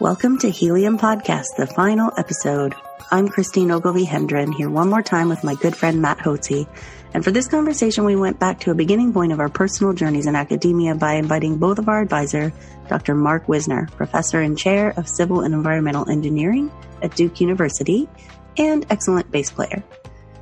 Welcome 0.00 0.38
to 0.38 0.48
Helium 0.48 0.98
Podcast, 0.98 1.56
the 1.58 1.66
final 1.66 2.10
episode. 2.16 2.74
I'm 3.10 3.28
Christine 3.28 3.70
Ogilvie 3.70 4.04
Hendren 4.04 4.50
here 4.50 4.70
one 4.70 4.88
more 4.88 5.02
time 5.02 5.28
with 5.28 5.44
my 5.44 5.54
good 5.56 5.76
friend 5.76 6.00
Matt 6.00 6.16
Hotze. 6.16 6.66
And 7.12 7.22
for 7.22 7.30
this 7.30 7.46
conversation, 7.46 8.06
we 8.06 8.16
went 8.16 8.38
back 8.38 8.60
to 8.60 8.70
a 8.70 8.74
beginning 8.74 9.12
point 9.12 9.30
of 9.30 9.40
our 9.40 9.50
personal 9.50 9.92
journeys 9.92 10.24
in 10.24 10.36
academia 10.36 10.94
by 10.94 11.16
inviting 11.16 11.58
both 11.58 11.78
of 11.78 11.90
our 11.90 12.00
advisor, 12.00 12.50
Dr. 12.88 13.14
Mark 13.14 13.46
Wiesner, 13.46 13.90
professor 13.90 14.40
and 14.40 14.56
chair 14.56 14.94
of 14.96 15.06
civil 15.06 15.42
and 15.42 15.52
environmental 15.52 16.08
engineering 16.08 16.72
at 17.02 17.14
Duke 17.14 17.38
University 17.38 18.08
and 18.56 18.86
excellent 18.88 19.30
bass 19.30 19.50
player. 19.50 19.84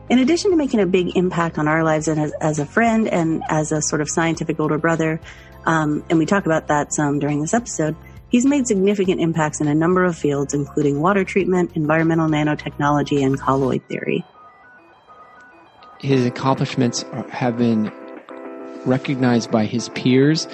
In 0.08 0.20
addition 0.20 0.52
to 0.52 0.56
making 0.56 0.78
a 0.78 0.86
big 0.86 1.16
impact 1.16 1.58
on 1.58 1.66
our 1.66 1.82
lives 1.82 2.06
as, 2.06 2.32
as 2.40 2.60
a 2.60 2.64
friend 2.64 3.08
and 3.08 3.42
as 3.48 3.72
a 3.72 3.82
sort 3.82 4.02
of 4.02 4.08
scientific 4.08 4.60
older 4.60 4.78
brother, 4.78 5.20
um, 5.66 6.04
and 6.08 6.16
we 6.20 6.26
talk 6.26 6.46
about 6.46 6.68
that 6.68 6.94
some 6.94 7.18
during 7.18 7.40
this 7.40 7.54
episode, 7.54 7.96
he's 8.30 8.46
made 8.46 8.66
significant 8.66 9.20
impacts 9.20 9.60
in 9.60 9.68
a 9.68 9.74
number 9.74 10.04
of 10.04 10.16
fields, 10.16 10.54
including 10.54 11.00
water 11.00 11.24
treatment, 11.24 11.72
environmental 11.74 12.28
nanotechnology, 12.28 13.24
and 13.24 13.40
colloid 13.40 13.82
theory. 13.88 14.24
His 16.00 16.24
accomplishments 16.26 17.04
have 17.30 17.58
been 17.58 17.92
recognized 18.84 19.50
by 19.50 19.64
his 19.64 19.88
peers 19.90 20.46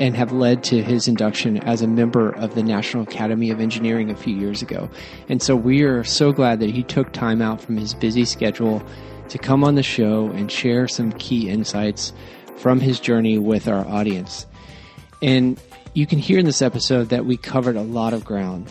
and 0.00 0.16
have 0.16 0.32
led 0.32 0.62
to 0.64 0.82
his 0.82 1.08
induction 1.08 1.58
as 1.58 1.82
a 1.82 1.86
member 1.86 2.30
of 2.30 2.54
the 2.54 2.62
National 2.62 3.02
Academy 3.02 3.50
of 3.50 3.60
Engineering 3.60 4.10
a 4.10 4.16
few 4.16 4.34
years 4.34 4.62
ago. 4.62 4.88
And 5.28 5.42
so 5.42 5.56
we 5.56 5.82
are 5.82 6.04
so 6.04 6.32
glad 6.32 6.60
that 6.60 6.70
he 6.70 6.82
took 6.82 7.12
time 7.12 7.40
out 7.40 7.60
from 7.60 7.76
his 7.76 7.94
busy 7.94 8.24
schedule 8.24 8.82
to 9.28 9.38
come 9.38 9.64
on 9.64 9.74
the 9.74 9.82
show 9.82 10.26
and 10.28 10.50
share 10.50 10.88
some 10.88 11.12
key 11.12 11.48
insights 11.48 12.12
from 12.56 12.80
his 12.80 13.00
journey 13.00 13.38
with 13.38 13.68
our 13.68 13.86
audience. 13.86 14.46
And 15.22 15.60
you 15.96 16.06
can 16.06 16.18
hear 16.18 16.38
in 16.38 16.44
this 16.44 16.60
episode 16.60 17.08
that 17.08 17.24
we 17.24 17.38
covered 17.38 17.74
a 17.74 17.82
lot 17.82 18.12
of 18.12 18.22
ground. 18.22 18.70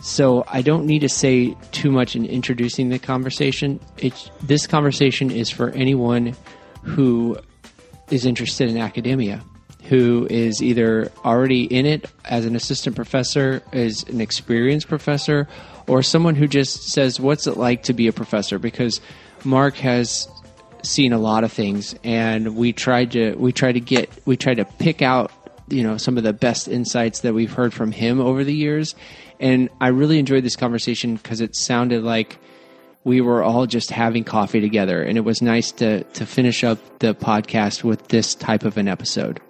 So 0.00 0.42
I 0.48 0.62
don't 0.62 0.86
need 0.86 1.00
to 1.00 1.08
say 1.08 1.54
too 1.70 1.90
much 1.90 2.16
in 2.16 2.24
introducing 2.24 2.88
the 2.88 2.98
conversation. 2.98 3.78
It's, 3.98 4.30
this 4.42 4.66
conversation 4.66 5.30
is 5.30 5.50
for 5.50 5.70
anyone 5.70 6.34
who 6.82 7.36
is 8.10 8.24
interested 8.24 8.70
in 8.70 8.78
academia 8.78 9.44
who 9.88 10.26
is 10.28 10.62
either 10.62 11.12
already 11.24 11.62
in 11.62 11.86
it 11.86 12.10
as 12.24 12.44
an 12.44 12.56
assistant 12.56 12.96
professor, 12.96 13.62
is 13.72 14.02
an 14.04 14.20
experienced 14.20 14.88
professor, 14.88 15.46
or 15.86 16.02
someone 16.02 16.34
who 16.34 16.48
just 16.48 16.88
says, 16.88 17.20
What's 17.20 17.46
it 17.46 17.56
like 17.56 17.84
to 17.84 17.92
be 17.92 18.08
a 18.08 18.12
professor? 18.12 18.58
Because 18.58 19.00
Mark 19.44 19.76
has 19.76 20.28
seen 20.82 21.12
a 21.12 21.18
lot 21.18 21.44
of 21.44 21.52
things 21.52 21.94
and 22.04 22.56
we 22.56 22.72
tried 22.72 23.10
to 23.10 23.34
we 23.34 23.52
tried 23.52 23.72
to 23.72 23.80
get 23.80 24.08
we 24.24 24.36
tried 24.36 24.54
to 24.54 24.64
pick 24.64 25.02
out 25.02 25.32
you 25.68 25.82
know 25.82 25.96
some 25.96 26.16
of 26.16 26.24
the 26.24 26.32
best 26.32 26.68
insights 26.68 27.20
that 27.20 27.34
we've 27.34 27.52
heard 27.52 27.72
from 27.72 27.92
him 27.92 28.20
over 28.20 28.44
the 28.44 28.54
years 28.54 28.94
and 29.40 29.68
i 29.80 29.88
really 29.88 30.18
enjoyed 30.18 30.44
this 30.44 30.56
conversation 30.56 31.16
because 31.16 31.40
it 31.40 31.56
sounded 31.56 32.02
like 32.02 32.38
we 33.04 33.20
were 33.20 33.42
all 33.42 33.66
just 33.66 33.90
having 33.90 34.24
coffee 34.24 34.60
together 34.60 35.02
and 35.02 35.16
it 35.18 35.22
was 35.22 35.42
nice 35.42 35.72
to 35.72 36.04
to 36.04 36.26
finish 36.26 36.64
up 36.64 36.78
the 37.00 37.14
podcast 37.14 37.84
with 37.84 38.08
this 38.08 38.34
type 38.34 38.64
of 38.64 38.76
an 38.76 38.88
episode 38.88 39.40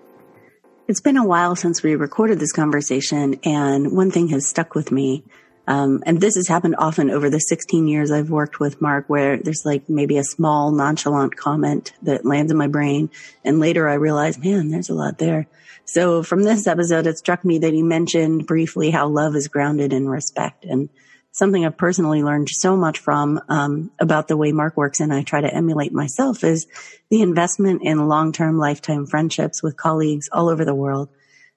it's 0.89 1.01
been 1.01 1.17
a 1.17 1.27
while 1.27 1.57
since 1.57 1.83
we 1.83 1.97
recorded 1.97 2.39
this 2.39 2.53
conversation, 2.53 3.41
and 3.43 3.97
one 3.97 4.13
thing 4.13 4.29
has 4.29 4.47
stuck 4.47 4.77
with 4.77 4.93
me. 4.93 5.25
Um, 5.67 6.05
and 6.07 6.21
this 6.21 6.37
has 6.37 6.47
happened 6.47 6.77
often 6.79 7.11
over 7.11 7.29
the 7.29 7.41
16 7.41 7.89
years 7.89 8.13
I've 8.13 8.31
worked 8.31 8.61
with 8.61 8.81
Mark, 8.81 9.07
where 9.09 9.37
there's 9.37 9.63
like 9.65 9.89
maybe 9.89 10.17
a 10.17 10.23
small 10.23 10.71
nonchalant 10.71 11.37
comment 11.37 11.93
that 12.03 12.25
lands 12.25 12.53
in 12.53 12.57
my 12.57 12.69
brain. 12.69 13.11
And 13.45 13.59
later 13.59 13.89
I 13.89 13.95
realize, 13.95 14.39
man, 14.39 14.71
there's 14.71 14.89
a 14.89 14.95
lot 14.95 15.19
there. 15.19 15.49
So 15.87 16.23
from 16.23 16.43
this 16.43 16.67
episode, 16.67 17.07
it 17.07 17.19
struck 17.19 17.45
me 17.45 17.59
that 17.59 17.73
he 17.73 17.83
mentioned 17.83 18.47
briefly 18.47 18.91
how 18.91 19.09
love 19.09 19.37
is 19.37 19.49
grounded 19.49 19.93
in 19.93 20.09
respect. 20.09 20.65
And 20.65 20.89
something 21.31 21.65
I've 21.65 21.77
personally 21.77 22.23
learned 22.23 22.49
so 22.51 22.77
much 22.77 22.99
from 22.99 23.41
um, 23.49 23.91
about 24.01 24.27
the 24.27 24.37
way 24.37 24.53
Mark 24.53 24.77
works 24.77 25.01
and 25.01 25.13
I 25.13 25.23
try 25.23 25.41
to 25.41 25.55
emulate 25.55 25.93
myself 25.93 26.43
is 26.43 26.67
the 27.09 27.23
investment 27.23 27.83
in 27.85 28.09
long-term 28.09 28.59
lifetime 28.59 29.07
friendships 29.07 29.63
with 29.63 29.77
colleagues 29.77 30.29
all 30.33 30.49
over 30.49 30.65
the 30.65 30.75
world. 30.75 31.09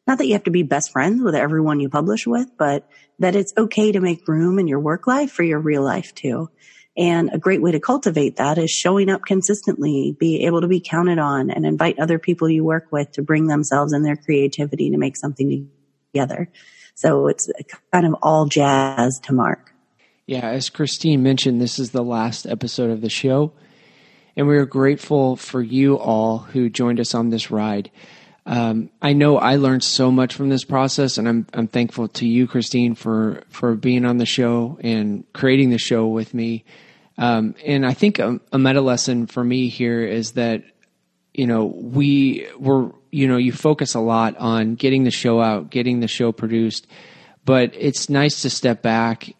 Not 0.06 0.17
that 0.19 0.28
you 0.28 0.34
have 0.34 0.44
to 0.44 0.51
be 0.51 0.63
best 0.63 0.91
friends 0.91 1.22
with 1.22 1.35
everyone 1.35 1.79
you 1.79 1.90
publish 1.90 2.28
with, 2.28 2.50
but 2.57 2.90
that 3.19 3.35
it's 3.35 3.53
okay 3.57 3.91
to 3.91 4.00
make 4.00 4.28
room 4.28 4.59
in 4.59 4.67
your 4.67 4.79
work 4.79 5.07
life 5.07 5.31
for 5.31 5.44
your 5.44 5.59
real 5.59 5.84
life 5.84 6.13
too. 6.13 6.50
And 6.99 7.29
a 7.31 7.37
great 7.37 7.61
way 7.61 7.71
to 7.71 7.79
cultivate 7.79 8.35
that 8.35 8.57
is 8.57 8.69
showing 8.69 9.09
up 9.09 9.21
consistently, 9.25 10.17
be 10.19 10.45
able 10.45 10.59
to 10.59 10.67
be 10.67 10.81
counted 10.81 11.17
on 11.17 11.49
and 11.49 11.65
invite 11.65 11.97
other 11.97 12.19
people 12.19 12.49
you 12.49 12.65
work 12.65 12.87
with 12.91 13.13
to 13.13 13.21
bring 13.21 13.47
themselves 13.47 13.93
and 13.93 14.05
their 14.05 14.17
creativity 14.17 14.89
to 14.89 14.97
make 14.97 15.15
something 15.15 15.69
together. 16.11 16.49
So 16.95 17.27
it's 17.27 17.49
kind 17.93 18.05
of 18.05 18.17
all 18.21 18.47
jazz 18.47 19.17
to 19.21 19.33
Mark. 19.33 19.73
Yeah, 20.27 20.49
as 20.49 20.69
Christine 20.69 21.23
mentioned, 21.23 21.61
this 21.61 21.79
is 21.79 21.91
the 21.91 22.03
last 22.03 22.45
episode 22.45 22.91
of 22.91 22.99
the 22.99 23.09
show. 23.09 23.53
And 24.35 24.45
we 24.45 24.57
are 24.57 24.66
grateful 24.66 25.37
for 25.37 25.61
you 25.61 25.97
all 25.97 26.39
who 26.39 26.69
joined 26.69 26.99
us 26.99 27.16
on 27.16 27.29
this 27.29 27.49
ride. 27.49 27.89
Um, 28.45 28.89
I 29.01 29.13
know 29.13 29.37
I 29.37 29.55
learned 29.55 29.85
so 29.85 30.11
much 30.11 30.33
from 30.33 30.49
this 30.49 30.66
process, 30.66 31.17
and 31.17 31.29
I'm 31.29 31.47
I'm 31.53 31.67
thankful 31.67 32.09
to 32.09 32.27
you, 32.27 32.45
Christine, 32.47 32.95
for 32.95 33.43
for 33.49 33.75
being 33.75 34.05
on 34.05 34.17
the 34.17 34.25
show 34.25 34.77
and 34.81 35.23
creating 35.33 35.69
the 35.69 35.77
show 35.77 36.07
with 36.07 36.33
me. 36.33 36.66
Um, 37.19 37.53
and 37.63 37.85
I 37.85 37.94
think 37.94 38.18
a, 38.18 38.40
a 38.52 38.57
meta 38.57 38.81
lesson 38.81 39.28
for 39.28 39.44
me 39.44 39.68
here 39.68 40.02
is 40.02 40.31
that 40.31 40.63
you 41.34 41.46
know 41.46 41.66
we 41.66 42.47
were 42.57 42.91
you 43.12 43.28
know, 43.28 43.38
you 43.38 43.52
focus 43.52 43.96
a 43.96 44.00
lot 44.00 44.38
on 44.38 44.75
getting 44.75 45.03
the 45.03 45.12
show 45.12 45.41
out, 45.41 45.69
getting 45.69 46.00
the 46.00 46.08
show 46.08 46.31
produced, 46.31 46.88
but 47.46 47.74
it's 47.75 48.09
nice 48.09 48.41
to 48.44 48.50
step 48.50 48.81
back 48.81 49.35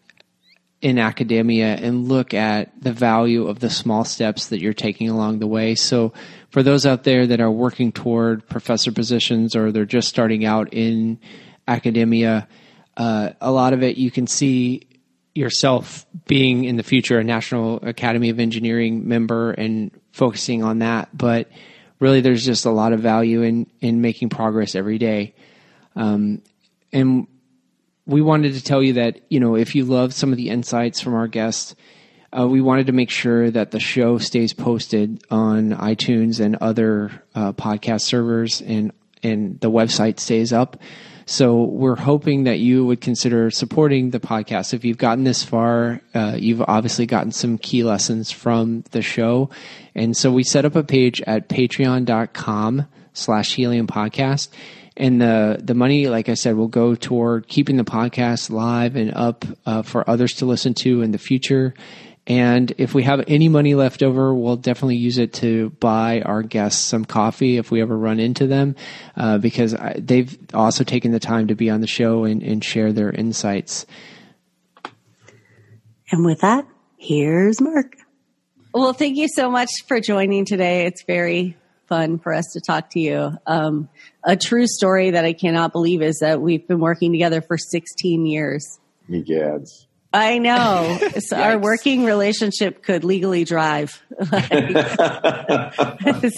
in 0.80 0.98
academia 0.98 1.74
and 1.74 2.08
look 2.08 2.32
at 2.32 2.72
the 2.80 2.92
value 2.92 3.46
of 3.46 3.60
the 3.60 3.68
small 3.68 4.04
steps 4.04 4.46
that 4.46 4.60
you're 4.60 4.72
taking 4.72 5.10
along 5.10 5.38
the 5.38 5.46
way. 5.46 5.74
So 5.74 6.12
for 6.48 6.62
those 6.62 6.86
out 6.86 7.04
there 7.04 7.26
that 7.26 7.40
are 7.40 7.50
working 7.50 7.92
toward 7.92 8.48
professor 8.48 8.90
positions 8.90 9.54
or 9.54 9.72
they're 9.72 9.84
just 9.84 10.08
starting 10.08 10.44
out 10.44 10.72
in 10.72 11.20
academia, 11.68 12.48
uh, 12.96 13.30
a 13.42 13.52
lot 13.52 13.74
of 13.74 13.82
it 13.82 13.98
you 13.98 14.10
can 14.10 14.26
see 14.26 14.86
yourself 15.40 16.06
being 16.26 16.64
in 16.64 16.76
the 16.76 16.82
future 16.82 17.18
a 17.18 17.24
National 17.24 17.76
Academy 17.82 18.28
of 18.28 18.38
Engineering 18.38 19.08
member 19.08 19.50
and 19.52 19.90
focusing 20.12 20.62
on 20.62 20.80
that. 20.80 21.08
But 21.16 21.48
really 21.98 22.20
there's 22.20 22.44
just 22.44 22.66
a 22.66 22.70
lot 22.70 22.92
of 22.92 23.00
value 23.00 23.42
in 23.42 23.66
in 23.80 24.00
making 24.00 24.28
progress 24.28 24.74
every 24.74 24.98
day. 24.98 25.34
Um, 25.96 26.42
and 26.92 27.26
we 28.06 28.20
wanted 28.20 28.54
to 28.54 28.62
tell 28.62 28.82
you 28.82 28.94
that 28.94 29.20
you 29.28 29.40
know 29.40 29.56
if 29.56 29.74
you 29.74 29.84
love 29.84 30.12
some 30.12 30.30
of 30.30 30.36
the 30.36 30.50
insights 30.50 31.00
from 31.00 31.14
our 31.14 31.26
guests, 31.26 31.74
uh, 32.36 32.46
we 32.46 32.60
wanted 32.60 32.86
to 32.86 32.92
make 32.92 33.10
sure 33.10 33.50
that 33.50 33.70
the 33.70 33.80
show 33.80 34.18
stays 34.18 34.52
posted 34.52 35.24
on 35.30 35.70
iTunes 35.70 36.38
and 36.38 36.56
other 36.56 37.10
uh, 37.34 37.52
podcast 37.52 38.02
servers, 38.02 38.60
and 38.60 38.92
and 39.22 39.58
the 39.60 39.70
website 39.70 40.20
stays 40.20 40.52
up. 40.52 40.76
So 41.30 41.62
we're 41.62 41.94
hoping 41.94 42.42
that 42.44 42.58
you 42.58 42.84
would 42.86 43.00
consider 43.00 43.52
supporting 43.52 44.10
the 44.10 44.18
podcast. 44.18 44.74
If 44.74 44.84
you've 44.84 44.98
gotten 44.98 45.22
this 45.22 45.44
far, 45.44 46.00
uh, 46.12 46.34
you've 46.36 46.60
obviously 46.60 47.06
gotten 47.06 47.30
some 47.30 47.56
key 47.56 47.84
lessons 47.84 48.32
from 48.32 48.82
the 48.90 49.00
show. 49.00 49.48
And 49.94 50.16
so 50.16 50.32
we 50.32 50.42
set 50.42 50.64
up 50.64 50.74
a 50.74 50.82
page 50.82 51.22
at 51.28 51.48
patreon.com 51.48 52.84
slash 53.12 53.54
helium 53.54 53.86
podcast. 53.86 54.48
And 54.96 55.20
the, 55.20 55.60
the 55.62 55.74
money, 55.74 56.08
like 56.08 56.28
I 56.28 56.34
said, 56.34 56.56
will 56.56 56.66
go 56.66 56.96
toward 56.96 57.46
keeping 57.46 57.76
the 57.76 57.84
podcast 57.84 58.50
live 58.50 58.96
and 58.96 59.14
up 59.14 59.44
uh, 59.66 59.82
for 59.82 60.10
others 60.10 60.32
to 60.38 60.46
listen 60.46 60.74
to 60.82 61.00
in 61.00 61.12
the 61.12 61.18
future. 61.18 61.74
And 62.30 62.72
if 62.78 62.94
we 62.94 63.02
have 63.02 63.24
any 63.26 63.48
money 63.48 63.74
left 63.74 64.04
over, 64.04 64.32
we'll 64.32 64.54
definitely 64.54 64.98
use 64.98 65.18
it 65.18 65.32
to 65.34 65.70
buy 65.80 66.20
our 66.20 66.44
guests 66.44 66.80
some 66.80 67.04
coffee 67.04 67.56
if 67.56 67.72
we 67.72 67.82
ever 67.82 67.98
run 67.98 68.20
into 68.20 68.46
them, 68.46 68.76
uh, 69.16 69.38
because 69.38 69.74
I, 69.74 69.96
they've 69.98 70.38
also 70.54 70.84
taken 70.84 71.10
the 71.10 71.18
time 71.18 71.48
to 71.48 71.56
be 71.56 71.70
on 71.70 71.80
the 71.80 71.88
show 71.88 72.22
and, 72.22 72.40
and 72.40 72.64
share 72.64 72.92
their 72.92 73.10
insights. 73.10 73.84
And 76.12 76.24
with 76.24 76.42
that, 76.42 76.68
here's 76.98 77.60
Mark. 77.60 77.96
Well, 78.72 78.92
thank 78.92 79.16
you 79.16 79.26
so 79.26 79.50
much 79.50 79.70
for 79.88 79.98
joining 79.98 80.44
today. 80.44 80.86
It's 80.86 81.02
very 81.02 81.56
fun 81.88 82.20
for 82.20 82.32
us 82.32 82.44
to 82.52 82.60
talk 82.60 82.90
to 82.90 83.00
you. 83.00 83.32
Um, 83.48 83.88
a 84.22 84.36
true 84.36 84.68
story 84.68 85.10
that 85.10 85.24
I 85.24 85.32
cannot 85.32 85.72
believe 85.72 86.00
is 86.00 86.20
that 86.20 86.40
we've 86.40 86.68
been 86.68 86.78
working 86.78 87.10
together 87.10 87.40
for 87.40 87.58
16 87.58 88.24
years. 88.24 88.78
Egads. 89.10 89.86
I 90.12 90.38
know. 90.38 90.98
So 91.20 91.36
our 91.36 91.58
working 91.58 92.04
relationship 92.04 92.82
could 92.82 93.04
legally 93.04 93.44
drive. 93.44 94.02
it's 94.20 94.84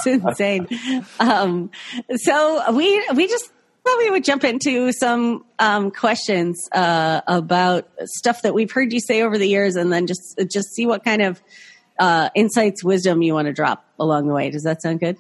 insane. 0.07 0.67
Um, 1.21 1.71
so 2.17 2.73
we 2.73 3.07
we 3.15 3.29
just 3.29 3.51
thought 3.85 3.99
we 3.99 4.11
would 4.11 4.25
jump 4.25 4.45
into 4.45 4.93
some 4.93 5.45
um, 5.59 5.91
questions 5.91 6.69
uh, 6.73 7.21
about 7.27 7.89
stuff 8.05 8.43
that 8.43 8.55
we've 8.55 8.71
heard 8.71 8.93
you 8.93 9.01
say 9.01 9.23
over 9.23 9.39
the 9.39 9.49
years, 9.49 9.77
and 9.77 9.93
then 9.93 10.07
just 10.07 10.41
just 10.51 10.75
see 10.75 10.87
what 10.87 11.05
kind 11.05 11.23
of 11.23 11.43
uh, 11.99 12.31
insights, 12.35 12.85
wisdom 12.85 13.23
you 13.23 13.35
want 13.35 13.47
to 13.47 13.53
drop 13.53 13.85
along 13.99 14.27
the 14.27 14.35
way. 14.35 14.51
Does 14.51 14.65
that 14.65 14.83
sound 14.83 15.01
good? 15.01 15.17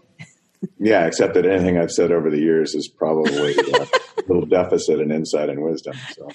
Yeah, 0.78 1.06
except 1.06 1.34
that 1.34 1.46
anything 1.46 1.78
I've 1.78 1.92
said 1.92 2.12
over 2.12 2.30
the 2.30 2.40
years 2.40 2.74
is 2.74 2.88
probably 2.88 3.56
a 3.56 3.86
little 4.28 4.46
deficit 4.46 5.00
in 5.00 5.10
insight 5.10 5.48
and 5.48 5.62
wisdom. 5.62 5.96
So. 6.14 6.28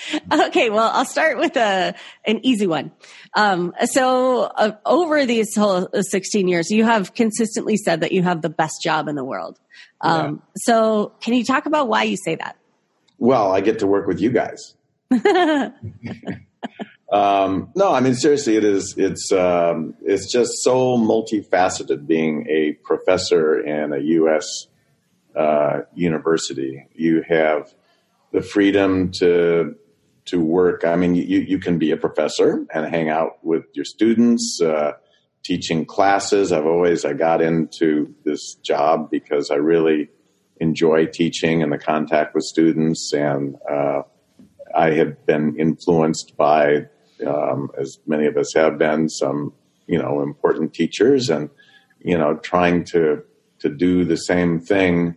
okay, 0.32 0.70
well, 0.70 0.90
I'll 0.92 1.04
start 1.04 1.38
with 1.38 1.56
a 1.56 1.94
an 2.24 2.44
easy 2.44 2.66
one. 2.66 2.92
Um, 3.34 3.74
so, 3.84 4.42
uh, 4.42 4.72
over 4.84 5.24
these 5.26 5.54
whole 5.54 5.88
16 5.92 6.48
years, 6.48 6.70
you 6.70 6.84
have 6.84 7.14
consistently 7.14 7.76
said 7.76 8.00
that 8.00 8.12
you 8.12 8.22
have 8.22 8.42
the 8.42 8.50
best 8.50 8.82
job 8.82 9.08
in 9.08 9.14
the 9.14 9.24
world. 9.24 9.58
Um, 10.00 10.34
yeah. 10.34 10.52
So, 10.56 11.12
can 11.20 11.34
you 11.34 11.44
talk 11.44 11.66
about 11.66 11.88
why 11.88 12.04
you 12.04 12.16
say 12.16 12.36
that? 12.36 12.56
Well, 13.18 13.52
I 13.52 13.60
get 13.60 13.78
to 13.80 13.86
work 13.86 14.06
with 14.06 14.20
you 14.20 14.30
guys. 14.30 14.74
Um, 17.12 17.70
no, 17.74 17.92
I 17.92 18.00
mean 18.00 18.14
seriously, 18.14 18.56
it 18.56 18.64
is. 18.64 18.94
It's 18.96 19.30
um, 19.32 19.94
it's 20.00 20.32
just 20.32 20.62
so 20.62 20.96
multifaceted. 20.96 22.06
Being 22.06 22.46
a 22.48 22.72
professor 22.84 23.60
in 23.60 23.92
a 23.92 23.98
U.S. 23.98 24.66
Uh, 25.36 25.80
university, 25.94 26.86
you 26.94 27.22
have 27.28 27.74
the 28.32 28.42
freedom 28.42 29.10
to 29.12 29.74
to 30.24 30.40
work. 30.40 30.84
I 30.84 30.96
mean, 30.96 31.14
you 31.14 31.40
you 31.40 31.58
can 31.58 31.78
be 31.78 31.90
a 31.90 31.96
professor 31.96 32.64
and 32.72 32.86
hang 32.86 33.08
out 33.08 33.44
with 33.44 33.64
your 33.74 33.84
students, 33.84 34.60
uh, 34.62 34.92
teaching 35.44 35.84
classes. 35.84 36.52
I've 36.52 36.66
always 36.66 37.04
I 37.04 37.12
got 37.12 37.40
into 37.42 38.14
this 38.24 38.54
job 38.56 39.10
because 39.10 39.50
I 39.50 39.56
really 39.56 40.08
enjoy 40.60 41.06
teaching 41.06 41.62
and 41.62 41.72
the 41.72 41.78
contact 41.78 42.34
with 42.34 42.44
students 42.44 43.12
and. 43.12 43.56
Uh, 43.70 44.02
I 44.74 44.92
had 44.92 45.24
been 45.26 45.56
influenced 45.58 46.36
by 46.36 46.86
um, 47.26 47.70
as 47.78 47.98
many 48.06 48.26
of 48.26 48.36
us 48.36 48.54
have 48.54 48.78
been, 48.78 49.08
some 49.08 49.52
you 49.86 49.98
know 49.98 50.22
important 50.22 50.74
teachers, 50.74 51.30
and 51.30 51.50
you 52.00 52.16
know 52.16 52.36
trying 52.36 52.84
to 52.86 53.22
to 53.60 53.68
do 53.68 54.04
the 54.04 54.16
same 54.16 54.60
thing, 54.60 55.16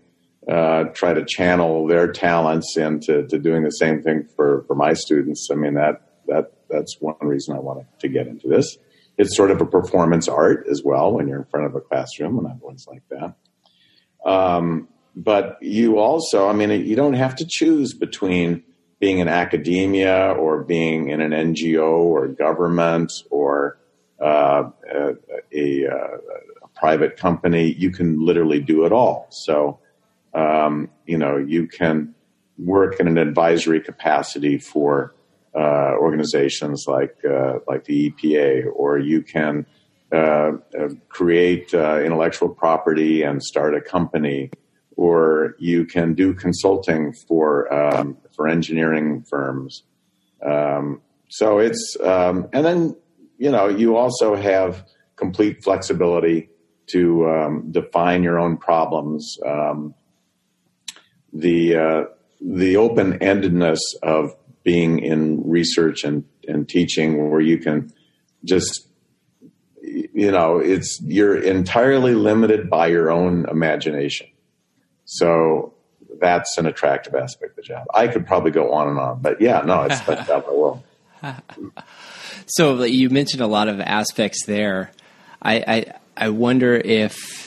uh, 0.50 0.86
try 0.94 1.14
to 1.14 1.26
channel 1.26 1.88
their 1.88 2.12
talents 2.12 2.78
into 2.78 3.26
to 3.28 3.40
doing 3.40 3.64
the 3.64 3.72
same 3.72 4.02
thing 4.02 4.28
for 4.36 4.64
for 4.68 4.76
my 4.76 4.94
students. 4.94 5.50
I 5.52 5.56
mean 5.56 5.76
that 5.76 6.02
that 6.28 6.54
that's 6.70 6.98
one 7.00 7.16
reason 7.22 7.56
I 7.56 7.60
wanted 7.60 7.88
to 8.00 8.08
get 8.08 8.28
into 8.28 8.48
this. 8.48 8.78
It's 9.18 9.36
sort 9.36 9.52
of 9.52 9.62
a 9.62 9.66
performance 9.66 10.28
art 10.28 10.68
as 10.70 10.82
well 10.84 11.14
when 11.14 11.28
you're 11.28 11.40
in 11.40 11.46
front 11.46 11.68
of 11.68 11.76
a 11.76 11.82
classroom, 11.82 12.38
and 12.38 12.48
I've 12.48 12.60
that. 13.10 13.36
Um, 14.30 14.90
but 15.16 15.58
you 15.62 15.98
also, 16.00 16.50
I 16.50 16.54
mean, 16.54 16.70
you 16.86 16.96
don't 16.96 17.14
have 17.14 17.36
to 17.38 17.46
choose 17.48 17.94
between 17.94 18.64
being 19.00 19.20
in 19.20 19.28
academia 19.28 20.32
or 20.32 20.64
being 20.64 21.10
in 21.10 21.22
an 21.22 21.32
NGO 21.32 21.92
or 21.92 22.28
government 22.28 23.12
or 23.30 23.78
uh, 24.22 24.70
a, 24.92 25.10
a, 25.54 25.84
a, 25.86 26.68
private 26.76 27.16
company, 27.16 27.74
you 27.78 27.90
can 27.90 28.26
literally 28.26 28.60
do 28.60 28.86
it 28.86 28.92
all. 28.92 29.28
So, 29.32 29.80
um, 30.36 30.90
you 31.06 31.18
know, 31.18 31.38
you 31.38 31.68
can 31.68 32.14
work 32.58 33.00
in 33.00 33.08
an 33.08 33.18
advisory 33.18 33.82
capacity 33.82 34.58
for 34.58 35.16
uh, 35.56 35.94
organizations 36.00 36.86
like 36.88 37.16
uh, 37.24 37.60
like 37.68 37.86
the 37.86 38.12
EPA, 38.12 38.66
or 38.76 39.00
you 39.00 39.22
can 39.22 39.66
uh, 40.12 40.52
uh, 40.80 40.90
create 41.10 41.74
uh, 41.74 42.02
intellectual 42.02 42.50
property 42.50 43.24
and 43.24 43.42
start 43.42 43.74
a 43.74 43.82
company 43.82 44.52
or 44.96 45.56
you 45.60 45.86
can 45.86 46.14
do 46.14 46.34
consulting 46.34 47.14
for 47.14 47.72
um, 47.74 48.18
for 48.36 48.48
engineering 48.48 49.24
firms. 49.30 49.84
Um, 50.46 51.02
so 51.30 51.60
it's 51.60 51.98
um, 52.02 52.48
and 52.54 52.66
then 52.66 52.96
you 53.38 53.52
know 53.52 53.68
you 53.68 53.98
also 53.98 54.36
have 54.36 54.86
complete 55.16 55.64
flexibility 55.64 56.50
to 56.88 57.30
um, 57.30 57.72
define 57.72 58.24
your 58.24 58.40
own 58.40 58.58
problems. 58.58 59.38
The 61.38 61.76
uh, 61.76 62.04
the 62.42 62.78
open 62.78 63.20
endedness 63.20 63.80
of 64.02 64.36
being 64.64 65.00
in 65.00 65.48
research 65.48 66.04
and, 66.04 66.24
and 66.48 66.68
teaching, 66.68 67.30
where 67.30 67.42
you 67.42 67.58
can 67.58 67.94
just 68.44 68.88
you 69.82 70.32
know 70.32 70.60
it's 70.60 71.00
you're 71.04 71.38
entirely 71.38 72.16
limited 72.16 72.70
by 72.70 72.88
your 72.88 73.12
own 73.12 73.46
imagination 73.50 74.28
so 75.06 75.74
that's 76.20 76.58
an 76.58 76.66
attractive 76.66 77.16
aspect 77.16 77.52
of 77.52 77.56
the 77.58 77.62
job. 77.62 77.86
I 77.94 78.08
could 78.08 78.26
probably 78.26 78.52
go 78.52 78.74
on 78.74 78.90
and 78.90 79.00
on, 79.00 79.22
but 79.22 79.40
yeah, 79.40 79.62
no, 79.62 79.84
it's 79.84 80.00
the 80.02 80.16
job 80.16 80.46
I 80.48 80.52
will. 80.52 80.84
So 82.48 82.84
you 82.84 83.10
mentioned 83.10 83.42
a 83.42 83.48
lot 83.48 83.70
of 83.70 83.80
aspects 83.80 84.46
there. 84.46 84.92
I, 85.42 85.56
I, 85.56 85.86
I 86.16 86.30
wonder 86.30 86.76
if 86.76 87.45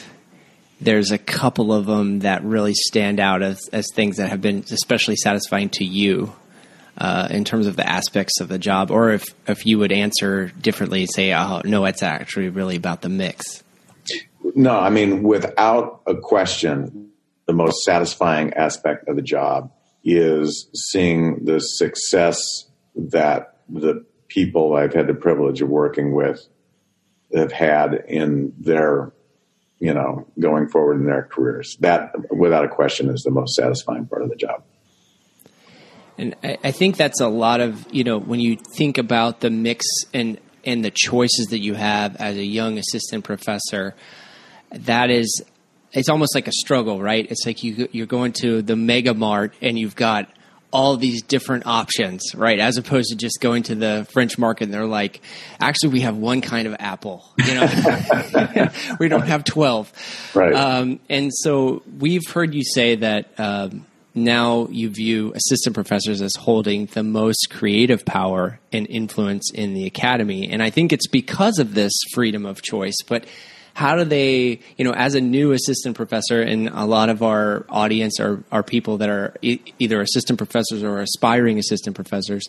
there's 0.80 1.10
a 1.10 1.18
couple 1.18 1.72
of 1.72 1.86
them 1.86 2.20
that 2.20 2.44
really 2.44 2.74
stand 2.74 3.20
out 3.20 3.42
as, 3.42 3.68
as 3.72 3.86
things 3.92 4.18
that 4.18 4.28
have 4.28 4.40
been 4.40 4.64
especially 4.70 5.16
satisfying 5.16 5.68
to 5.70 5.84
you 5.84 6.32
uh, 6.96 7.28
in 7.30 7.44
terms 7.44 7.66
of 7.66 7.76
the 7.76 7.88
aspects 7.88 8.40
of 8.40 8.48
the 8.48 8.58
job, 8.58 8.90
or 8.90 9.10
if, 9.10 9.24
if 9.46 9.66
you 9.66 9.78
would 9.78 9.92
answer 9.92 10.48
differently, 10.60 11.06
say, 11.06 11.32
oh, 11.32 11.62
no, 11.64 11.84
it's 11.84 12.02
actually 12.02 12.48
really 12.48 12.76
about 12.76 13.02
the 13.02 13.08
mix. 13.08 13.62
No, 14.54 14.78
I 14.78 14.90
mean, 14.90 15.22
without 15.22 16.02
a 16.06 16.16
question, 16.16 17.10
the 17.46 17.52
most 17.52 17.84
satisfying 17.84 18.52
aspect 18.54 19.08
of 19.08 19.16
the 19.16 19.22
job 19.22 19.72
is 20.04 20.68
seeing 20.74 21.44
the 21.44 21.60
success 21.60 22.40
that 22.94 23.58
the 23.68 24.04
people 24.28 24.74
I've 24.74 24.94
had 24.94 25.06
the 25.06 25.14
privilege 25.14 25.62
of 25.62 25.68
working 25.68 26.14
with 26.14 26.46
have 27.34 27.52
had 27.52 27.94
in 28.08 28.52
their, 28.58 29.12
you 29.80 29.94
know, 29.94 30.26
going 30.38 30.68
forward 30.68 31.00
in 31.00 31.06
their 31.06 31.22
careers. 31.22 31.76
That, 31.80 32.12
without 32.30 32.64
a 32.64 32.68
question, 32.68 33.08
is 33.08 33.22
the 33.22 33.30
most 33.30 33.54
satisfying 33.54 34.06
part 34.06 34.22
of 34.22 34.28
the 34.28 34.36
job. 34.36 34.64
And 36.16 36.34
I 36.42 36.72
think 36.72 36.96
that's 36.96 37.20
a 37.20 37.28
lot 37.28 37.60
of, 37.60 37.86
you 37.92 38.02
know, 38.02 38.18
when 38.18 38.40
you 38.40 38.56
think 38.76 38.98
about 38.98 39.40
the 39.40 39.50
mix 39.50 39.86
and, 40.12 40.40
and 40.64 40.84
the 40.84 40.90
choices 40.92 41.46
that 41.50 41.60
you 41.60 41.74
have 41.74 42.16
as 42.16 42.36
a 42.36 42.44
young 42.44 42.76
assistant 42.76 43.24
professor, 43.24 43.94
that 44.72 45.10
is 45.10 45.44
it's 45.92 46.08
almost 46.08 46.34
like 46.34 46.48
a 46.48 46.52
struggle, 46.52 47.00
right? 47.00 47.26
It's 47.30 47.46
like 47.46 47.62
you 47.62 47.88
you're 47.92 48.06
going 48.06 48.32
to 48.40 48.62
the 48.62 48.76
mega 48.76 49.14
mart 49.14 49.54
and 49.62 49.78
you've 49.78 49.96
got 49.96 50.28
all 50.70 50.96
these 50.96 51.22
different 51.22 51.66
options, 51.66 52.34
right? 52.34 52.58
As 52.58 52.76
opposed 52.76 53.08
to 53.10 53.16
just 53.16 53.40
going 53.40 53.62
to 53.64 53.74
the 53.74 54.06
French 54.12 54.36
market 54.38 54.64
and 54.64 54.74
they're 54.74 54.86
like, 54.86 55.22
actually, 55.60 55.90
we 55.90 56.00
have 56.00 56.16
one 56.16 56.40
kind 56.40 56.66
of 56.66 56.76
apple, 56.78 57.24
you 57.38 57.54
know, 57.54 58.68
we 59.00 59.08
don't 59.08 59.26
have 59.26 59.44
12. 59.44 60.30
Right. 60.34 60.54
Um, 60.54 61.00
and 61.08 61.32
so 61.32 61.82
we've 61.98 62.26
heard 62.28 62.54
you 62.54 62.64
say 62.64 62.96
that, 62.96 63.38
um, 63.38 63.86
now 64.14 64.66
you 64.70 64.90
view 64.90 65.32
assistant 65.34 65.74
professors 65.74 66.20
as 66.20 66.34
holding 66.34 66.86
the 66.86 67.04
most 67.04 67.48
creative 67.50 68.04
power 68.04 68.58
and 68.72 68.86
influence 68.88 69.50
in 69.52 69.74
the 69.74 69.86
academy. 69.86 70.48
And 70.50 70.62
I 70.62 70.70
think 70.70 70.92
it's 70.92 71.06
because 71.06 71.58
of 71.58 71.74
this 71.74 71.92
freedom 72.12 72.44
of 72.44 72.60
choice, 72.60 72.96
but 73.06 73.24
how 73.78 73.94
do 73.94 74.02
they, 74.02 74.58
you 74.76 74.84
know, 74.84 74.92
as 74.92 75.14
a 75.14 75.20
new 75.20 75.52
assistant 75.52 75.94
professor, 75.94 76.42
and 76.42 76.68
a 76.68 76.84
lot 76.84 77.10
of 77.10 77.22
our 77.22 77.64
audience 77.68 78.18
are, 78.18 78.42
are 78.50 78.64
people 78.64 78.96
that 78.96 79.08
are 79.08 79.36
e- 79.40 79.60
either 79.78 80.00
assistant 80.00 80.36
professors 80.36 80.82
or 80.82 80.98
aspiring 80.98 81.60
assistant 81.60 81.94
professors, 81.94 82.42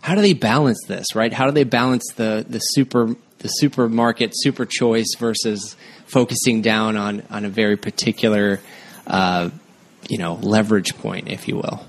how 0.00 0.14
do 0.14 0.22
they 0.22 0.32
balance 0.32 0.78
this, 0.86 1.16
right? 1.16 1.32
How 1.32 1.46
do 1.46 1.50
they 1.50 1.64
balance 1.64 2.04
the, 2.14 2.46
the 2.48 2.60
super 2.60 3.16
the 3.38 3.48
supermarket 3.48 4.30
super 4.32 4.64
choice 4.64 5.08
versus 5.18 5.74
focusing 6.06 6.62
down 6.62 6.96
on 6.96 7.24
on 7.30 7.44
a 7.44 7.48
very 7.48 7.76
particular 7.76 8.60
uh, 9.08 9.50
you 10.08 10.18
know 10.18 10.34
leverage 10.34 10.96
point, 10.98 11.28
if 11.28 11.48
you 11.48 11.56
will. 11.56 11.84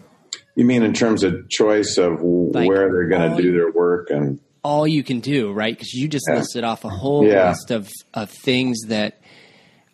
You 0.55 0.65
mean 0.65 0.81
in 0.81 0.93
terms 0.93 1.23
of 1.23 1.49
choice 1.49 1.99
of 1.99 2.23
like, 2.23 2.67
where 2.67 2.91
they're 2.91 3.09
going 3.09 3.37
to 3.37 3.43
do 3.43 3.51
their 3.51 3.71
work 3.71 4.09
and 4.09 4.39
all 4.63 4.87
you 4.87 5.03
can 5.03 5.19
do, 5.19 5.51
right? 5.51 5.73
Because 5.73 5.93
you 5.93 6.07
just 6.07 6.25
yeah. 6.29 6.37
listed 6.37 6.63
off 6.63 6.85
a 6.85 6.89
whole 6.89 7.25
yeah. 7.25 7.49
list 7.49 7.71
of, 7.71 7.89
of 8.13 8.29
things 8.29 8.81
that 8.87 9.21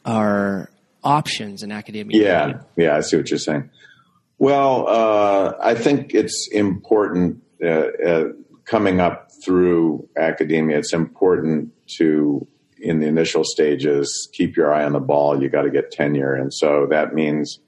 are 0.05 0.69
options 1.03 1.63
in 1.63 1.71
academia. 1.71 2.21
Yeah, 2.21 2.61
yeah, 2.75 2.97
I 2.97 3.01
see 3.01 3.17
what 3.17 3.29
you're 3.29 3.39
saying. 3.39 3.69
Well, 4.39 4.87
uh, 4.87 5.53
I 5.61 5.73
think 5.75 6.13
it's 6.13 6.49
important 6.51 7.41
uh, 7.63 7.67
uh, 7.67 8.23
coming 8.65 8.99
up 8.99 9.29
through 9.43 10.07
academia. 10.17 10.77
It's 10.77 10.93
important 10.93 11.71
to, 11.97 12.45
in 12.79 12.99
the 12.99 13.07
initial 13.07 13.43
stages, 13.43 14.29
keep 14.33 14.55
your 14.55 14.71
eye 14.73 14.83
on 14.83 14.93
the 14.93 14.99
ball. 14.99 15.41
You 15.41 15.49
got 15.49 15.63
to 15.63 15.71
get 15.71 15.91
tenure, 15.91 16.35
and 16.35 16.53
so 16.53 16.87
that 16.89 17.13
means 17.13 17.59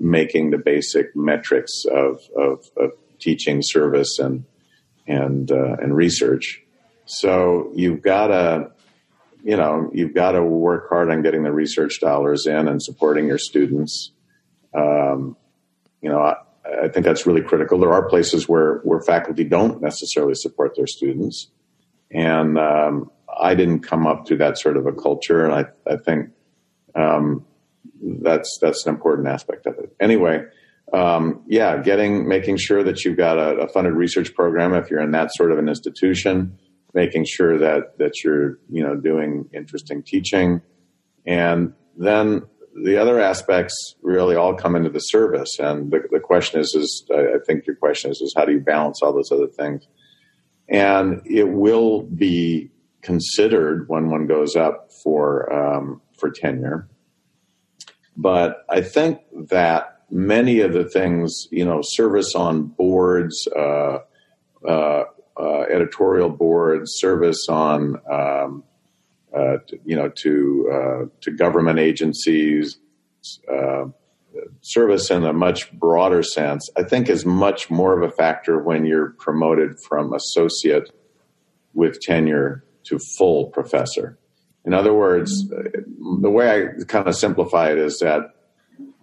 making 0.00 0.50
the 0.50 0.58
basic 0.58 1.14
metrics 1.16 1.84
of, 1.90 2.20
of, 2.36 2.64
of 2.76 2.92
teaching 3.18 3.60
service 3.62 4.18
and 4.18 4.44
and 5.08 5.50
uh, 5.50 5.76
and 5.80 5.96
research. 5.96 6.62
So 7.06 7.72
you've 7.74 8.02
got 8.02 8.28
to, 8.28 8.70
you 9.42 9.56
know, 9.56 9.90
you've 9.92 10.14
got 10.14 10.32
to 10.32 10.42
work 10.42 10.88
hard 10.90 11.10
on 11.10 11.22
getting 11.22 11.42
the 11.42 11.52
research 11.52 12.00
dollars 12.00 12.46
in 12.46 12.68
and 12.68 12.82
supporting 12.82 13.26
your 13.26 13.38
students. 13.38 14.12
Um, 14.74 15.36
you 16.02 16.10
know, 16.10 16.20
I, 16.20 16.36
I, 16.84 16.88
think 16.88 17.06
that's 17.06 17.26
really 17.26 17.40
critical. 17.40 17.80
There 17.80 17.92
are 17.92 18.08
places 18.08 18.48
where 18.48 18.80
where 18.84 19.00
faculty 19.00 19.44
don't 19.44 19.80
necessarily 19.80 20.34
support 20.34 20.76
their 20.76 20.86
students, 20.86 21.48
and 22.10 22.58
um, 22.58 23.10
I 23.40 23.54
didn't 23.54 23.80
come 23.80 24.06
up 24.06 24.26
to 24.26 24.36
that 24.36 24.58
sort 24.58 24.76
of 24.76 24.86
a 24.86 24.92
culture, 24.92 25.44
and 25.44 25.54
I, 25.54 25.64
I 25.90 25.96
think. 25.96 26.30
Um, 26.94 27.44
that's 28.00 28.58
that's 28.60 28.86
an 28.86 28.94
important 28.94 29.28
aspect 29.28 29.66
of 29.66 29.78
it. 29.78 29.94
Anyway, 30.00 30.44
um, 30.92 31.42
yeah, 31.46 31.82
getting 31.82 32.26
making 32.28 32.56
sure 32.56 32.82
that 32.82 33.04
you've 33.04 33.16
got 33.16 33.38
a, 33.38 33.58
a, 33.58 33.68
funded 33.68 33.94
research 33.94 34.34
program 34.34 34.74
if 34.74 34.90
you're 34.90 35.00
in 35.00 35.10
that 35.10 35.30
sort 35.34 35.52
of 35.52 35.58
an 35.58 35.68
institution, 35.68 36.58
making 36.94 37.26
sure 37.26 37.58
that 37.58 37.98
that 37.98 38.24
you're 38.24 38.58
you 38.70 38.82
know 38.82 38.96
doing 38.96 39.48
interesting 39.52 40.02
teaching, 40.02 40.62
and 41.26 41.74
then 41.96 42.42
the 42.84 42.96
other 42.96 43.20
aspects 43.20 43.74
really 44.02 44.36
all 44.36 44.54
come 44.54 44.76
into 44.76 44.88
the 44.88 45.00
service. 45.00 45.58
And 45.58 45.90
the, 45.90 46.00
the 46.10 46.20
question 46.20 46.60
is, 46.60 46.74
is 46.74 47.04
I 47.12 47.38
think 47.46 47.66
your 47.66 47.76
question 47.76 48.10
is, 48.10 48.20
is 48.20 48.32
how 48.36 48.44
do 48.44 48.52
you 48.52 48.60
balance 48.60 49.00
all 49.02 49.12
those 49.12 49.32
other 49.32 49.48
things? 49.48 49.86
And 50.68 51.22
it 51.24 51.48
will 51.48 52.02
be 52.02 52.70
considered 53.02 53.88
when 53.88 54.10
one 54.10 54.26
goes 54.26 54.56
up 54.56 54.90
for 55.02 55.52
um, 55.52 56.00
for 56.18 56.30
tenure. 56.30 56.88
But 58.16 58.64
I 58.68 58.80
think 58.80 59.20
that 59.50 59.97
many 60.10 60.60
of 60.60 60.72
the 60.72 60.84
things, 60.84 61.48
you 61.50 61.64
know, 61.64 61.80
service 61.82 62.34
on 62.34 62.64
boards, 62.64 63.46
uh, 63.56 63.98
uh, 64.66 65.04
uh, 65.38 65.60
editorial 65.70 66.30
boards, 66.30 66.92
service 66.96 67.46
on, 67.48 68.00
um, 68.10 68.64
uh, 69.34 69.58
to, 69.66 69.78
you 69.84 69.94
know, 69.94 70.08
to 70.08 70.70
uh, 70.72 71.06
to 71.20 71.30
government 71.30 71.78
agencies, 71.78 72.78
uh, 73.52 73.84
service 74.60 75.10
in 75.10 75.24
a 75.24 75.32
much 75.32 75.72
broader 75.72 76.22
sense, 76.22 76.68
I 76.76 76.82
think 76.82 77.08
is 77.08 77.24
much 77.24 77.70
more 77.70 78.00
of 78.00 78.08
a 78.08 78.14
factor 78.14 78.58
when 78.58 78.84
you're 78.84 79.10
promoted 79.10 79.76
from 79.88 80.12
associate 80.12 80.90
with 81.74 82.00
tenure 82.00 82.64
to 82.84 82.98
full 82.98 83.46
professor. 83.46 84.18
In 84.64 84.74
other 84.74 84.92
words, 84.92 85.48
the 85.48 86.30
way 86.30 86.50
I 86.50 86.84
kind 86.84 87.06
of 87.06 87.14
simplify 87.16 87.70
it 87.70 87.78
is 87.78 87.98
that 88.00 88.34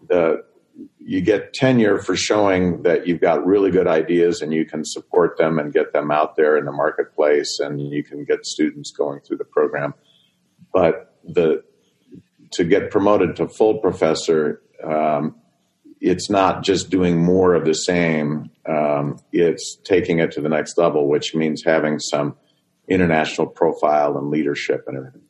the, 0.08 0.44
you 1.08 1.22
get 1.22 1.54
tenure 1.54 2.00
for 2.00 2.16
showing 2.16 2.82
that 2.82 3.06
you've 3.06 3.22
got 3.22 3.46
really 3.46 3.70
good 3.70 3.88
ideas 3.88 4.42
and 4.42 4.52
you 4.52 4.66
can 4.66 4.84
support 4.84 5.38
them 5.38 5.60
and 5.60 5.72
get 5.72 5.94
them 5.94 6.10
out 6.10 6.36
there 6.36 6.58
in 6.58 6.66
the 6.66 6.72
marketplace 6.72 7.60
and 7.60 7.80
you 7.80 8.04
can 8.04 8.26
get 8.26 8.44
students 8.44 8.92
going 8.92 9.20
through 9.20 9.38
the 9.38 9.46
program. 9.46 9.94
But 10.74 11.16
the 11.24 11.64
to 12.54 12.64
get 12.64 12.90
promoted 12.90 13.36
to 13.36 13.48
full 13.48 13.80
professor, 13.80 14.62
um, 14.84 15.36
it's 16.02 16.30
not 16.30 16.64
just 16.64 16.90
doing 16.90 17.24
more 17.24 17.54
of 17.54 17.66
the 17.66 17.74
same. 17.74 18.50
Um, 18.68 19.20
it's 19.32 19.78
taking 19.84 20.20
it 20.20 20.32
to 20.34 20.42
the 20.42 20.50
next 20.50 20.76
level, 20.76 21.08
which 21.08 21.36
means 21.36 21.64
having 21.64 22.00
some 22.00 22.36
international 22.88 23.48
profile 23.48 24.18
and 24.18 24.32
leadership 24.32 24.86
and 24.88 24.98
everything. 24.98 25.25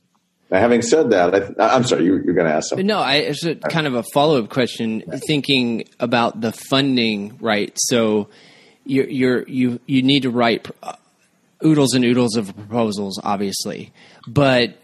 Now, 0.52 0.60
having 0.60 0.82
said 0.82 1.10
that, 1.10 1.60
I, 1.60 1.76
am 1.76 1.84
sorry, 1.84 2.06
you, 2.06 2.16
are 2.16 2.20
going 2.20 2.46
to 2.46 2.54
ask 2.54 2.70
something. 2.70 2.86
No, 2.86 3.00
I, 3.00 3.16
it's 3.16 3.44
a, 3.46 3.56
kind 3.56 3.88
of 3.88 3.96
a 3.96 4.04
follow 4.14 4.42
up 4.44 4.50
question. 4.50 5.04
Thinking 5.26 5.88
about 6.00 6.40
the 6.40 6.52
funding, 6.52 7.38
right? 7.42 7.72
So, 7.76 8.30
you're, 8.86 9.08
you're, 9.08 9.48
you 9.48 9.80
you 9.88 10.04
need 10.04 10.24
to 10.24 10.30
write 10.30 10.68
uh, 10.84 10.94
oodles 11.66 11.96
and 11.96 12.06
oodles 12.06 12.36
of 12.36 12.56
proposals, 12.56 13.20
obviously, 13.24 13.92
but 14.28 14.78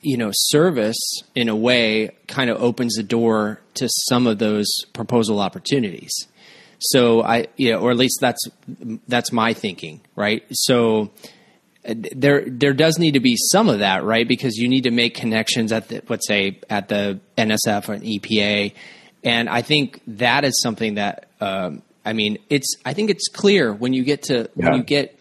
you 0.00 0.16
know, 0.16 0.30
service 0.32 0.98
in 1.34 1.48
a 1.48 1.56
way 1.56 2.10
kind 2.28 2.50
of 2.50 2.62
opens 2.62 2.94
the 2.94 3.02
door 3.02 3.60
to 3.74 3.88
some 4.08 4.26
of 4.26 4.38
those 4.38 4.68
proposal 4.92 5.40
opportunities. 5.40 6.12
So 6.78 7.22
I, 7.22 7.48
you 7.56 7.72
know, 7.72 7.80
or 7.80 7.90
at 7.90 7.96
least 7.96 8.18
that's 8.20 8.42
that's 9.08 9.32
my 9.32 9.52
thinking, 9.52 10.00
right? 10.16 10.44
So 10.50 11.10
there 11.84 12.44
there 12.46 12.72
does 12.72 12.98
need 12.98 13.12
to 13.12 13.20
be 13.20 13.36
some 13.36 13.68
of 13.68 13.78
that, 13.78 14.04
right? 14.04 14.26
Because 14.26 14.56
you 14.56 14.68
need 14.68 14.82
to 14.82 14.90
make 14.90 15.14
connections 15.14 15.72
at 15.72 15.88
the 15.88 16.02
let's 16.08 16.26
say 16.26 16.58
at 16.68 16.88
the 16.88 17.20
NSF 17.38 17.88
or 17.88 17.94
an 17.94 18.02
EPA, 18.02 18.74
and 19.24 19.48
I 19.48 19.62
think 19.62 20.00
that 20.06 20.44
is 20.44 20.60
something 20.60 20.94
that 20.94 21.28
um, 21.40 21.82
I 22.04 22.12
mean 22.12 22.38
it's 22.50 22.74
I 22.84 22.92
think 22.92 23.10
it's 23.10 23.28
clear 23.28 23.72
when 23.72 23.92
you 23.92 24.04
get 24.04 24.24
to 24.24 24.50
yeah. 24.54 24.70
when 24.70 24.74
you 24.74 24.82
get 24.82 25.18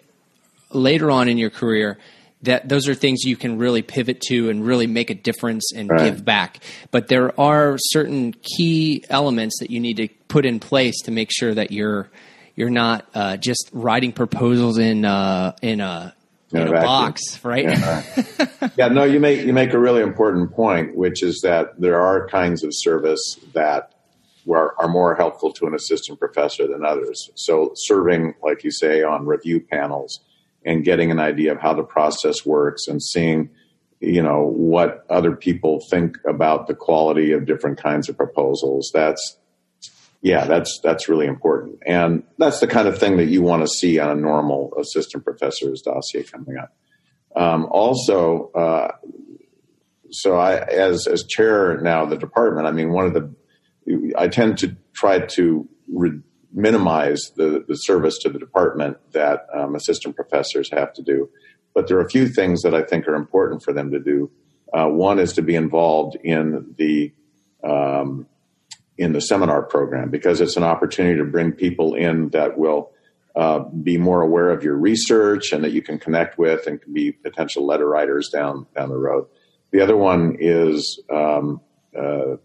later 0.71 1.09
on 1.09 1.29
in 1.29 1.37
your 1.37 1.49
career 1.49 1.97
that 2.41 2.69
those 2.69 2.87
are 2.87 2.93
things 2.93 3.23
you 3.23 3.35
can 3.35 3.57
really 3.57 3.81
pivot 3.81 4.21
to 4.21 4.49
and 4.49 4.65
really 4.65 4.87
make 4.87 5.09
a 5.09 5.15
difference 5.15 5.73
and 5.73 5.89
right. 5.89 6.05
give 6.05 6.23
back. 6.23 6.63
But 6.89 7.09
there 7.09 7.37
are 7.39 7.77
certain 7.77 8.33
key 8.33 9.03
elements 9.09 9.59
that 9.59 9.69
you 9.69 9.79
need 9.79 9.97
to 9.97 10.07
put 10.29 10.45
in 10.45 10.59
place 10.59 11.01
to 11.03 11.11
make 11.11 11.29
sure 11.31 11.53
that 11.53 11.71
you're 11.71 12.09
you're 12.55 12.69
not 12.69 13.05
uh, 13.13 13.37
just 13.37 13.69
writing 13.71 14.11
proposals 14.11 14.77
in 14.77 15.05
uh, 15.05 15.55
in 15.61 15.79
a 15.81 16.13
in 16.51 16.67
a 16.67 16.71
box, 16.71 17.43
right? 17.43 17.65
Yeah. 17.65 18.03
yeah, 18.77 18.87
no, 18.87 19.03
you 19.03 19.19
make 19.19 19.45
you 19.45 19.53
make 19.53 19.73
a 19.73 19.79
really 19.79 20.01
important 20.01 20.51
point, 20.53 20.95
which 20.95 21.21
is 21.23 21.41
that 21.41 21.79
there 21.79 22.01
are 22.01 22.27
kinds 22.27 22.63
of 22.63 22.71
service 22.73 23.37
that 23.53 23.93
are, 24.49 24.73
are 24.79 24.87
more 24.87 25.15
helpful 25.15 25.51
to 25.53 25.67
an 25.67 25.75
assistant 25.75 26.19
professor 26.19 26.67
than 26.67 26.83
others. 26.85 27.29
So, 27.35 27.71
serving, 27.75 28.35
like 28.43 28.63
you 28.63 28.71
say, 28.71 29.03
on 29.03 29.25
review 29.25 29.59
panels 29.59 30.21
and 30.65 30.83
getting 30.83 31.11
an 31.11 31.19
idea 31.19 31.51
of 31.51 31.59
how 31.59 31.73
the 31.73 31.83
process 31.83 32.45
works 32.45 32.87
and 32.87 33.01
seeing, 33.01 33.49
you 33.99 34.21
know, 34.21 34.43
what 34.43 35.05
other 35.09 35.35
people 35.35 35.81
think 35.89 36.17
about 36.27 36.67
the 36.67 36.75
quality 36.75 37.31
of 37.31 37.45
different 37.45 37.81
kinds 37.81 38.09
of 38.09 38.17
proposals. 38.17 38.91
That's 38.93 39.37
yeah, 40.21 40.45
that's 40.45 40.79
that's 40.83 41.07
really 41.07 41.27
important, 41.27 41.79
and 41.85 42.23
that's 42.37 42.59
the 42.59 42.67
kind 42.67 42.87
of 42.87 42.99
thing 42.99 43.17
that 43.17 43.27
you 43.27 43.41
want 43.41 43.63
to 43.63 43.67
see 43.67 43.99
on 43.99 44.09
a 44.09 44.15
normal 44.15 44.73
assistant 44.77 45.23
professor's 45.23 45.81
dossier 45.81 46.23
coming 46.23 46.57
up. 46.57 46.75
Um, 47.35 47.67
also, 47.71 48.51
uh, 48.53 48.91
so 50.11 50.35
I, 50.35 50.57
as 50.57 51.07
as 51.07 51.23
chair 51.23 51.79
now 51.81 52.03
of 52.03 52.09
the 52.09 52.17
department, 52.17 52.67
I 52.67 52.71
mean, 52.71 52.91
one 52.91 53.05
of 53.05 53.13
the 53.13 53.33
I 54.17 54.27
tend 54.27 54.57
to 54.59 54.75
try 54.93 55.19
to 55.19 55.69
re- 55.87 56.19
minimize 56.51 57.31
the 57.37 57.63
the 57.65 57.75
service 57.75 58.17
to 58.19 58.29
the 58.29 58.39
department 58.39 58.97
that 59.13 59.45
um, 59.53 59.73
assistant 59.73 60.17
professors 60.17 60.69
have 60.71 60.91
to 60.95 61.01
do, 61.01 61.29
but 61.73 61.87
there 61.87 61.97
are 61.97 62.05
a 62.05 62.09
few 62.09 62.27
things 62.27 62.61
that 62.63 62.75
I 62.75 62.83
think 62.83 63.07
are 63.07 63.15
important 63.15 63.63
for 63.63 63.71
them 63.71 63.91
to 63.91 63.99
do. 63.99 64.31
Uh, 64.73 64.87
one 64.87 65.17
is 65.17 65.31
to 65.33 65.41
be 65.41 65.55
involved 65.55 66.17
in 66.23 66.75
the 66.77 67.13
um, 67.63 68.27
in 68.99 69.13
the 69.13 69.21
seminar 69.21 69.63
program 69.63 70.09
because 70.09 70.41
it's 70.41 70.57
an 70.57 70.63
opportunity 70.63 71.17
to 71.17 71.23
bring 71.23 71.53
people 71.53 71.95
in 71.95 72.29
that 72.29 72.57
will 72.57 72.91
uh, 73.35 73.59
be 73.59 73.97
more 73.97 74.21
aware 74.21 74.49
of 74.49 74.63
your 74.63 74.75
research 74.75 75.53
and 75.53 75.63
that 75.63 75.71
you 75.71 75.81
can 75.81 75.97
connect 75.97 76.37
with 76.37 76.67
and 76.67 76.81
can 76.81 76.93
be 76.93 77.11
potential 77.11 77.65
letter 77.65 77.87
writers 77.87 78.29
down 78.29 78.67
down 78.75 78.89
the 78.89 78.97
road. 78.97 79.25
The 79.71 79.81
other 79.81 79.95
one 79.95 80.35
is 80.39 81.01
um, 81.09 81.61
uh, 81.97 82.35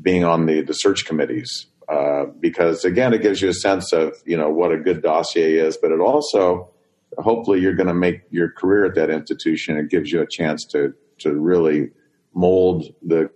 being 0.00 0.24
on 0.24 0.46
the 0.46 0.62
the 0.62 0.72
search 0.72 1.04
committees 1.04 1.66
uh, 1.88 2.24
because 2.40 2.84
again, 2.84 3.12
it 3.12 3.22
gives 3.22 3.42
you 3.42 3.50
a 3.50 3.54
sense 3.54 3.92
of 3.92 4.16
you 4.24 4.36
know 4.36 4.48
what 4.48 4.72
a 4.72 4.78
good 4.78 5.02
dossier 5.02 5.56
is, 5.56 5.76
but 5.76 5.92
it 5.92 6.00
also 6.00 6.70
hopefully 7.18 7.60
you're 7.60 7.74
going 7.74 7.86
to 7.86 7.94
make 7.94 8.22
your 8.30 8.50
career 8.50 8.86
at 8.86 8.94
that 8.94 9.10
institution. 9.10 9.76
It 9.76 9.90
gives 9.90 10.10
you 10.10 10.22
a 10.22 10.26
chance 10.26 10.64
to 10.72 10.94
to 11.18 11.34
really 11.34 11.90
mold 12.34 12.94
the 13.02 13.30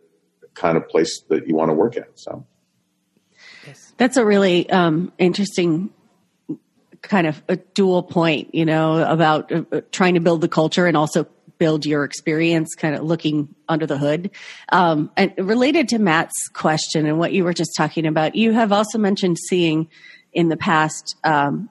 kind 0.61 0.77
of 0.77 0.89
place 0.89 1.23
that 1.29 1.49
you 1.49 1.55
want 1.55 1.71
to 1.71 1.75
work 1.75 1.97
at. 1.97 2.11
So 2.19 2.45
that's 3.97 4.17
a 4.17 4.25
really 4.25 4.69
um, 4.71 5.13
interesting 5.19 5.91
kind 7.03 7.27
of 7.27 7.43
a 7.49 7.57
dual 7.57 8.03
point, 8.03 8.55
you 8.55 8.65
know, 8.65 9.03
about 9.03 9.51
uh, 9.51 9.63
uh, 9.73 9.81
trying 9.91 10.15
to 10.15 10.21
build 10.21 10.43
the 10.43 10.49
culture 10.49 10.87
and 10.87 10.97
also 10.97 11.27
build 11.59 11.85
your 11.85 12.05
experience, 12.05 12.75
kind 12.75 12.95
of 12.95 13.03
looking 13.03 13.55
under 13.69 13.87
the 13.87 13.99
hood. 13.99 14.31
Um, 14.71 15.11
and 15.17 15.33
related 15.39 15.89
to 15.91 15.99
Matt's 15.99 16.49
question 16.53 17.07
and 17.07 17.19
what 17.19 17.33
you 17.33 17.45
were 17.45 17.53
just 17.53 17.73
talking 17.77 18.07
about, 18.07 18.35
you 18.35 18.53
have 18.53 18.73
also 18.73 18.99
mentioned 18.99 19.39
seeing 19.39 19.89
in 20.33 20.49
the 20.49 20.57
past 20.57 21.17
um, 21.25 21.69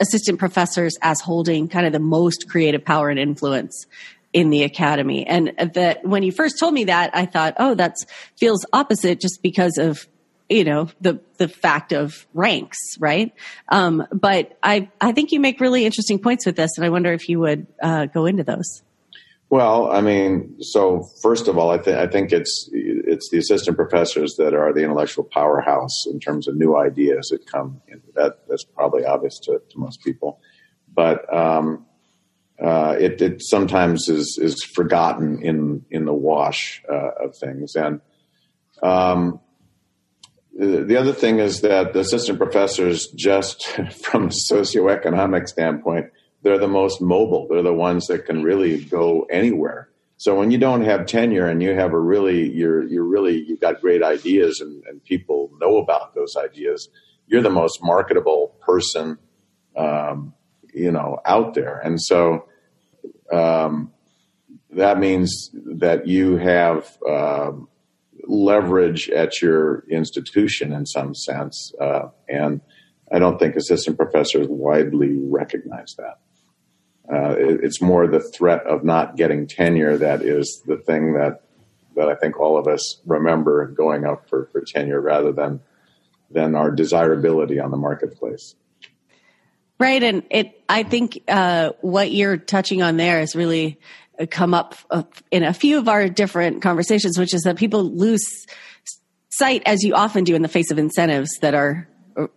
assistant 0.00 0.38
professors 0.38 0.96
as 1.02 1.20
holding 1.20 1.68
kind 1.68 1.86
of 1.86 1.92
the 1.92 2.00
most 2.00 2.48
creative 2.48 2.84
power 2.84 3.08
and 3.08 3.18
influence 3.18 3.86
in 4.32 4.50
the 4.50 4.62
academy. 4.62 5.26
And 5.26 5.52
that 5.74 6.04
when 6.04 6.22
you 6.22 6.32
first 6.32 6.58
told 6.58 6.74
me 6.74 6.84
that, 6.84 7.10
I 7.14 7.26
thought, 7.26 7.54
oh, 7.58 7.74
that 7.74 7.96
feels 8.38 8.64
opposite 8.72 9.20
just 9.20 9.42
because 9.42 9.78
of 9.78 10.06
you 10.48 10.64
know 10.64 10.88
the 11.00 11.18
the 11.38 11.48
fact 11.48 11.92
of 11.92 12.26
ranks 12.34 12.76
right 12.98 13.32
um, 13.68 14.06
but 14.12 14.58
i 14.62 14.90
i 15.00 15.12
think 15.12 15.32
you 15.32 15.40
make 15.40 15.60
really 15.60 15.86
interesting 15.86 16.18
points 16.18 16.44
with 16.44 16.56
this 16.56 16.72
and 16.76 16.84
i 16.84 16.90
wonder 16.90 17.12
if 17.12 17.28
you 17.28 17.38
would 17.40 17.66
uh, 17.82 18.06
go 18.06 18.26
into 18.26 18.42
those 18.42 18.82
well 19.48 19.90
i 19.90 20.00
mean 20.00 20.54
so 20.60 21.08
first 21.22 21.48
of 21.48 21.56
all 21.56 21.70
i 21.70 21.78
think 21.78 21.96
i 21.96 22.06
think 22.06 22.32
it's 22.32 22.68
it's 22.72 23.30
the 23.30 23.38
assistant 23.38 23.76
professors 23.76 24.34
that 24.36 24.52
are 24.52 24.74
the 24.74 24.82
intellectual 24.82 25.24
powerhouse 25.24 26.06
in 26.06 26.20
terms 26.20 26.46
of 26.46 26.56
new 26.56 26.76
ideas 26.76 27.28
that 27.28 27.46
come 27.46 27.80
in. 27.88 28.02
that 28.14 28.40
that's 28.48 28.64
probably 28.64 29.06
obvious 29.06 29.38
to, 29.38 29.58
to 29.70 29.78
most 29.78 30.02
people 30.02 30.38
but 30.94 31.32
um, 31.32 31.86
uh, 32.62 32.96
it, 32.98 33.20
it, 33.20 33.42
sometimes 33.42 34.08
is 34.08 34.38
is 34.40 34.62
forgotten 34.62 35.42
in 35.42 35.84
in 35.90 36.04
the 36.04 36.14
wash 36.14 36.82
uh, 36.88 37.24
of 37.24 37.36
things. 37.36 37.74
And 37.74 38.00
um, 38.82 39.40
the 40.54 40.96
other 40.96 41.12
thing 41.12 41.38
is 41.38 41.62
that 41.62 41.92
the 41.92 42.00
assistant 42.00 42.38
professors, 42.38 43.08
just 43.08 43.66
from 44.04 44.24
a 44.24 44.28
socioeconomic 44.52 45.48
standpoint, 45.48 46.06
they're 46.42 46.58
the 46.58 46.68
most 46.68 47.00
mobile. 47.00 47.48
They're 47.48 47.62
the 47.62 47.72
ones 47.72 48.06
that 48.06 48.26
can 48.26 48.42
really 48.42 48.84
go 48.84 49.22
anywhere. 49.30 49.88
So 50.16 50.36
when 50.36 50.52
you 50.52 50.58
don't 50.58 50.84
have 50.84 51.06
tenure 51.06 51.46
and 51.46 51.60
you 51.62 51.74
have 51.74 51.92
a 51.92 51.98
really, 51.98 52.48
you're, 52.48 52.86
you're 52.86 53.04
really, 53.04 53.42
you've 53.42 53.60
got 53.60 53.80
great 53.80 54.04
ideas 54.04 54.60
and, 54.60 54.84
and 54.86 55.02
people 55.02 55.50
know 55.60 55.78
about 55.78 56.14
those 56.14 56.36
ideas, 56.36 56.88
you're 57.26 57.42
the 57.42 57.50
most 57.50 57.80
marketable 57.82 58.56
person, 58.60 59.18
um, 59.76 60.34
you 60.72 60.92
know, 60.92 61.18
out 61.24 61.54
there. 61.54 61.78
And 61.78 62.00
so, 62.00 62.46
um, 63.32 63.92
that 64.70 64.98
means 64.98 65.50
that 65.52 66.06
you 66.06 66.36
have, 66.36 66.96
uh, 67.08 67.52
leverage 68.24 69.10
at 69.10 69.42
your 69.42 69.84
institution 69.90 70.72
in 70.72 70.86
some 70.86 71.14
sense. 71.14 71.72
Uh, 71.80 72.08
and 72.28 72.60
I 73.10 73.18
don't 73.18 73.38
think 73.38 73.56
assistant 73.56 73.96
professors 73.96 74.46
widely 74.48 75.16
recognize 75.18 75.94
that. 75.98 76.18
Uh, 77.12 77.34
it, 77.36 77.64
it's 77.64 77.82
more 77.82 78.06
the 78.06 78.20
threat 78.20 78.64
of 78.66 78.84
not 78.84 79.16
getting 79.16 79.46
tenure 79.46 79.98
that 79.98 80.22
is 80.22 80.62
the 80.66 80.76
thing 80.76 81.14
that 81.14 81.42
that 81.94 82.08
I 82.08 82.14
think 82.14 82.40
all 82.40 82.56
of 82.56 82.66
us 82.66 83.02
remember 83.04 83.66
going 83.66 84.06
up 84.06 84.26
for, 84.26 84.48
for 84.50 84.62
tenure 84.62 85.00
rather 85.00 85.30
than 85.32 85.60
than 86.30 86.54
our 86.54 86.70
desirability 86.70 87.60
on 87.60 87.70
the 87.70 87.76
marketplace. 87.76 88.54
Right, 89.82 90.02
and 90.02 90.22
it. 90.30 90.62
I 90.68 90.84
think 90.84 91.24
uh, 91.26 91.70
what 91.80 92.12
you're 92.12 92.36
touching 92.36 92.82
on 92.82 92.96
there 92.98 93.20
is 93.20 93.34
really 93.34 93.80
come 94.30 94.54
up 94.54 94.76
uh, 94.90 95.02
in 95.32 95.42
a 95.42 95.52
few 95.52 95.78
of 95.78 95.88
our 95.88 96.08
different 96.08 96.62
conversations, 96.62 97.18
which 97.18 97.34
is 97.34 97.42
that 97.42 97.56
people 97.56 97.82
lose 97.82 98.46
sight, 99.30 99.62
as 99.66 99.82
you 99.82 99.94
often 99.94 100.22
do, 100.22 100.36
in 100.36 100.42
the 100.42 100.48
face 100.48 100.70
of 100.70 100.78
incentives 100.78 101.30
that 101.40 101.54
are 101.54 101.88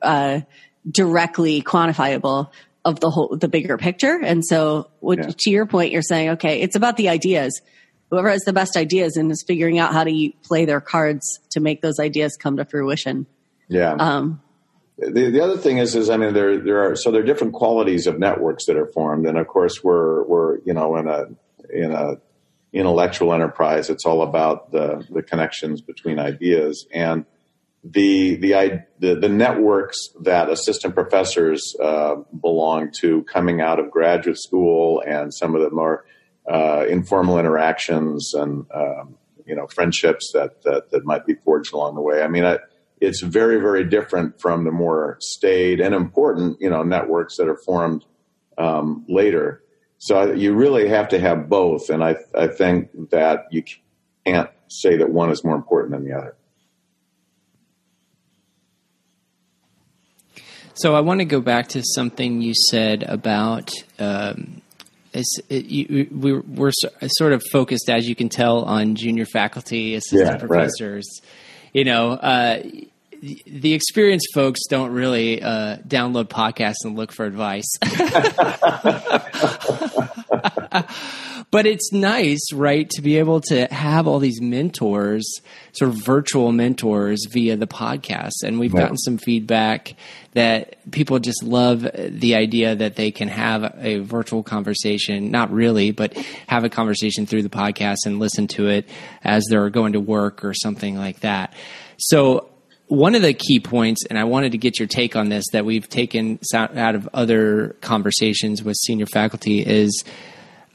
uh, 0.01 0.41
directly 0.89 1.61
quantifiable 1.61 2.49
of 2.83 2.99
the 2.99 3.11
whole 3.11 3.37
the 3.37 3.47
bigger 3.47 3.77
picture. 3.77 4.19
And 4.23 4.43
so, 4.43 4.89
what, 4.99 5.19
yeah. 5.19 5.29
to 5.37 5.49
your 5.51 5.67
point, 5.67 5.91
you're 5.91 6.01
saying, 6.01 6.29
okay, 6.31 6.61
it's 6.61 6.75
about 6.75 6.97
the 6.97 7.09
ideas. 7.09 7.61
Whoever 8.09 8.29
has 8.31 8.41
the 8.41 8.53
best 8.53 8.75
ideas 8.75 9.17
and 9.17 9.31
is 9.31 9.43
figuring 9.45 9.77
out 9.77 9.93
how 9.93 10.03
to 10.03 10.31
play 10.41 10.65
their 10.65 10.81
cards 10.81 11.39
to 11.51 11.59
make 11.59 11.83
those 11.83 11.99
ideas 11.99 12.37
come 12.37 12.57
to 12.57 12.65
fruition. 12.65 13.27
Yeah. 13.67 13.93
Um, 13.93 14.41
the, 14.97 15.29
the 15.29 15.43
other 15.43 15.57
thing 15.57 15.77
is, 15.77 15.95
is 15.95 16.09
I 16.09 16.17
mean, 16.17 16.33
there 16.33 16.59
there 16.59 16.89
are 16.89 16.95
so 16.95 17.11
there 17.11 17.21
are 17.21 17.25
different 17.25 17.53
qualities 17.53 18.07
of 18.07 18.17
networks 18.19 18.65
that 18.65 18.77
are 18.77 18.87
formed, 18.87 19.25
and 19.27 19.37
of 19.37 19.47
course, 19.47 19.83
we're 19.83 20.23
we're 20.23 20.59
you 20.59 20.73
know 20.73 20.95
in 20.95 21.07
a 21.07 21.25
in 21.69 21.91
a 21.91 22.17
intellectual 22.71 23.33
enterprise, 23.33 23.89
it's 23.89 24.05
all 24.05 24.21
about 24.21 24.71
the 24.71 25.05
the 25.09 25.21
connections 25.21 25.81
between 25.81 26.19
ideas 26.19 26.85
and 26.93 27.25
the 27.83 28.35
the 28.35 28.83
the, 28.99 29.15
the 29.15 29.29
networks 29.29 29.97
that 30.21 30.49
assistant 30.49 30.93
professors 30.93 31.75
uh, 31.81 32.15
belong 32.41 32.91
to 32.99 33.23
coming 33.23 33.61
out 33.61 33.79
of 33.79 33.91
graduate 33.91 34.37
school 34.37 35.01
and 35.05 35.33
some 35.33 35.55
of 35.55 35.61
the 35.61 35.69
more 35.69 36.05
uh, 36.49 36.85
informal 36.89 37.37
interactions 37.37 38.33
and 38.33 38.65
um, 38.73 39.15
you 39.45 39.55
know 39.55 39.67
friendships 39.67 40.31
that, 40.33 40.61
that 40.63 40.89
that 40.91 41.05
might 41.05 41.25
be 41.25 41.35
forged 41.35 41.73
along 41.73 41.95
the 41.95 42.01
way. 42.01 42.21
I 42.21 42.27
mean, 42.27 42.45
I, 42.45 42.59
it's 43.05 43.21
very 43.21 43.59
very 43.59 43.83
different 43.83 44.39
from 44.41 44.63
the 44.63 44.71
more 44.71 45.17
staid 45.21 45.79
and 45.79 45.93
important 45.93 46.57
you 46.59 46.69
know 46.69 46.83
networks 46.83 47.37
that 47.37 47.47
are 47.47 47.57
formed 47.57 48.03
um, 48.57 49.05
later. 49.07 49.61
So 49.97 50.33
you 50.33 50.53
really 50.53 50.87
have 50.89 51.09
to 51.09 51.19
have 51.19 51.49
both, 51.49 51.89
and 51.89 52.03
I 52.03 52.17
I 52.37 52.47
think 52.47 53.09
that 53.11 53.45
you 53.51 53.63
can't 54.25 54.49
say 54.67 54.97
that 54.97 55.09
one 55.09 55.31
is 55.31 55.43
more 55.43 55.55
important 55.55 55.93
than 55.93 56.03
the 56.03 56.17
other. 56.17 56.35
So 60.75 60.93
I 60.93 60.99
want 60.99 61.21
to 61.21 61.25
go 61.25 61.39
back 61.39 61.69
to 61.69 61.81
something 61.83 62.41
you 62.41 62.53
said 62.53 63.03
about. 63.03 63.71
Um, 63.97 64.61
it, 65.13 65.65
you, 65.65 66.09
we, 66.11 66.33
we're 66.33 66.73
sort 67.07 67.31
of 67.31 67.41
focused, 67.49 67.89
as 67.89 68.09
you 68.09 68.15
can 68.15 68.27
tell, 68.27 68.63
on 68.63 68.95
junior 68.95 69.25
faculty, 69.25 69.95
assistant 69.95 70.41
yeah, 70.41 70.45
professors. 70.45 71.05
Right. 71.21 71.29
You 71.73 71.85
know, 71.85 72.11
uh, 72.11 72.63
the 73.25 73.73
experienced 73.73 74.27
folks 74.33 74.59
don't 74.69 74.91
really 74.91 75.41
uh, 75.41 75.77
download 75.77 76.25
podcasts 76.25 76.83
and 76.83 76.95
look 76.95 77.11
for 77.11 77.25
advice. 77.25 77.65
but 81.51 81.65
it's 81.65 81.91
nice, 81.91 82.53
right, 82.53 82.87
to 82.91 83.01
be 83.01 83.17
able 83.17 83.41
to 83.41 83.65
have 83.71 84.07
all 84.07 84.19
these 84.19 84.41
mentors, 84.41 85.39
sort 85.71 85.89
of 85.89 85.97
virtual 85.97 86.51
mentors 86.51 87.25
via 87.31 87.55
the 87.55 87.65
podcast. 87.65 88.43
And 88.43 88.59
we've 88.59 88.73
gotten 88.73 88.97
some 88.97 89.17
feedback 89.17 89.95
that 90.33 90.91
people 90.91 91.17
just 91.17 91.41
love 91.41 91.87
the 91.97 92.35
idea 92.35 92.75
that 92.75 92.95
they 92.95 93.09
can 93.09 93.29
have 93.29 93.73
a 93.79 93.99
virtual 93.99 94.43
conversation, 94.43 95.31
not 95.31 95.51
really, 95.51 95.91
but 95.91 96.13
have 96.47 96.63
a 96.63 96.69
conversation 96.69 97.25
through 97.25 97.41
the 97.41 97.49
podcast 97.49 98.05
and 98.05 98.19
listen 98.19 98.47
to 98.47 98.67
it 98.67 98.87
as 99.23 99.45
they're 99.49 99.69
going 99.69 99.93
to 99.93 99.99
work 99.99 100.45
or 100.45 100.53
something 100.53 100.95
like 100.95 101.21
that. 101.21 101.53
So 101.97 102.49
one 102.87 103.15
of 103.15 103.21
the 103.21 103.33
key 103.33 103.59
points, 103.59 104.05
and 104.09 104.17
I 104.17 104.25
wanted 104.25 104.51
to 104.51 104.57
get 104.57 104.79
your 104.79 104.87
take 104.87 105.15
on 105.15 105.29
this, 105.29 105.45
that 105.53 105.65
we've 105.65 105.87
taken 105.89 106.39
out 106.53 106.95
of 106.95 107.09
other 107.13 107.75
conversations 107.81 108.63
with 108.63 108.75
senior 108.75 109.05
faculty 109.07 109.65
is 109.65 110.03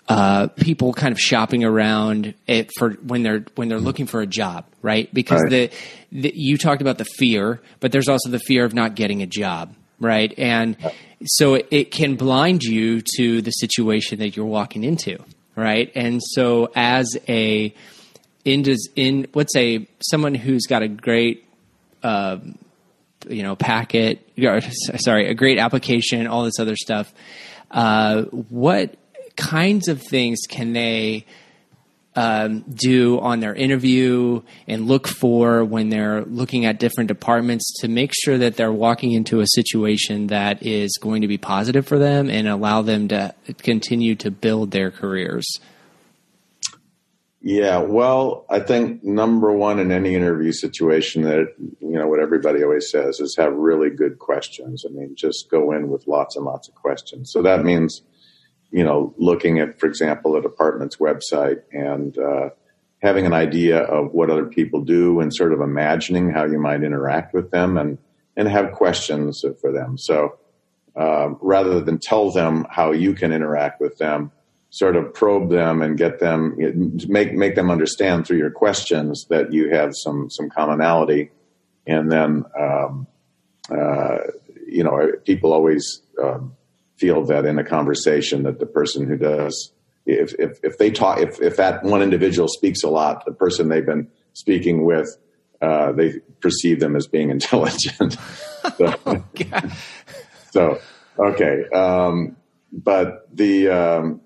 uh, 0.09 0.49
people 0.49 0.93
kind 0.93 1.13
of 1.13 1.21
shopping 1.21 1.63
around 1.63 2.35
it 2.49 2.71
for 2.77 2.91
when 2.95 3.23
they're 3.23 3.45
when 3.55 3.69
they're 3.69 3.79
looking 3.79 4.07
for 4.07 4.21
a 4.21 4.27
job, 4.27 4.65
right? 4.83 5.13
Because 5.15 5.43
right. 5.43 5.71
The, 6.11 6.23
the, 6.23 6.33
you 6.35 6.59
talked 6.59 6.83
about 6.83 6.99
the 6.99 7.05
fear, 7.05 7.61
but 7.79 7.93
there's 7.93 8.09
also 8.09 8.29
the 8.29 8.41
fear 8.41 8.65
of 8.65 8.75
not 8.75 8.97
getting 8.97 9.23
a 9.23 9.27
job, 9.27 9.73
right? 10.01 10.35
And 10.37 10.77
so 11.25 11.55
it, 11.55 11.69
it 11.71 11.91
can 11.93 12.17
blind 12.17 12.65
you 12.65 13.03
to 13.19 13.41
the 13.41 13.53
situation 13.53 14.19
that 14.19 14.37
you're 14.37 14.47
walking 14.47 14.83
into, 14.83 15.23
right? 15.55 15.93
And 15.95 16.21
so 16.21 16.73
as 16.75 17.17
a 17.29 17.73
in 18.45 18.65
in 18.97 19.29
let's 19.35 19.53
say 19.53 19.87
someone 20.01 20.35
who's 20.35 20.67
got 20.67 20.83
a 20.83 20.89
great 20.89 21.47
uh, 22.03 22.39
you 23.29 23.43
know 23.43 23.57
packet, 23.57 24.27
sorry, 24.99 25.29
a 25.29 25.35
great 25.35 25.59
application, 25.59 26.27
all 26.27 26.45
this 26.45 26.59
other 26.59 26.77
stuff. 26.77 27.13
Uh, 27.71 28.23
what 28.23 28.97
kinds 29.37 29.89
of 29.89 30.03
things 30.03 30.41
can 30.49 30.73
they 30.73 31.25
um, 32.17 32.61
do 32.63 33.21
on 33.21 33.41
their 33.41 33.55
interview 33.55 34.43
and 34.67 34.89
look 34.89 35.07
for 35.07 35.65
when 35.65 35.91
they're 35.91 36.25
looking 36.25 36.65
at 36.65 36.81
different 36.81 37.09
departments 37.09 37.81
to 37.81 37.89
make 37.89 38.13
sure 38.13 38.37
that 38.39 38.57
they're 38.57 38.73
walking 38.73 39.13
into 39.13 39.41
a 39.41 39.47
situation 39.47 40.27
that 40.27 40.63
is 40.63 40.99
going 41.01 41.23
to 41.23 41.29
be 41.29 41.39
positive 41.39 41.87
for 41.87 41.99
them 41.99 42.29
and 42.29 42.49
allow 42.49 42.83
them 42.83 43.09
to 43.09 43.33
continue 43.63 44.17
to 44.17 44.31
build 44.31 44.73
their 44.73 44.91
careers? 44.91 45.61
Yeah, 47.43 47.79
well, 47.79 48.45
I 48.51 48.61
think 48.61 49.03
number 49.03 49.51
one 49.51 49.79
in 49.79 49.91
any 49.91 50.15
interview 50.15 50.53
situation 50.53 51.23
that 51.23 51.55
you 51.59 51.99
know 51.99 52.07
what 52.07 52.21
everybody 52.21 52.63
always 52.63 52.91
says 52.91 53.19
is 53.19 53.37
have 53.37 53.55
really 53.55 53.89
good 53.89 54.19
questions. 54.19 54.85
I 54.87 54.93
mean, 54.93 55.15
just 55.15 55.51
go 55.51 55.73
in 55.73 55.89
with 55.89 56.07
lots 56.07 56.37
and 56.37 56.45
lots 56.45 56.69
of 56.69 56.75
questions. 56.75 57.33
So 57.33 57.41
that 57.43 57.65
means 57.65 58.03
you 58.71 58.85
know, 58.85 59.15
looking 59.19 59.59
at, 59.59 59.81
for 59.81 59.87
example, 59.87 60.37
a 60.37 60.43
department's 60.43 60.97
website 60.97 61.63
and 61.73 62.17
uh, 62.17 62.51
having 63.03 63.27
an 63.27 63.33
idea 63.33 63.81
of 63.83 64.13
what 64.13 64.31
other 64.31 64.47
people 64.47 64.83
do 64.83 65.21
and 65.21 65.35
sort 65.35 65.53
of 65.53 65.61
imagining 65.61 66.31
how 66.31 66.45
you 66.45 66.59
might 66.59 66.83
interact 66.83 67.35
with 67.35 67.51
them 67.51 67.77
and 67.77 67.99
and 68.37 68.49
have 68.49 68.73
questions 68.73 69.45
for 69.61 69.73
them. 69.73 69.99
So 69.99 70.39
uh, 70.97 71.31
rather 71.41 71.81
than 71.81 71.99
tell 71.99 72.31
them 72.31 72.65
how 72.71 72.93
you 72.93 73.13
can 73.13 73.33
interact 73.33 73.81
with 73.81 73.99
them, 73.99 74.31
sort 74.71 74.97
of 74.97 75.13
probe 75.13 75.51
them 75.51 75.83
and 75.83 75.99
get 75.99 76.21
them 76.21 76.57
make 77.09 77.35
make 77.35 77.55
them 77.55 77.71
understand 77.71 78.27
through 78.27 78.39
your 78.39 78.51
questions 78.51 79.27
that 79.31 79.53
you 79.53 79.71
have 79.71 79.93
some 79.95 80.31
some 80.31 80.49
commonality, 80.49 81.31
and 81.87 82.11
then 82.11 82.45
um, 82.59 83.07
uh, 83.71 84.19
you 84.67 84.85
know 84.85 85.13
people 85.25 85.53
always. 85.53 86.03
Um, 86.23 86.57
feel 87.01 87.25
that 87.25 87.47
in 87.47 87.59
a 87.59 87.65
conversation 87.65 88.43
that 88.43 88.61
the 88.61 88.67
person 88.67 89.09
who 89.09 89.17
does 89.17 89.73
if 90.05 90.35
if, 90.39 90.61
if 90.63 90.77
they 90.77 90.91
talk 90.91 91.19
if, 91.19 91.41
if 91.41 91.57
that 91.57 91.83
one 91.83 92.03
individual 92.03 92.47
speaks 92.47 92.83
a 92.83 92.89
lot 92.89 93.25
the 93.25 93.33
person 93.33 93.71
they've 93.71 93.87
been 93.87 94.07
speaking 94.35 94.85
with 94.85 95.09
uh, 95.63 95.93
they 95.93 96.19
perceive 96.41 96.79
them 96.79 96.95
as 96.95 97.07
being 97.07 97.31
intelligent 97.37 98.19
so, 98.77 98.95
oh, 99.07 99.25
so, 100.51 100.81
okay 101.19 101.65
um, 101.75 102.37
but 102.71 103.27
the 103.35 103.69
um, 103.69 104.21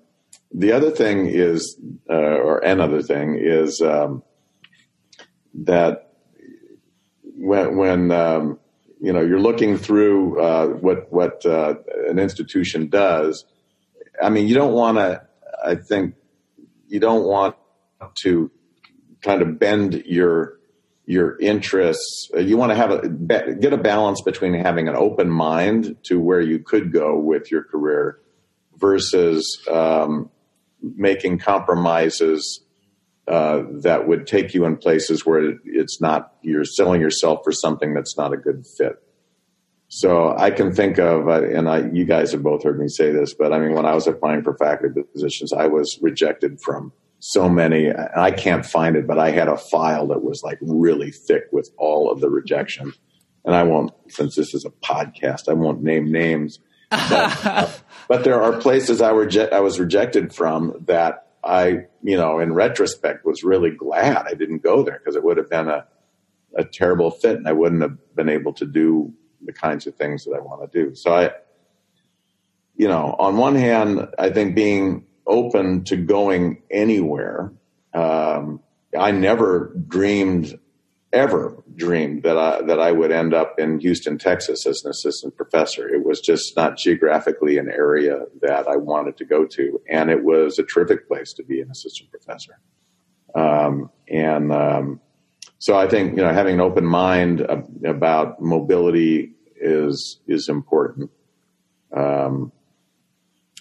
the 0.57 0.71
other 0.71 0.89
thing 0.89 1.27
is 1.27 1.77
uh, 2.09 2.13
or 2.13 2.59
another 2.59 3.01
thing 3.01 3.37
is 3.37 3.81
um, 3.81 4.23
that 5.53 6.13
when 7.23 7.75
when 7.75 8.11
um, 8.11 8.59
you 9.01 9.11
know 9.11 9.21
you're 9.21 9.39
looking 9.39 9.77
through 9.77 10.41
uh, 10.41 10.67
what 10.67 11.11
what 11.11 11.45
uh, 11.45 11.75
an 12.07 12.19
institution 12.19 12.87
does. 12.87 13.45
I 14.21 14.29
mean, 14.29 14.47
you 14.47 14.55
don't 14.55 14.73
want 14.73 14.97
to. 14.97 15.27
I 15.63 15.75
think 15.75 16.15
you 16.87 17.01
don't 17.01 17.25
want 17.25 17.55
to 18.15 18.49
kind 19.21 19.41
of 19.41 19.59
bend 19.59 20.03
your 20.05 20.59
your 21.05 21.37
interests. 21.39 22.29
You 22.33 22.55
want 22.55 22.71
to 22.71 22.75
have 22.75 22.91
a 22.91 23.09
get 23.09 23.73
a 23.73 23.77
balance 23.77 24.21
between 24.21 24.53
having 24.53 24.87
an 24.87 24.95
open 24.95 25.29
mind 25.29 25.97
to 26.03 26.17
where 26.17 26.41
you 26.41 26.59
could 26.59 26.93
go 26.93 27.19
with 27.19 27.51
your 27.51 27.63
career 27.63 28.19
versus 28.77 29.61
um, 29.69 30.29
making 30.95 31.39
compromises 31.39 32.61
uh, 33.27 33.63
that 33.81 34.07
would 34.07 34.27
take 34.27 34.53
you 34.53 34.65
in 34.65 34.77
places 34.77 35.25
where 35.25 35.57
it's 35.65 35.99
not 35.99 36.33
you're 36.41 36.65
selling 36.65 37.01
yourself 37.01 37.39
for 37.43 37.51
something 37.51 37.93
that's 37.93 38.17
not 38.17 38.33
a 38.33 38.37
good 38.37 38.65
fit. 38.77 39.01
So 39.87 40.35
I 40.35 40.51
can 40.51 40.73
think 40.73 40.97
of, 40.97 41.27
uh, 41.27 41.43
and 41.43 41.69
I, 41.69 41.89
you 41.91 42.05
guys 42.05 42.31
have 42.31 42.43
both 42.43 42.63
heard 42.63 42.79
me 42.79 42.87
say 42.87 43.11
this, 43.11 43.33
but 43.33 43.53
I 43.53 43.59
mean, 43.59 43.73
when 43.73 43.85
I 43.85 43.93
was 43.93 44.07
applying 44.07 44.43
for 44.43 44.57
faculty 44.57 45.01
positions, 45.03 45.53
I 45.53 45.67
was 45.67 45.97
rejected 46.01 46.59
from 46.61 46.91
so 47.19 47.47
many. 47.47 47.91
I 47.91 48.31
can't 48.31 48.65
find 48.65 48.95
it, 48.95 49.07
but 49.07 49.19
I 49.19 49.31
had 49.31 49.47
a 49.47 49.57
file 49.57 50.07
that 50.07 50.23
was 50.23 50.43
like 50.43 50.57
really 50.61 51.11
thick 51.11 51.45
with 51.51 51.69
all 51.77 52.11
of 52.11 52.19
the 52.19 52.29
rejections. 52.29 52.95
And 53.45 53.55
I 53.55 53.63
won't, 53.63 53.91
since 54.09 54.35
this 54.35 54.53
is 54.53 54.65
a 54.65 54.69
podcast, 54.69 55.47
I 55.47 55.53
won't 55.53 55.81
name 55.81 56.11
names. 56.11 56.59
But, 58.07 58.23
there 58.23 58.39
are 58.41 58.59
places 58.59 59.01
I, 59.01 59.11
reje- 59.11 59.51
I 59.51 59.61
was 59.61 59.79
rejected 59.79 60.31
from 60.31 60.83
that 60.85 61.27
I, 61.43 61.85
you 62.03 62.17
know, 62.17 62.39
in 62.39 62.53
retrospect, 62.53 63.25
was 63.25 63.43
really 63.43 63.71
glad 63.71 64.27
I 64.27 64.35
didn't 64.35 64.61
go 64.61 64.83
there 64.83 64.99
because 64.99 65.15
it 65.15 65.23
would 65.23 65.37
have 65.37 65.49
been 65.49 65.67
a, 65.67 65.87
a 66.55 66.63
terrible 66.63 67.09
fit, 67.09 67.37
and 67.37 67.47
I 67.47 67.53
wouldn't 67.53 67.81
have 67.81 67.97
been 68.15 68.29
able 68.29 68.53
to 68.53 68.65
do 68.65 69.13
the 69.43 69.53
kinds 69.53 69.87
of 69.87 69.95
things 69.95 70.25
that 70.25 70.33
I 70.35 70.39
want 70.39 70.71
to 70.71 70.85
do. 70.85 70.95
So 70.95 71.13
I, 71.13 71.31
you 72.75 72.87
know, 72.87 73.15
on 73.17 73.37
one 73.37 73.55
hand, 73.55 74.07
I 74.19 74.29
think 74.29 74.55
being 74.55 75.05
open 75.25 75.83
to 75.85 75.97
going 75.97 76.61
anywhere. 76.69 77.53
Um, 77.93 78.61
I 78.97 79.11
never 79.11 79.73
dreamed, 79.87 80.59
ever 81.15 81.63
dreamed 81.75 82.23
that 82.23 82.37
I 82.37 82.61
that 82.63 82.79
I 82.79 82.91
would 82.91 83.11
end 83.11 83.33
up 83.33 83.55
in 83.57 83.79
Houston, 83.79 84.17
Texas, 84.17 84.65
as 84.67 84.83
an 84.83 84.91
assistant 84.91 85.35
professor. 85.35 85.87
It 85.87 86.05
was 86.05 86.19
just 86.19 86.55
not 86.55 86.77
geographically 86.77 87.57
an 87.57 87.69
area 87.69 88.25
that 88.41 88.67
I 88.67 88.75
wanted 88.75 89.17
to 89.17 89.25
go 89.25 89.45
to, 89.45 89.81
and 89.89 90.11
it 90.11 90.23
was 90.23 90.59
a 90.59 90.63
terrific 90.63 91.07
place 91.07 91.33
to 91.33 91.43
be 91.43 91.61
an 91.61 91.71
assistant 91.71 92.11
professor. 92.11 92.59
Um, 93.33 93.89
and 94.07 94.51
um, 94.51 95.01
so 95.57 95.77
I 95.77 95.87
think 95.87 96.17
you 96.17 96.23
know 96.23 96.33
having 96.33 96.55
an 96.55 96.61
open 96.61 96.85
mind 96.85 97.41
about 97.85 98.41
mobility 98.41 99.33
is 99.55 100.19
is 100.27 100.49
important. 100.49 101.09
Um, 101.95 102.51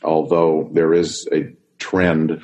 although 0.03 0.69
there 0.73 0.93
is 0.93 1.29
a 1.33 1.55
trend 1.79 2.43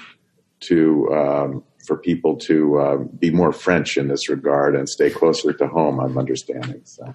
to 0.60 1.08
um, 1.12 1.64
for 1.86 1.96
people 1.96 2.36
to 2.36 2.78
uh, 2.78 2.96
be 2.96 3.30
more 3.30 3.52
French 3.52 3.96
in 3.96 4.08
this 4.08 4.28
regard 4.28 4.74
and 4.74 4.88
stay 4.88 5.10
closer 5.10 5.52
to 5.52 5.66
home. 5.66 6.00
I'm 6.00 6.18
understanding. 6.18 6.82
So 6.84 7.14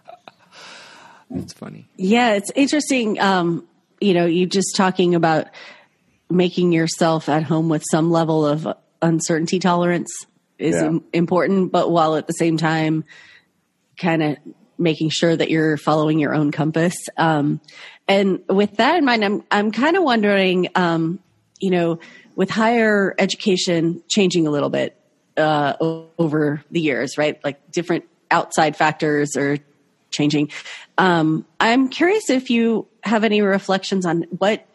that's 1.30 1.54
funny. 1.54 1.88
Yeah, 1.96 2.34
it's 2.34 2.52
interesting. 2.56 3.20
Um, 3.20 3.68
you 4.02 4.14
know, 4.14 4.26
you 4.26 4.46
just 4.46 4.76
talking 4.76 5.16
about 5.16 5.48
making 6.30 6.72
yourself 6.72 7.30
at 7.30 7.44
home 7.44 7.70
with 7.70 7.84
some 7.90 8.12
level 8.12 8.46
of 8.46 8.68
uncertainty 9.02 9.60
tolerance 9.60 10.12
is 10.58 10.76
yeah. 10.76 10.98
important, 11.14 11.72
but 11.72 11.92
while 11.92 12.16
at 12.16 12.28
the 12.28 12.34
same 12.34 12.58
time, 12.58 13.04
kind 13.98 14.24
of 14.24 14.38
making 14.78 15.10
sure 15.10 15.36
that 15.36 15.50
you're 15.50 15.78
following 15.78 16.20
your 16.20 16.34
own 16.34 16.52
compass. 16.52 16.96
Um, 17.18 17.62
and 18.08 18.42
with 18.50 18.78
that 18.78 18.98
in 18.98 19.06
mind, 19.06 19.24
I'm 19.24 19.44
I'm 19.52 19.72
kind 19.72 19.96
of 19.98 20.04
wondering, 20.04 20.68
um, 20.76 21.20
you 21.60 21.72
know, 21.72 22.00
with 22.36 22.50
higher 22.50 23.16
education 23.18 24.04
changing 24.08 24.48
a 24.48 24.52
little 24.52 24.70
bit 24.70 24.96
uh, 25.38 25.74
over 26.18 26.64
the 26.72 26.80
years, 26.80 27.18
right? 27.18 27.40
Like 27.44 27.72
different 27.72 28.06
outside 28.32 28.76
factors 28.76 29.36
are 29.36 29.58
changing. 30.12 30.52
Um, 30.98 31.46
I'm 31.60 31.90
curious 31.90 32.30
if 32.30 32.50
you 32.50 32.88
have 33.04 33.24
any 33.24 33.42
reflections 33.42 34.06
on 34.06 34.24
what 34.38 34.66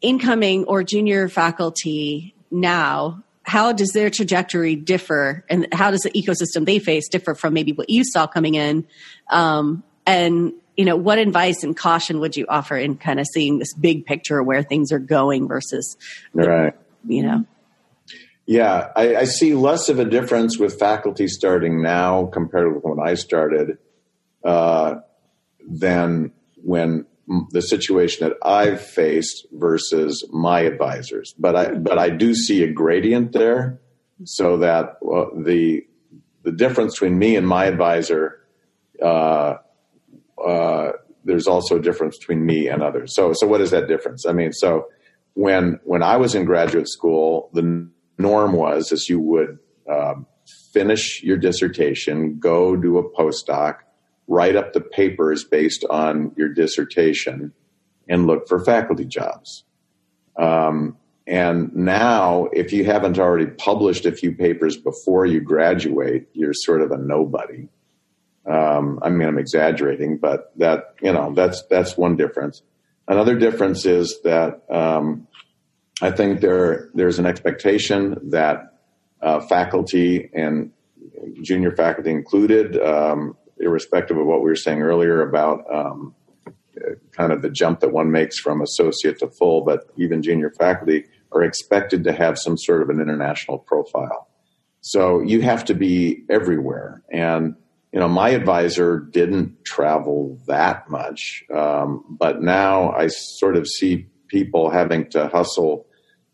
incoming 0.00 0.64
or 0.64 0.82
junior 0.82 1.28
faculty 1.28 2.34
now 2.50 3.22
how 3.42 3.72
does 3.72 3.92
their 3.92 4.10
trajectory 4.10 4.76
differ 4.76 5.42
and 5.48 5.66
how 5.72 5.90
does 5.90 6.02
the 6.02 6.10
ecosystem 6.10 6.66
they 6.66 6.78
face 6.78 7.08
differ 7.08 7.34
from 7.34 7.54
maybe 7.54 7.72
what 7.72 7.88
you 7.88 8.04
saw 8.04 8.26
coming 8.26 8.54
in 8.54 8.86
um, 9.30 9.82
and 10.06 10.52
you 10.76 10.84
know 10.84 10.96
what 10.96 11.18
advice 11.18 11.64
and 11.64 11.76
caution 11.76 12.20
would 12.20 12.36
you 12.36 12.46
offer 12.48 12.76
in 12.76 12.96
kind 12.96 13.18
of 13.18 13.26
seeing 13.32 13.58
this 13.58 13.74
big 13.74 14.06
picture 14.06 14.42
where 14.42 14.62
things 14.62 14.92
are 14.92 14.98
going 14.98 15.48
versus 15.48 15.96
right 16.32 16.74
you 17.08 17.22
know 17.22 17.44
yeah 18.46 18.88
I, 18.96 19.16
I 19.16 19.24
see 19.24 19.54
less 19.54 19.88
of 19.88 19.98
a 19.98 20.04
difference 20.04 20.58
with 20.58 20.78
faculty 20.78 21.28
starting 21.28 21.82
now 21.82 22.26
compared 22.26 22.74
with 22.74 22.84
when 22.84 23.06
i 23.06 23.14
started 23.14 23.78
uh, 24.44 24.96
than 25.68 26.32
when 26.62 27.06
the 27.50 27.60
situation 27.60 28.26
that 28.26 28.36
I've 28.42 28.80
faced 28.80 29.46
versus 29.52 30.26
my 30.32 30.60
advisors. 30.60 31.34
But 31.38 31.56
I 31.56 31.74
but 31.74 31.98
I 31.98 32.10
do 32.10 32.34
see 32.34 32.62
a 32.62 32.72
gradient 32.72 33.32
there, 33.32 33.80
so 34.24 34.58
that 34.58 34.96
well, 35.02 35.30
the 35.36 35.86
the 36.42 36.52
difference 36.52 36.94
between 36.94 37.18
me 37.18 37.36
and 37.36 37.46
my 37.46 37.66
advisor, 37.66 38.40
uh, 39.02 39.56
uh, 40.42 40.92
there's 41.24 41.46
also 41.46 41.76
a 41.76 41.82
difference 41.82 42.16
between 42.16 42.46
me 42.46 42.68
and 42.68 42.82
others. 42.82 43.14
So 43.14 43.32
so 43.34 43.46
what 43.46 43.60
is 43.60 43.70
that 43.72 43.88
difference? 43.88 44.24
I 44.26 44.32
mean, 44.32 44.52
so 44.52 44.88
when 45.38 45.78
when 45.84 46.02
I 46.02 46.16
was 46.16 46.34
in 46.34 46.44
graduate 46.44 46.88
school, 46.88 47.48
the 47.52 47.88
norm 48.18 48.52
was 48.54 48.90
as 48.90 49.08
you 49.08 49.20
would 49.20 49.60
um, 49.88 50.26
finish 50.72 51.22
your 51.22 51.36
dissertation, 51.36 52.40
go 52.40 52.74
do 52.74 52.98
a 52.98 53.08
postdoc 53.10 53.76
write 54.26 54.56
up 54.56 54.72
the 54.72 54.80
papers 54.80 55.44
based 55.44 55.84
on 55.88 56.32
your 56.36 56.48
dissertation 56.48 57.52
and 58.08 58.26
look 58.26 58.46
for 58.46 58.62
faculty 58.62 59.04
jobs. 59.04 59.64
Um, 60.36 60.96
and 61.26 61.74
now, 61.74 62.48
if 62.52 62.72
you 62.72 62.84
haven't 62.84 63.18
already 63.18 63.46
published 63.46 64.06
a 64.06 64.12
few 64.12 64.32
papers 64.32 64.76
before 64.76 65.24
you 65.24 65.40
graduate, 65.40 66.28
you're 66.32 66.52
sort 66.52 66.82
of 66.82 66.90
a 66.90 66.98
nobody. 66.98 67.68
Um, 68.44 68.98
I 69.02 69.10
mean, 69.10 69.28
I'm 69.28 69.38
exaggerating, 69.38 70.18
but 70.18 70.52
that 70.56 70.94
you 71.00 71.12
know 71.12 71.32
that's 71.32 71.62
that's 71.70 71.96
one 71.96 72.16
difference. 72.16 72.62
Another 73.08 73.38
difference 73.38 73.86
is 73.86 74.20
that 74.22 74.62
um, 74.70 75.26
I 76.02 76.10
think 76.10 76.40
there 76.40 76.90
there's 76.94 77.18
an 77.18 77.26
expectation 77.26 78.30
that 78.30 78.78
uh, 79.22 79.40
faculty 79.40 80.30
and 80.34 80.70
junior 81.42 81.74
faculty 81.74 82.10
included 82.10 82.78
um, 82.80 83.36
irrespective 83.58 84.16
of 84.16 84.26
what 84.26 84.42
we 84.42 84.50
were 84.50 84.56
saying 84.56 84.82
earlier 84.82 85.22
about 85.22 85.64
um, 85.72 86.14
kind 87.12 87.32
of 87.32 87.42
the 87.42 87.50
jump 87.50 87.80
that 87.80 87.92
one 87.92 88.10
makes 88.10 88.38
from 88.38 88.60
associate 88.60 89.18
to 89.18 89.28
full, 89.28 89.62
but 89.62 89.88
even 89.96 90.22
junior 90.22 90.50
faculty 90.58 91.04
are 91.32 91.42
expected 91.42 92.04
to 92.04 92.12
have 92.12 92.38
some 92.38 92.56
sort 92.56 92.82
of 92.82 92.90
an 92.90 93.00
international 93.00 93.58
profile. 93.58 94.28
So 94.80 95.20
you 95.20 95.42
have 95.42 95.64
to 95.66 95.74
be 95.74 96.24
everywhere. 96.30 97.02
And, 97.12 97.56
you 97.92 98.00
know, 98.00 98.08
my 98.08 98.30
advisor 98.30 98.98
didn't 98.98 99.64
travel 99.64 100.38
that 100.46 100.88
much, 100.90 101.42
um, 101.54 102.04
but 102.08 102.42
now 102.42 102.92
I 102.92 103.08
sort 103.08 103.56
of 103.56 103.66
see 103.66 104.08
people 104.28 104.70
having 104.70 105.08
to 105.10 105.28
hustle 105.28 105.86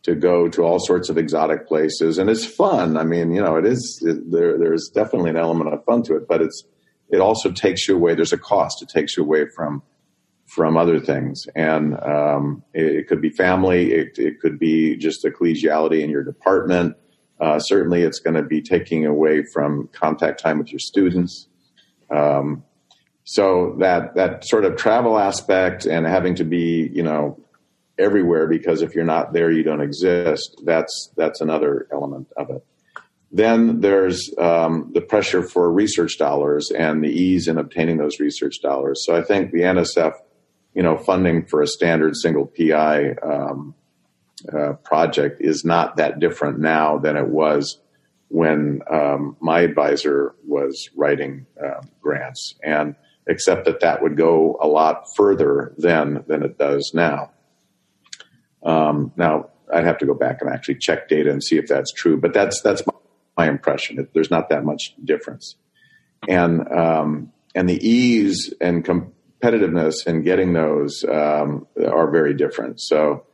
to 0.02 0.14
go 0.14 0.48
to 0.48 0.62
all 0.62 0.78
sorts 0.78 1.08
of 1.08 1.16
exotic 1.16 1.66
places, 1.66 2.18
and 2.18 2.28
it's 2.28 2.44
fun. 2.44 2.96
I 2.96 3.04
mean, 3.04 3.32
you 3.32 3.40
know, 3.40 3.56
it 3.56 3.66
is 3.66 4.02
it, 4.04 4.30
there. 4.30 4.58
There's 4.58 4.90
definitely 4.92 5.30
an 5.30 5.36
element 5.36 5.72
of 5.72 5.84
fun 5.84 6.02
to 6.04 6.16
it, 6.16 6.28
but 6.28 6.42
it's 6.42 6.64
it 7.08 7.20
also 7.20 7.50
takes 7.50 7.86
you 7.88 7.96
away. 7.96 8.14
There's 8.14 8.32
a 8.32 8.38
cost. 8.38 8.82
It 8.82 8.88
takes 8.88 9.16
you 9.16 9.22
away 9.22 9.46
from 9.54 9.82
from 10.46 10.76
other 10.76 11.00
things, 11.00 11.46
and 11.54 11.98
um, 12.02 12.62
it, 12.74 12.84
it, 12.84 13.08
could 13.08 13.22
be 13.22 13.30
family. 13.30 13.92
It, 13.92 14.18
it, 14.18 14.40
could 14.40 14.58
be 14.58 14.94
just 14.96 15.24
ecclesiality 15.24 16.02
in 16.02 16.10
your 16.10 16.22
department. 16.22 16.96
Uh, 17.40 17.58
certainly, 17.58 18.02
it's 18.02 18.20
going 18.20 18.34
to 18.34 18.42
be 18.42 18.62
taking 18.62 19.06
away 19.06 19.42
from 19.52 19.88
contact 19.92 20.40
time 20.40 20.58
with 20.58 20.70
your 20.70 20.78
students. 20.78 21.48
Um, 22.10 22.64
so 23.24 23.76
that 23.80 24.14
that 24.14 24.44
sort 24.46 24.64
of 24.64 24.76
travel 24.76 25.18
aspect 25.18 25.86
and 25.86 26.06
having 26.06 26.34
to 26.36 26.44
be, 26.44 26.90
you 26.92 27.02
know, 27.02 27.40
everywhere 27.98 28.46
because 28.46 28.82
if 28.82 28.94
you're 28.94 29.04
not 29.04 29.32
there, 29.32 29.50
you 29.50 29.62
don't 29.62 29.80
exist. 29.80 30.60
That's 30.64 31.10
that's 31.16 31.40
another 31.40 31.88
element 31.92 32.28
of 32.36 32.50
it. 32.50 32.64
Then 33.32 33.80
there's 33.80 34.30
um, 34.38 34.90
the 34.94 35.00
pressure 35.00 35.42
for 35.42 35.72
research 35.72 36.18
dollars 36.18 36.70
and 36.70 37.02
the 37.02 37.08
ease 37.08 37.48
in 37.48 37.58
obtaining 37.58 37.96
those 37.96 38.20
research 38.20 38.60
dollars. 38.62 39.04
So 39.04 39.16
I 39.16 39.22
think 39.22 39.50
the 39.50 39.62
NSF, 39.62 40.12
you 40.72 40.84
know, 40.84 40.96
funding 40.96 41.44
for 41.46 41.60
a 41.60 41.66
standard 41.66 42.14
single 42.16 42.46
PI 42.46 43.14
um, 43.24 43.74
uh, 44.52 44.74
project 44.74 45.40
is 45.40 45.64
not 45.64 45.96
that 45.96 46.18
different 46.18 46.58
now 46.58 46.98
than 46.98 47.16
it 47.16 47.28
was 47.28 47.80
when 48.28 48.80
um, 48.90 49.36
my 49.40 49.60
advisor 49.60 50.34
was 50.46 50.90
writing 50.96 51.46
uh, 51.62 51.80
grants, 52.00 52.54
and 52.62 52.96
except 53.26 53.64
that 53.64 53.80
that 53.80 54.02
would 54.02 54.16
go 54.16 54.58
a 54.60 54.66
lot 54.66 55.04
further 55.16 55.72
then 55.78 56.24
than 56.26 56.42
it 56.42 56.58
does 56.58 56.92
now. 56.94 57.30
Um, 58.62 59.12
now 59.16 59.50
I'd 59.72 59.84
have 59.84 59.98
to 59.98 60.06
go 60.06 60.14
back 60.14 60.40
and 60.40 60.50
actually 60.50 60.76
check 60.76 61.08
data 61.08 61.30
and 61.30 61.42
see 61.42 61.56
if 61.56 61.68
that's 61.68 61.92
true, 61.92 62.18
but 62.20 62.32
that's 62.32 62.60
that's 62.62 62.86
my 62.86 62.92
my 63.36 63.48
impression. 63.48 64.06
There's 64.14 64.30
not 64.30 64.48
that 64.50 64.64
much 64.64 64.94
difference, 65.04 65.56
and 66.28 66.70
um, 66.72 67.32
and 67.54 67.68
the 67.68 67.84
ease 67.86 68.52
and 68.60 68.84
competitiveness 68.84 70.06
in 70.06 70.22
getting 70.22 70.52
those 70.52 71.04
um, 71.04 71.66
are 71.86 72.10
very 72.10 72.34
different. 72.34 72.80
So, 72.80 73.26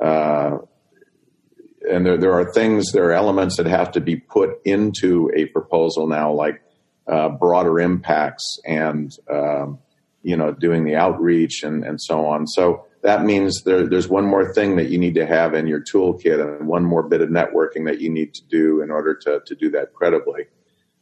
uh, 0.00 0.58
and 1.90 2.06
there 2.06 2.16
there 2.16 2.32
are 2.32 2.52
things, 2.52 2.92
there 2.92 3.04
are 3.04 3.12
elements 3.12 3.56
that 3.56 3.66
have 3.66 3.92
to 3.92 4.00
be 4.00 4.16
put 4.16 4.60
into 4.64 5.30
a 5.34 5.46
proposal 5.46 6.06
now, 6.06 6.32
like 6.32 6.62
uh, 7.06 7.28
broader 7.28 7.78
impacts 7.78 8.58
and 8.64 9.16
um, 9.30 9.78
you 10.22 10.36
know 10.36 10.52
doing 10.52 10.84
the 10.84 10.96
outreach 10.96 11.62
and 11.62 11.84
and 11.84 12.00
so 12.00 12.26
on. 12.26 12.46
So 12.46 12.86
that 13.04 13.22
means 13.22 13.64
there, 13.64 13.86
there's 13.86 14.08
one 14.08 14.24
more 14.24 14.54
thing 14.54 14.76
that 14.76 14.88
you 14.88 14.96
need 14.96 15.14
to 15.14 15.26
have 15.26 15.52
in 15.52 15.66
your 15.66 15.80
toolkit 15.80 16.40
and 16.40 16.66
one 16.66 16.84
more 16.84 17.02
bit 17.02 17.20
of 17.20 17.28
networking 17.28 17.84
that 17.84 18.00
you 18.00 18.08
need 18.08 18.32
to 18.32 18.42
do 18.46 18.80
in 18.80 18.90
order 18.90 19.14
to, 19.14 19.42
to 19.44 19.54
do 19.54 19.70
that 19.72 19.92
credibly. 19.92 20.46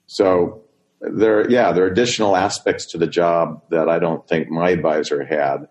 So 0.09 0.65
there, 1.01 1.49
yeah, 1.49 1.71
there 1.71 1.85
are 1.85 1.87
additional 1.87 2.37
aspects 2.37 2.87
to 2.87 2.99
the 2.99 3.07
job 3.07 3.63
that 3.71 3.89
I 3.89 4.01
don't 4.01 4.27
think 4.27 4.51
my 4.51 4.71
advisor 4.71 5.25
had. 5.25 5.69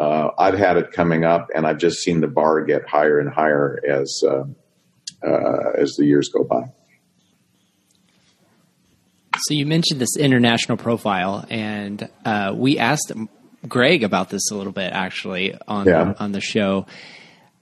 Uh, 0.00 0.30
I've 0.38 0.58
had 0.58 0.78
it 0.78 0.92
coming 0.92 1.24
up, 1.24 1.50
and 1.54 1.66
I've 1.66 1.76
just 1.76 1.98
seen 1.98 2.22
the 2.22 2.26
bar 2.26 2.64
get 2.64 2.88
higher 2.88 3.18
and 3.18 3.28
higher 3.28 3.78
as 3.86 4.22
uh, 4.26 4.44
uh, 5.22 5.72
as 5.76 5.92
the 5.96 6.06
years 6.06 6.30
go 6.30 6.42
by. 6.42 6.62
So 9.40 9.52
you 9.52 9.66
mentioned 9.66 10.00
this 10.00 10.16
international 10.18 10.78
profile, 10.78 11.44
and 11.50 12.08
uh, 12.24 12.54
we 12.56 12.78
asked 12.78 13.12
Greg 13.68 14.02
about 14.02 14.30
this 14.30 14.50
a 14.50 14.54
little 14.54 14.72
bit 14.72 14.90
actually 14.90 15.54
on 15.68 15.86
yeah. 15.86 16.14
on 16.18 16.32
the 16.32 16.40
show. 16.40 16.86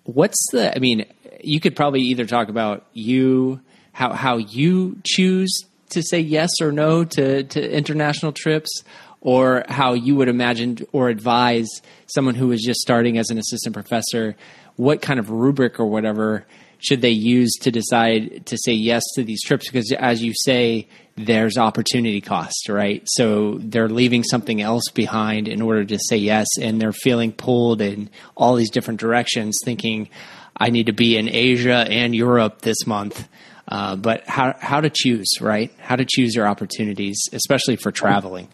What's 0.04 0.38
the? 0.52 0.72
I 0.72 0.78
mean, 0.78 1.06
you 1.42 1.58
could 1.58 1.74
probably 1.74 2.02
either 2.02 2.24
talk 2.24 2.50
about 2.50 2.86
you 2.92 3.60
how 3.90 4.12
how 4.12 4.36
you 4.36 4.98
choose 5.04 5.64
to 5.90 6.02
say 6.02 6.20
yes 6.20 6.50
or 6.62 6.70
no 6.70 7.02
to 7.02 7.42
to 7.42 7.76
international 7.76 8.30
trips, 8.30 8.84
or 9.20 9.64
how 9.68 9.94
you 9.94 10.14
would 10.16 10.28
imagine 10.28 10.78
or 10.92 11.08
advise 11.08 11.68
someone 12.06 12.34
who 12.34 12.52
is 12.52 12.62
just 12.62 12.80
starting 12.80 13.18
as 13.18 13.30
an 13.30 13.38
assistant 13.38 13.74
professor. 13.74 14.36
What 14.76 15.02
kind 15.02 15.18
of 15.18 15.30
rubric 15.30 15.80
or 15.80 15.86
whatever 15.86 16.46
should 16.78 17.00
they 17.00 17.10
use 17.10 17.52
to 17.62 17.70
decide 17.70 18.46
to 18.46 18.56
say 18.56 18.72
yes 18.72 19.02
to 19.16 19.24
these 19.24 19.42
trips? 19.42 19.66
Because 19.66 19.92
as 19.92 20.22
you 20.22 20.32
say, 20.34 20.88
there's 21.16 21.58
opportunity 21.58 22.20
cost, 22.20 22.68
right? 22.68 23.02
So 23.06 23.58
they're 23.58 23.88
leaving 23.88 24.22
something 24.22 24.60
else 24.62 24.84
behind 24.94 25.48
in 25.48 25.60
order 25.60 25.84
to 25.84 25.98
say 25.98 26.16
yes, 26.16 26.46
and 26.60 26.80
they're 26.80 26.92
feeling 26.92 27.32
pulled 27.32 27.80
in 27.80 28.08
all 28.36 28.54
these 28.54 28.70
different 28.70 29.00
directions, 29.00 29.58
thinking, 29.64 30.10
I 30.56 30.70
need 30.70 30.86
to 30.86 30.92
be 30.92 31.16
in 31.16 31.28
Asia 31.28 31.86
and 31.88 32.14
Europe 32.14 32.62
this 32.62 32.86
month. 32.86 33.28
Uh, 33.66 33.96
but 33.96 34.26
how 34.26 34.54
how 34.58 34.80
to 34.80 34.88
choose, 34.88 35.28
right? 35.40 35.70
How 35.78 35.96
to 35.96 36.06
choose 36.08 36.34
your 36.34 36.48
opportunities, 36.48 37.20
especially 37.32 37.76
for 37.76 37.92
traveling. 37.92 38.48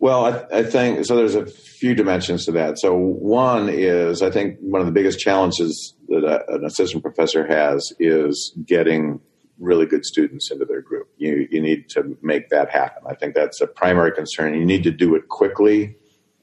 Well, 0.00 0.24
I, 0.24 0.60
I, 0.60 0.62
think 0.62 1.04
so. 1.04 1.14
There's 1.14 1.34
a 1.34 1.44
few 1.44 1.94
dimensions 1.94 2.46
to 2.46 2.52
that. 2.52 2.78
So 2.78 2.96
one 2.96 3.68
is, 3.68 4.22
I 4.22 4.30
think 4.30 4.58
one 4.60 4.80
of 4.80 4.86
the 4.86 4.92
biggest 4.92 5.20
challenges 5.20 5.94
that 6.08 6.24
a, 6.24 6.54
an 6.54 6.64
assistant 6.64 7.02
professor 7.02 7.46
has 7.46 7.92
is 7.98 8.56
getting 8.64 9.20
really 9.58 9.84
good 9.84 10.06
students 10.06 10.50
into 10.50 10.64
their 10.64 10.80
group. 10.80 11.08
You 11.18 11.46
you 11.50 11.60
need 11.60 11.90
to 11.90 12.16
make 12.22 12.48
that 12.48 12.70
happen. 12.70 13.02
I 13.06 13.14
think 13.14 13.34
that's 13.34 13.60
a 13.60 13.66
primary 13.66 14.12
concern. 14.12 14.54
You 14.54 14.64
need 14.64 14.84
to 14.84 14.90
do 14.90 15.14
it 15.16 15.28
quickly 15.28 15.96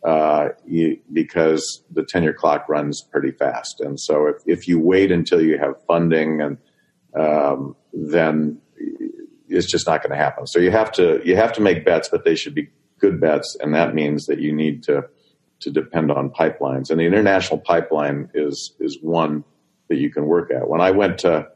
uh, 0.04 0.50
you, 0.64 1.00
because 1.12 1.84
the 1.92 2.04
tenure 2.04 2.34
clock 2.34 2.70
runs 2.70 3.02
pretty 3.02 3.32
fast. 3.32 3.82
And 3.82 4.00
so 4.00 4.28
if 4.28 4.38
if 4.46 4.68
you 4.68 4.80
wait 4.80 5.12
until 5.12 5.42
you 5.42 5.58
have 5.58 5.84
funding 5.88 6.42
and 6.42 6.58
um, 7.20 7.76
then 7.92 8.60
it's 9.50 9.66
just 9.66 9.88
not 9.88 10.04
going 10.04 10.12
to 10.12 10.24
happen. 10.24 10.46
So 10.46 10.60
you 10.60 10.70
have 10.70 10.92
to 10.94 11.22
you 11.26 11.36
have 11.36 11.54
to 11.54 11.62
make 11.62 11.84
bets, 11.84 12.08
but 12.08 12.24
they 12.24 12.36
should 12.36 12.54
be 12.54 12.70
good 13.00 13.20
bets, 13.20 13.58
and 13.60 13.74
that 13.74 13.96
means 13.96 14.26
that 14.26 14.40
you 14.40 14.54
need 14.54 14.84
to 14.84 15.06
to 15.60 15.72
depend 15.72 16.12
on 16.12 16.30
pipelines. 16.30 16.92
And 16.92 17.00
the 17.00 17.06
international 17.06 17.60
pipeline 17.60 18.30
is 18.34 18.74
is 18.80 18.98
one 19.02 19.44
that 19.90 19.98
you 19.98 20.12
can 20.12 20.26
work 20.26 20.52
at. 20.52 20.70
When 20.70 20.82
I 20.82 20.92
went 20.92 21.20
to 21.20 21.48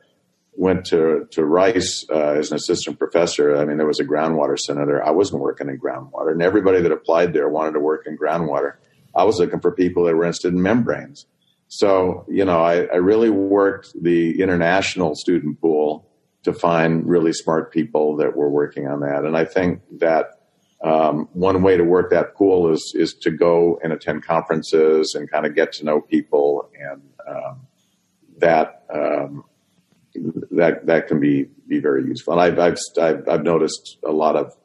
went 0.53 0.85
to 0.85 1.27
to 1.31 1.45
Rice 1.45 2.05
uh, 2.09 2.33
as 2.33 2.51
an 2.51 2.57
assistant 2.57 2.99
professor. 2.99 3.55
I 3.55 3.65
mean, 3.65 3.77
there 3.77 3.87
was 3.87 3.99
a 3.99 4.05
groundwater 4.05 4.57
center 4.59 4.85
there. 4.85 5.05
I 5.05 5.11
wasn't 5.11 5.41
working 5.41 5.69
in 5.69 5.79
groundwater, 5.79 6.31
and 6.31 6.41
everybody 6.41 6.81
that 6.81 6.91
applied 6.91 7.33
there 7.33 7.49
wanted 7.49 7.73
to 7.73 7.79
work 7.79 8.05
in 8.05 8.17
groundwater. 8.17 8.73
I 9.15 9.23
was 9.23 9.39
looking 9.39 9.59
for 9.59 9.71
people 9.71 10.05
that 10.05 10.15
were 10.15 10.23
interested 10.23 10.53
in 10.53 10.61
membranes. 10.61 11.25
So, 11.67 12.25
you 12.29 12.43
know, 12.43 12.61
I, 12.61 12.83
I 12.85 12.97
really 12.97 13.29
worked 13.29 13.93
the 14.01 14.41
international 14.41 15.15
student 15.15 15.59
pool 15.61 16.05
to 16.43 16.53
find 16.53 17.07
really 17.07 17.33
smart 17.33 17.71
people 17.71 18.17
that 18.17 18.35
were 18.35 18.49
working 18.49 18.87
on 18.87 19.01
that. 19.01 19.23
And 19.23 19.37
I 19.37 19.45
think 19.45 19.81
that 19.99 20.40
um, 20.83 21.29
one 21.33 21.61
way 21.61 21.77
to 21.77 21.83
work 21.83 22.09
that 22.09 22.35
pool 22.35 22.71
is 22.71 22.93
is 22.95 23.13
to 23.21 23.31
go 23.31 23.79
and 23.83 23.93
attend 23.93 24.25
conferences 24.25 25.13
and 25.15 25.29
kind 25.29 25.45
of 25.45 25.53
get 25.55 25.73
to 25.73 25.85
know 25.85 26.01
people, 26.01 26.69
and 26.79 27.01
um, 27.27 27.61
that 28.39 28.83
um, 28.93 29.43
that 30.51 30.85
that 30.87 31.07
can 31.07 31.19
be 31.19 31.45
be 31.67 31.79
very 31.79 32.03
useful. 32.03 32.33
And 32.33 32.41
I've 32.41 32.59
I've 32.59 32.77
I've, 32.99 33.29
I've 33.29 33.43
noticed 33.43 33.97
a 34.05 34.11
lot 34.11 34.35
of 34.35 34.55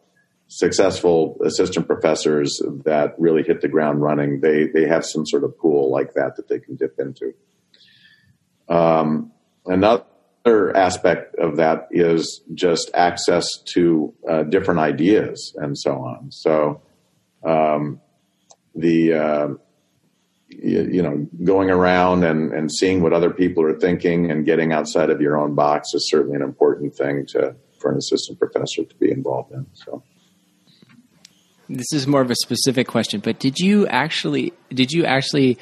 successful 0.49 1.37
assistant 1.45 1.87
professors 1.87 2.63
that 2.85 3.15
really 3.19 3.43
hit 3.43 3.61
the 3.61 3.69
ground 3.69 4.01
running. 4.01 4.41
They 4.41 4.69
they 4.69 4.87
have 4.87 5.05
some 5.05 5.27
sort 5.27 5.45
of 5.45 5.59
pool 5.59 5.91
like 5.91 6.15
that 6.15 6.37
that 6.37 6.49
they 6.49 6.61
can 6.61 6.77
dip 6.77 6.99
into. 6.99 7.35
Um, 8.69 9.33
another 10.47 10.77
aspect 10.77 11.35
of 11.37 11.57
that 11.57 11.89
is 11.91 12.43
just 12.55 12.91
access 12.95 13.47
to 13.75 14.15
uh, 14.31 14.43
different 14.45 14.81
ideas 14.81 15.55
and 15.57 15.77
so 15.77 15.93
on. 15.93 16.31
So 16.31 16.83
um, 17.45 18.01
the 18.75 19.15
uh, 19.15 19.49
you, 20.49 20.89
you, 20.93 21.03
know, 21.03 21.27
going 21.45 21.71
around 21.71 22.25
and, 22.25 22.53
and 22.53 22.71
seeing 22.71 23.03
what 23.03 23.13
other 23.13 23.31
people 23.31 23.65
are 23.65 23.79
thinking 23.79 24.31
and 24.31 24.45
getting 24.45 24.73
outside 24.73 25.11
of 25.11 25.21
your 25.21 25.37
own 25.37 25.55
box 25.55 25.89
is 25.93 26.09
certainly 26.09 26.37
an 26.37 26.43
important 26.43 26.95
thing 26.95 27.27
to 27.31 27.57
for 27.81 27.91
an 27.91 27.99
assistant 27.99 28.39
professor 28.39 28.85
to 28.85 28.95
be 28.97 29.11
involved 29.11 29.53
in. 29.53 29.67
So. 29.75 30.03
This 31.69 31.93
is 31.93 32.07
more 32.07 32.21
of 32.21 32.31
a 32.31 32.37
specific 32.37 32.87
question, 32.87 33.21
but 33.21 33.41
did 33.41 33.59
you 33.59 33.89
actually 33.89 34.53
did 34.71 34.93
you 34.93 35.05
actually 35.05 35.59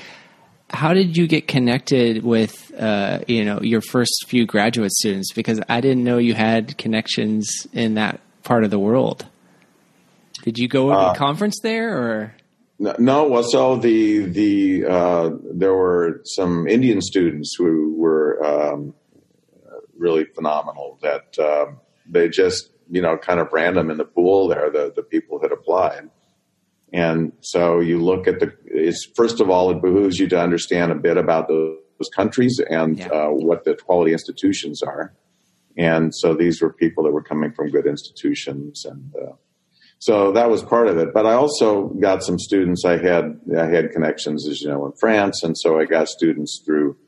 how 0.70 0.94
did 0.94 1.16
you 1.16 1.26
get 1.26 1.46
connected 1.46 2.24
with 2.24 2.72
uh, 2.78 3.20
you 3.28 3.44
know 3.44 3.60
your 3.60 3.80
first 3.80 4.26
few 4.26 4.46
graduate 4.46 4.92
students? 4.92 5.32
Because 5.32 5.60
I 5.68 5.80
didn't 5.80 6.04
know 6.04 6.18
you 6.18 6.34
had 6.34 6.76
connections 6.78 7.66
in 7.72 7.94
that 7.94 8.20
part 8.42 8.64
of 8.64 8.70
the 8.70 8.78
world. 8.78 9.26
Did 10.42 10.58
you 10.58 10.68
go 10.68 10.90
to 10.90 10.94
uh, 10.94 11.12
a 11.12 11.16
conference 11.16 11.60
there, 11.62 11.96
or 11.96 12.34
no, 12.78 13.28
well, 13.28 13.44
so 13.44 13.76
the 13.76 14.26
the 14.26 14.84
uh, 14.84 15.30
there 15.42 15.74
were 15.74 16.20
some 16.24 16.66
Indian 16.66 17.00
students 17.00 17.54
who 17.56 17.94
were 17.96 18.44
um, 18.44 18.94
really 19.96 20.24
phenomenal. 20.24 20.98
That 21.02 21.38
um, 21.38 21.80
they 22.08 22.28
just 22.28 22.70
you 22.90 23.00
know 23.00 23.16
kind 23.16 23.38
of 23.38 23.52
random 23.52 23.90
in 23.90 23.96
the 23.96 24.04
pool 24.04 24.48
there. 24.48 24.70
The 24.70 24.92
the 24.94 25.02
people 25.02 25.40
had 25.40 25.52
applied, 25.52 26.10
and 26.94 27.32
so 27.40 27.80
you 27.80 28.00
look 28.00 28.28
at 28.28 28.38
the. 28.38 28.54
It's 28.66 29.04
first 29.16 29.40
of 29.40 29.50
all, 29.50 29.72
it 29.72 29.82
behooves 29.82 30.20
you 30.20 30.28
to 30.28 30.40
understand 30.40 30.92
a 30.92 30.94
bit 30.94 31.16
about 31.16 31.48
those, 31.48 31.76
those 31.98 32.08
countries 32.14 32.60
and 32.70 32.98
yeah. 32.98 33.08
uh, 33.08 33.30
what 33.30 33.64
the 33.64 33.74
quality 33.74 34.12
institutions 34.12 34.80
are. 34.80 35.12
And 35.76 36.14
so 36.14 36.34
these 36.34 36.62
were 36.62 36.72
people 36.72 37.02
that 37.02 37.10
were 37.10 37.22
coming 37.22 37.52
from 37.52 37.70
good 37.70 37.86
institutions 37.86 38.84
and. 38.84 39.12
Uh, 39.14 39.32
so 40.00 40.32
that 40.32 40.50
was 40.50 40.62
part 40.62 40.88
of 40.88 40.98
it. 40.98 41.14
But 41.14 41.24
I 41.24 41.32
also 41.32 41.86
got 41.98 42.22
some 42.22 42.38
students. 42.38 42.84
I 42.84 42.98
had 42.98 43.40
I 43.58 43.66
had 43.66 43.90
connections, 43.90 44.46
as 44.46 44.60
you 44.60 44.68
know, 44.68 44.84
in 44.84 44.92
France, 44.92 45.42
and 45.42 45.56
so 45.56 45.80
I 45.80 45.86
got 45.86 46.08
students 46.08 46.62
through 46.64 46.98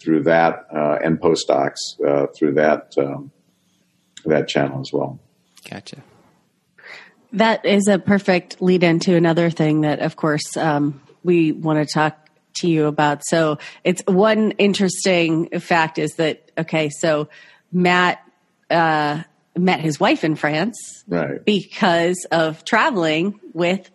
through 0.00 0.22
that 0.24 0.66
uh, 0.72 0.98
and 1.02 1.20
postdocs 1.20 1.80
uh, 2.06 2.28
through 2.38 2.54
that 2.54 2.92
um, 2.96 3.32
that 4.24 4.46
channel 4.46 4.80
as 4.80 4.90
well. 4.92 5.18
Gotcha. 5.68 6.04
That 7.34 7.64
is 7.64 7.88
a 7.88 7.98
perfect 7.98 8.60
lead 8.62 8.82
into 8.82 9.14
another 9.14 9.50
thing 9.50 9.82
that, 9.82 10.00
of 10.00 10.16
course, 10.16 10.56
um, 10.56 11.00
we 11.22 11.52
want 11.52 11.86
to 11.86 11.92
talk 11.92 12.28
to 12.56 12.68
you 12.68 12.86
about. 12.86 13.24
So 13.24 13.58
it's 13.82 14.02
one 14.06 14.52
interesting 14.52 15.48
fact 15.60 15.98
is 15.98 16.14
that 16.14 16.50
okay, 16.58 16.90
so 16.90 17.28
Matt. 17.72 18.20
Uh, 18.70 19.22
met 19.56 19.78
his 19.78 20.00
wife 20.00 20.24
in 20.24 20.34
France 20.34 21.04
right. 21.06 21.44
because 21.44 22.26
of 22.32 22.64
traveling 22.64 23.38
with 23.52 23.88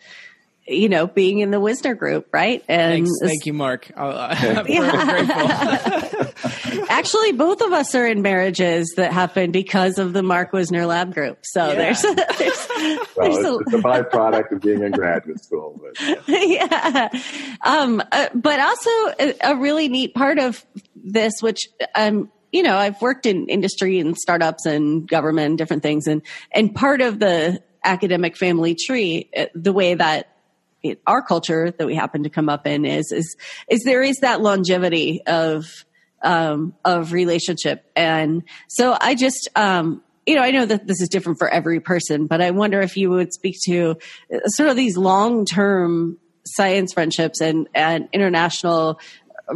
you 0.70 0.88
know, 0.88 1.08
being 1.08 1.40
in 1.40 1.52
the 1.52 1.58
Wiesner 1.58 1.98
group, 1.98 2.28
right? 2.32 2.64
And 2.68 3.06
Thanks. 3.06 3.12
thank 3.22 3.46
you, 3.46 3.54
Mark. 3.54 3.92
Uh, 3.96 4.64
yeah. 4.68 6.24
Actually, 6.90 7.34
both 7.34 7.62
of 7.62 7.74
us 7.74 7.94
are 7.96 8.06
in 8.06 8.22
marriages 8.22 8.94
that 8.98 9.12
happened 9.12 9.54
because 9.54 9.98
of 9.98 10.14
the 10.14 10.24
Mark 10.24 10.52
Wiesner 10.52 10.88
Lab 10.88 11.14
group. 11.14 11.40
So 11.44 11.68
yeah. 11.68 11.76
there's, 11.76 12.02
there's, 12.38 12.68
well, 13.16 13.32
there's 13.32 13.46
a, 13.46 13.58
it's 13.60 13.74
a 13.74 13.78
byproduct 13.78 14.52
of 14.52 14.62
being 14.62 14.84
in 14.84 14.92
graduate 14.92 15.44
school. 15.44 15.80
But, 15.82 16.28
yeah. 16.28 17.10
yeah. 17.14 17.22
Um, 17.62 18.02
uh, 18.12 18.30
but 18.34 18.60
also 18.60 18.90
a, 19.20 19.36
a, 19.42 19.56
really 19.58 19.90
neat 19.90 20.14
part 20.14 20.40
of 20.40 20.66
this, 20.96 21.42
which 21.42 21.68
um, 21.96 22.32
you 22.52 22.64
know, 22.64 22.78
I've 22.78 23.02
worked 23.02 23.26
in 23.26 23.48
industry 23.48 24.00
and 24.00 24.18
startups 24.18 24.66
and 24.66 25.08
government 25.08 25.50
and 25.50 25.58
different 25.58 25.84
things. 25.84 26.08
And, 26.08 26.22
and 26.52 26.74
part 26.74 27.02
of 27.02 27.20
the 27.20 27.62
academic 27.84 28.38
family 28.38 28.76
tree, 28.76 29.30
uh, 29.36 29.46
the 29.54 29.74
way 29.74 29.94
that 29.94 30.36
it, 30.82 31.02
our 31.06 31.22
culture 31.22 31.72
that 31.72 31.86
we 31.86 31.96
happen 31.96 32.24
to 32.24 32.30
come 32.30 32.50
up 32.50 32.66
in 32.66 32.86
is, 32.86 33.12
is, 33.12 33.36
is 33.70 33.84
there 33.84 34.02
is 34.02 34.18
that 34.18 34.42
longevity 34.42 35.22
of, 35.28 35.86
um, 36.22 36.74
of 36.86 37.14
relationship. 37.14 37.86
And 37.96 38.44
so 38.68 38.98
I 39.00 39.16
just, 39.16 39.50
um, 39.56 40.04
you 40.26 40.36
know, 40.36 40.42
I 40.42 40.52
know 40.52 40.66
that 40.66 40.88
this 40.88 41.02
is 41.02 41.10
different 41.10 41.40
for 41.40 41.50
every 41.50 41.80
person, 41.80 42.28
but 42.28 42.42
I 42.42 42.52
wonder 42.52 42.82
if 42.82 42.98
you 42.98 43.10
would 43.10 43.34
speak 43.34 43.56
to 43.66 43.98
uh, 44.34 44.48
sort 44.48 44.70
of 44.70 44.76
these 44.76 44.98
long 44.98 45.46
term 45.46 46.18
science 46.46 46.94
friendships 46.94 47.42
and, 47.42 47.68
and 47.74 48.10
international 48.14 49.00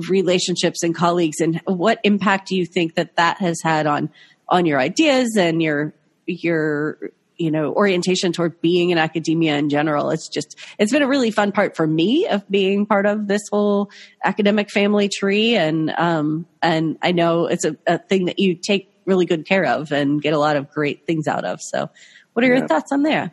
relationships 0.10 0.84
and 0.84 0.96
colleagues 0.96 1.40
and 1.40 1.62
what 1.66 2.00
impact 2.04 2.48
do 2.48 2.56
you 2.56 2.66
think 2.66 2.96
that 2.96 3.16
that 3.16 3.38
has 3.38 3.62
had 3.62 3.86
on 3.86 4.10
on 4.50 4.66
your 4.66 4.80
ideas 4.80 5.36
and 5.38 5.62
your 5.62 5.94
your 6.26 6.98
you 7.38 7.52
know 7.52 7.74
orientation 7.74 8.32
toward 8.32 8.60
being 8.62 8.90
in 8.90 8.98
academia 8.98 9.58
in 9.58 9.70
general. 9.70 10.10
It's 10.10 10.28
just 10.28 10.58
it's 10.78 10.92
been 10.92 11.02
a 11.02 11.08
really 11.08 11.32
fun 11.32 11.52
part 11.52 11.76
for 11.76 11.88
me 11.88 12.28
of 12.28 12.48
being 12.50 12.86
part 12.86 13.06
of 13.06 13.28
this 13.28 13.42
whole 13.52 13.90
academic 14.24 14.70
family 14.70 15.10
tree. 15.10 15.56
And 15.56 15.94
um 15.98 16.46
and 16.62 16.98
i 17.02 17.12
know 17.12 17.46
it's 17.46 17.66
a, 17.66 17.76
a 17.88 17.98
thing 17.98 18.26
that 18.26 18.40
you 18.40 18.56
take 18.56 18.90
really 19.06 19.26
good 19.26 19.46
care 19.46 19.66
of 19.66 19.92
and 19.92 20.22
get 20.22 20.34
a 20.34 20.40
lot 20.40 20.56
of 20.56 20.70
great 20.72 21.06
things 21.06 21.28
out 21.28 21.44
of. 21.44 21.62
So 21.62 21.90
what 22.34 22.44
are 22.44 22.48
your 22.48 22.58
yeah. 22.58 22.68
thoughts 22.68 22.92
on 22.92 23.04
there? 23.04 23.32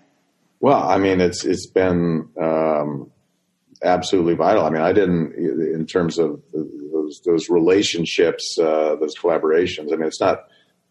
Well 0.61 0.83
i 0.83 0.99
mean 0.99 1.21
it's 1.21 1.45
it's 1.45 1.67
been 1.67 2.29
um 2.41 3.11
absolutely 3.83 4.35
vital. 4.35 4.65
I 4.65 4.71
mean 4.71 4.83
i 4.83 4.93
didn't 4.93 5.35
in 5.35 5.87
terms 5.87 6.19
of 6.19 6.43
those 6.53 7.21
those 7.25 7.49
relationships 7.49 8.59
uh 8.59 8.97
those 8.97 9.17
collaborations 9.17 9.93
i 9.93 9.97
mean 9.97 10.07
it's 10.07 10.21
not 10.21 10.50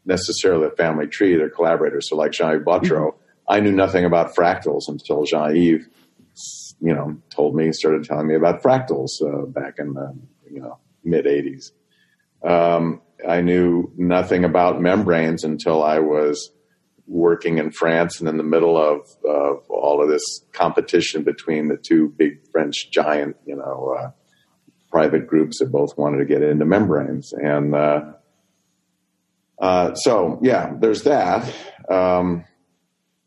necessarily 0.10 0.67
a 0.67 0.72
family 0.72 1.08
tree. 1.08 1.38
They're 1.38 1.50
collaborators. 1.50 2.10
So 2.10 2.17
like 2.17 2.32
Jean-Yves 2.32 2.65
Bottero, 2.65 3.13
mm-hmm. 3.13 3.19
I 3.48 3.62
knew 3.62 3.72
nothing 3.72 4.04
about 4.04 4.36
fractals 4.36 4.89
until 4.89 5.24
Jean-Yves, 5.24 6.76
you 6.82 6.93
know, 6.93 7.17
told 7.30 7.56
me, 7.56 7.72
started 7.72 8.04
telling 8.04 8.28
me 8.28 8.36
about 8.36 8.62
fractals 8.62 9.22
uh, 9.22 9.45
back 9.45 9.76
in 9.78 9.93
the, 9.93 10.13
you 10.52 10.60
know, 10.60 10.80
mid 11.06 11.26
80s. 11.26 11.72
Um, 12.43 13.02
I 13.28 13.41
knew 13.41 13.91
nothing 13.98 14.43
about 14.43 14.82
membranes 14.82 15.43
until 15.43 15.84
I 15.84 16.00
was 16.00 16.52
working 17.08 17.58
in 17.58 17.72
France 17.72 18.19
and 18.19 18.30
in 18.30 18.38
the 18.38 18.43
middle 18.43 18.78
of, 18.78 19.02
of 19.26 19.63
all 19.69 20.02
of 20.02 20.10
this 20.10 20.45
competition 20.54 21.24
between 21.24 21.67
the 21.67 21.78
two 21.78 22.13
big 22.17 22.48
French 22.52 22.91
giant, 22.91 23.36
you 23.45 23.56
know, 23.56 23.95
uh, 24.00 24.12
private 24.91 25.28
groups 25.28 25.60
that 25.60 25.72
both 25.72 25.98
wanted 25.98 26.17
to 26.17 26.26
get 26.26 26.41
into 26.41 26.65
membranes. 26.65 27.34
And, 27.34 27.76
uh, 27.76 28.13
uh, 29.60 29.93
so 29.95 30.39
yeah, 30.41 30.74
there's 30.80 31.04
that. 31.04 31.52
Um, 31.89 32.45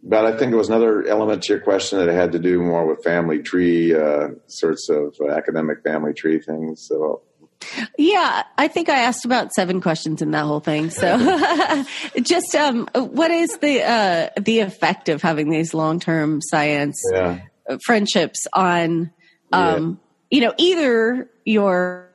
but 0.03 0.25
I 0.25 0.37
think 0.37 0.51
there 0.51 0.59
was 0.59 0.69
another 0.69 1.07
element 1.07 1.45
to 1.45 1.53
your 1.53 1.63
question 1.63 1.99
that 1.99 2.13
had 2.13 2.33
to 2.33 2.39
do 2.39 2.61
more 2.61 2.87
with 2.87 3.05
family 3.05 3.41
tree 3.41 3.95
uh, 3.95 4.29
sorts 4.49 4.89
of 4.89 5.15
uh, 5.21 5.31
academic 5.31 5.83
family 5.85 6.13
tree 6.13 6.41
things. 6.41 6.87
So 6.89 7.23
yeah, 7.97 8.43
I 8.59 8.69
think 8.69 8.89
I 8.89 9.03
asked 9.03 9.25
about 9.25 9.53
seven 9.53 9.81
questions 9.81 10.23
in 10.23 10.33
that 10.33 10.45
whole 10.45 10.61
thing. 10.61 10.91
So, 10.91 11.85
just 12.23 12.55
um, 12.55 12.89
what 12.95 13.31
is 13.31 13.57
the 13.59 13.83
uh, 13.83 14.29
the 14.41 14.61
effect 14.61 15.09
of 15.09 15.23
having 15.23 15.51
these 15.51 15.75
long 15.75 16.01
term 16.01 16.41
science 16.43 17.01
yeah. 17.13 17.39
friendships 17.85 18.47
on, 18.53 19.13
um, 19.53 20.01
yeah. 20.31 20.37
you 20.37 20.47
know, 20.47 20.55
either 20.59 21.31
your 21.45 22.12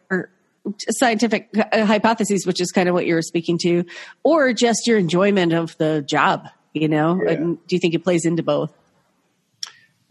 scientific 0.92 1.50
uh, 1.58 1.86
hypotheses, 1.86 2.46
which 2.46 2.62
is 2.62 2.72
kind 2.72 2.90
of 2.90 2.96
what 2.96 3.06
you 3.06 3.16
were 3.16 3.22
speaking 3.22 3.58
to, 3.64 3.84
or 4.24 4.54
just 4.54 4.88
your 4.88 4.98
enjoyment 4.98 5.54
of 5.54 5.78
the 5.78 6.02
job, 6.02 6.48
you 6.74 6.88
know? 6.88 7.20
Yeah. 7.26 7.36
do 7.36 7.58
you 7.70 7.80
think 7.80 7.94
it 7.94 8.04
plays 8.04 8.26
into 8.26 8.44
both? 8.44 8.74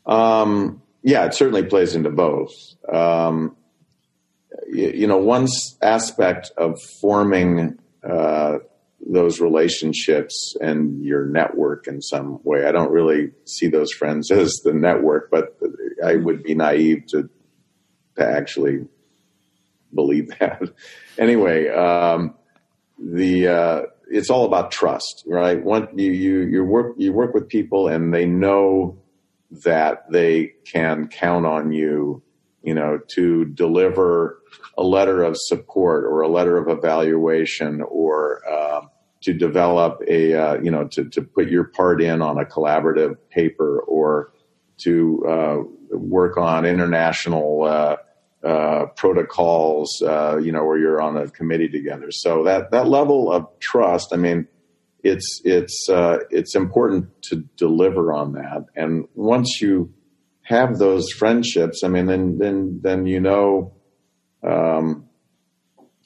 Um, 0.06 0.82
yeah, 1.02 1.24
it 1.26 1.34
certainly 1.34 1.64
plays 1.64 1.94
into 1.94 2.10
both. 2.10 2.52
Um, 2.92 3.56
you, 4.68 4.90
you, 4.90 5.06
know, 5.06 5.18
one 5.18 5.48
aspect 5.82 6.52
of 6.56 6.80
forming 7.00 7.78
uh, 8.08 8.58
those 9.08 9.40
relationships 9.40 10.56
and 10.60 11.04
your 11.04 11.26
network 11.26 11.86
in 11.86 12.00
some 12.00 12.40
way. 12.42 12.66
I 12.66 12.72
don't 12.72 12.90
really 12.90 13.30
see 13.44 13.68
those 13.68 13.92
friends 13.92 14.30
as 14.32 14.52
the 14.64 14.72
network, 14.72 15.30
but 15.30 15.58
I 16.04 16.16
would 16.16 16.42
be 16.42 16.54
naive 16.54 17.06
to 17.08 17.28
to 18.16 18.26
actually 18.26 18.86
believe 19.96 20.28
that. 20.38 20.62
anyway, 21.18 21.68
um, 21.68 22.34
the 22.98 23.48
uh, 23.48 23.82
it's 24.08 24.30
all 24.30 24.44
about 24.44 24.70
trust, 24.70 25.24
right? 25.26 25.58
You 25.64 26.12
you 26.12 26.40
you 26.42 26.64
work 26.64 26.94
you 26.96 27.12
work 27.12 27.34
with 27.34 27.48
people, 27.48 27.88
and 27.88 28.14
they 28.14 28.26
know 28.26 28.98
that 29.64 30.10
they 30.10 30.52
can 30.64 31.08
count 31.08 31.46
on 31.46 31.72
you, 31.72 32.22
you 32.62 32.74
know, 32.74 32.98
to 33.08 33.44
deliver 33.46 34.40
a 34.78 34.82
letter 34.82 35.22
of 35.22 35.36
support 35.36 36.04
or 36.04 36.20
a 36.20 36.28
letter 36.28 36.56
of 36.58 36.68
evaluation 36.68 37.82
or 37.82 38.42
um, 38.52 38.90
to 39.22 39.32
develop 39.32 40.00
a 40.06 40.34
uh, 40.34 40.54
you 40.60 40.70
know 40.70 40.86
to 40.88 41.08
to 41.10 41.22
put 41.22 41.48
your 41.48 41.64
part 41.64 42.00
in 42.00 42.22
on 42.22 42.38
a 42.38 42.44
collaborative 42.44 43.16
paper 43.30 43.80
or 43.80 44.32
to 44.78 45.24
uh, 45.26 45.96
work 45.96 46.36
on 46.36 46.64
international 46.64 47.64
uh, 48.44 48.86
protocols, 48.96 50.02
uh, 50.02 50.38
you 50.38 50.52
know, 50.52 50.64
where 50.64 50.78
you're 50.78 51.00
on 51.00 51.16
a 51.16 51.28
committee 51.28 51.68
together. 51.68 52.10
So 52.10 52.44
that 52.44 52.70
that 52.70 52.88
level 52.88 53.32
of 53.32 53.46
trust, 53.60 54.12
I 54.12 54.16
mean, 54.16 54.46
it's 55.02 55.40
it's 55.44 55.88
uh, 55.88 56.18
it's 56.30 56.54
important 56.54 57.10
to 57.24 57.44
deliver 57.56 58.12
on 58.12 58.32
that. 58.32 58.66
And 58.74 59.06
once 59.14 59.60
you 59.60 59.92
have 60.42 60.78
those 60.78 61.10
friendships, 61.10 61.82
I 61.82 61.88
mean, 61.88 62.06
then 62.06 62.38
then 62.38 62.80
then 62.82 63.06
you 63.06 63.20
know. 63.20 63.72
Um, 64.42 65.08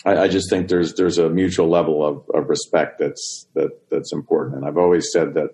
I, 0.07 0.17
I, 0.17 0.29
just 0.29 0.49
think 0.49 0.69
there's 0.69 0.95
there's 0.95 1.19
a 1.19 1.29
mutual 1.29 1.69
level 1.69 2.07
of, 2.07 2.25
of 2.33 2.49
respect 2.49 2.99
that's 2.99 3.47
that 3.55 3.71
that's 3.91 4.15
important. 4.15 4.57
And 4.57 4.67
I've 4.67 4.79
always 4.79 5.13
said 5.13 5.35
that 5.35 5.51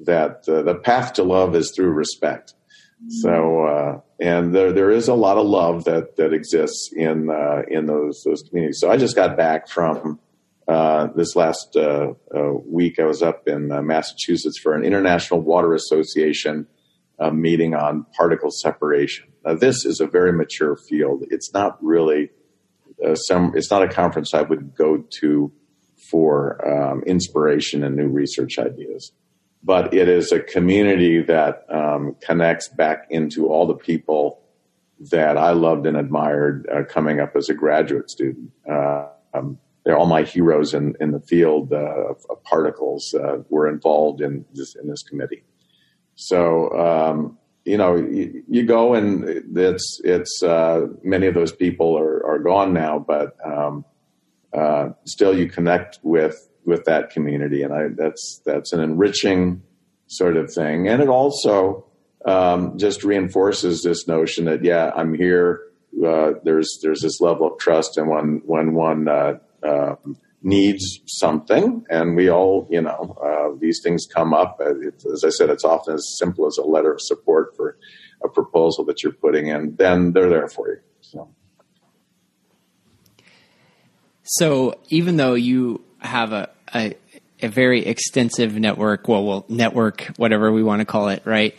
that 0.00 0.44
uh, 0.48 0.62
the 0.62 0.74
path 0.74 1.14
to 1.14 1.22
love 1.22 1.54
is 1.54 1.72
through 1.74 1.90
respect. 1.90 2.54
So, 3.08 3.64
uh, 3.64 4.00
and 4.20 4.54
there 4.54 4.72
there 4.72 4.90
is 4.90 5.08
a 5.08 5.14
lot 5.14 5.36
of 5.36 5.46
love 5.46 5.84
that 5.84 6.16
that 6.16 6.32
exists 6.32 6.90
in 6.92 7.30
uh, 7.30 7.62
in 7.68 7.86
those 7.86 8.22
those 8.24 8.42
communities. 8.42 8.78
So 8.80 8.90
I 8.90 8.96
just 8.96 9.14
got 9.14 9.36
back 9.36 9.68
from 9.68 10.18
uh, 10.66 11.08
this 11.14 11.36
last 11.36 11.76
uh, 11.76 12.14
uh, 12.34 12.52
week. 12.64 12.98
I 12.98 13.04
was 13.04 13.22
up 13.22 13.46
in 13.46 13.70
uh, 13.70 13.82
Massachusetts 13.82 14.58
for 14.58 14.74
an 14.74 14.84
International 14.84 15.40
Water 15.40 15.74
Association 15.74 16.66
meeting 17.32 17.74
on 17.74 18.04
particle 18.16 18.50
separation. 18.50 19.26
Now, 19.44 19.54
this 19.54 19.84
is 19.84 20.00
a 20.00 20.06
very 20.06 20.32
mature 20.32 20.76
field. 20.76 21.24
It's 21.30 21.52
not 21.54 21.82
really 21.82 22.30
some. 23.14 23.52
It's 23.54 23.70
not 23.70 23.82
a 23.82 23.88
conference 23.88 24.34
I 24.34 24.42
would 24.42 24.74
go 24.74 25.04
to 25.20 25.52
for 26.10 26.66
um, 26.66 27.02
inspiration 27.04 27.84
and 27.84 27.96
new 27.96 28.08
research 28.08 28.58
ideas 28.58 29.12
but 29.64 29.94
it 29.94 30.08
is 30.08 30.30
a 30.30 30.40
community 30.40 31.22
that 31.22 31.64
um, 31.70 32.14
connects 32.20 32.68
back 32.68 33.06
into 33.08 33.48
all 33.48 33.66
the 33.66 33.74
people 33.74 34.42
that 35.10 35.38
I 35.38 35.52
loved 35.52 35.86
and 35.86 35.96
admired 35.96 36.68
uh, 36.72 36.84
coming 36.84 37.18
up 37.18 37.34
as 37.34 37.48
a 37.48 37.54
graduate 37.54 38.10
student. 38.10 38.50
Uh, 38.70 39.06
um, 39.32 39.58
they're 39.84 39.96
all 39.96 40.06
my 40.06 40.22
heroes 40.22 40.74
in, 40.74 40.94
in 41.00 41.10
the 41.12 41.20
field 41.20 41.72
uh, 41.72 41.76
of, 41.76 42.24
of, 42.30 42.42
particles 42.44 43.14
uh, 43.14 43.38
were 43.48 43.68
involved 43.68 44.20
in 44.20 44.44
this 44.54 44.76
in 44.76 44.88
this 44.88 45.02
committee. 45.02 45.42
So 46.14 46.70
um, 46.78 47.38
you 47.64 47.78
know, 47.78 47.96
you, 47.96 48.42
you, 48.48 48.62
go 48.64 48.94
and 48.94 49.24
it's 49.58 50.00
it's 50.04 50.42
uh, 50.42 50.86
many 51.02 51.26
of 51.26 51.34
those 51.34 51.52
people 51.52 51.98
are, 51.98 52.24
are 52.26 52.38
gone 52.38 52.72
now, 52.72 52.98
but 52.98 53.36
um, 53.44 53.84
uh, 54.52 54.90
still 55.04 55.36
you 55.36 55.48
connect 55.48 55.98
with 56.02 56.48
with 56.64 56.84
that 56.84 57.10
community, 57.10 57.62
and 57.62 57.72
I, 57.72 57.88
that's 57.88 58.40
that's 58.44 58.72
an 58.72 58.80
enriching 58.80 59.62
sort 60.06 60.36
of 60.36 60.52
thing, 60.52 60.88
and 60.88 61.02
it 61.02 61.08
also 61.08 61.86
um, 62.24 62.78
just 62.78 63.04
reinforces 63.04 63.82
this 63.82 64.08
notion 64.08 64.46
that 64.46 64.64
yeah, 64.64 64.90
I'm 64.94 65.14
here. 65.14 65.62
Uh, 66.04 66.32
there's 66.42 66.78
there's 66.82 67.02
this 67.02 67.20
level 67.20 67.52
of 67.52 67.58
trust, 67.58 67.96
and 67.96 68.08
when 68.08 68.42
when 68.44 68.74
one 68.74 69.08
uh, 69.08 69.34
uh, 69.62 69.96
needs 70.42 71.00
something, 71.06 71.84
and 71.90 72.16
we 72.16 72.30
all 72.30 72.66
you 72.70 72.80
know 72.80 73.16
uh, 73.22 73.56
these 73.60 73.80
things 73.82 74.06
come 74.12 74.34
up. 74.34 74.58
It, 74.60 75.04
as 75.12 75.24
I 75.24 75.30
said, 75.30 75.50
it's 75.50 75.64
often 75.64 75.94
as 75.94 76.16
simple 76.18 76.46
as 76.46 76.58
a 76.58 76.64
letter 76.64 76.92
of 76.92 77.00
support 77.00 77.56
for 77.56 77.78
a 78.24 78.28
proposal 78.28 78.84
that 78.86 79.02
you're 79.02 79.12
putting 79.12 79.48
in. 79.48 79.76
Then 79.76 80.12
they're 80.12 80.30
there 80.30 80.48
for 80.48 80.68
you. 80.68 80.80
So. 81.00 81.28
So 84.26 84.80
even 84.88 85.16
though 85.16 85.34
you 85.34 85.84
have 85.98 86.32
a, 86.32 86.50
a, 86.74 86.94
a 87.40 87.48
very 87.48 87.84
extensive 87.86 88.54
network, 88.54 89.08
well, 89.08 89.24
well, 89.24 89.44
network, 89.48 90.02
whatever 90.16 90.52
we 90.52 90.62
want 90.62 90.80
to 90.80 90.84
call 90.84 91.08
it, 91.08 91.22
right? 91.24 91.54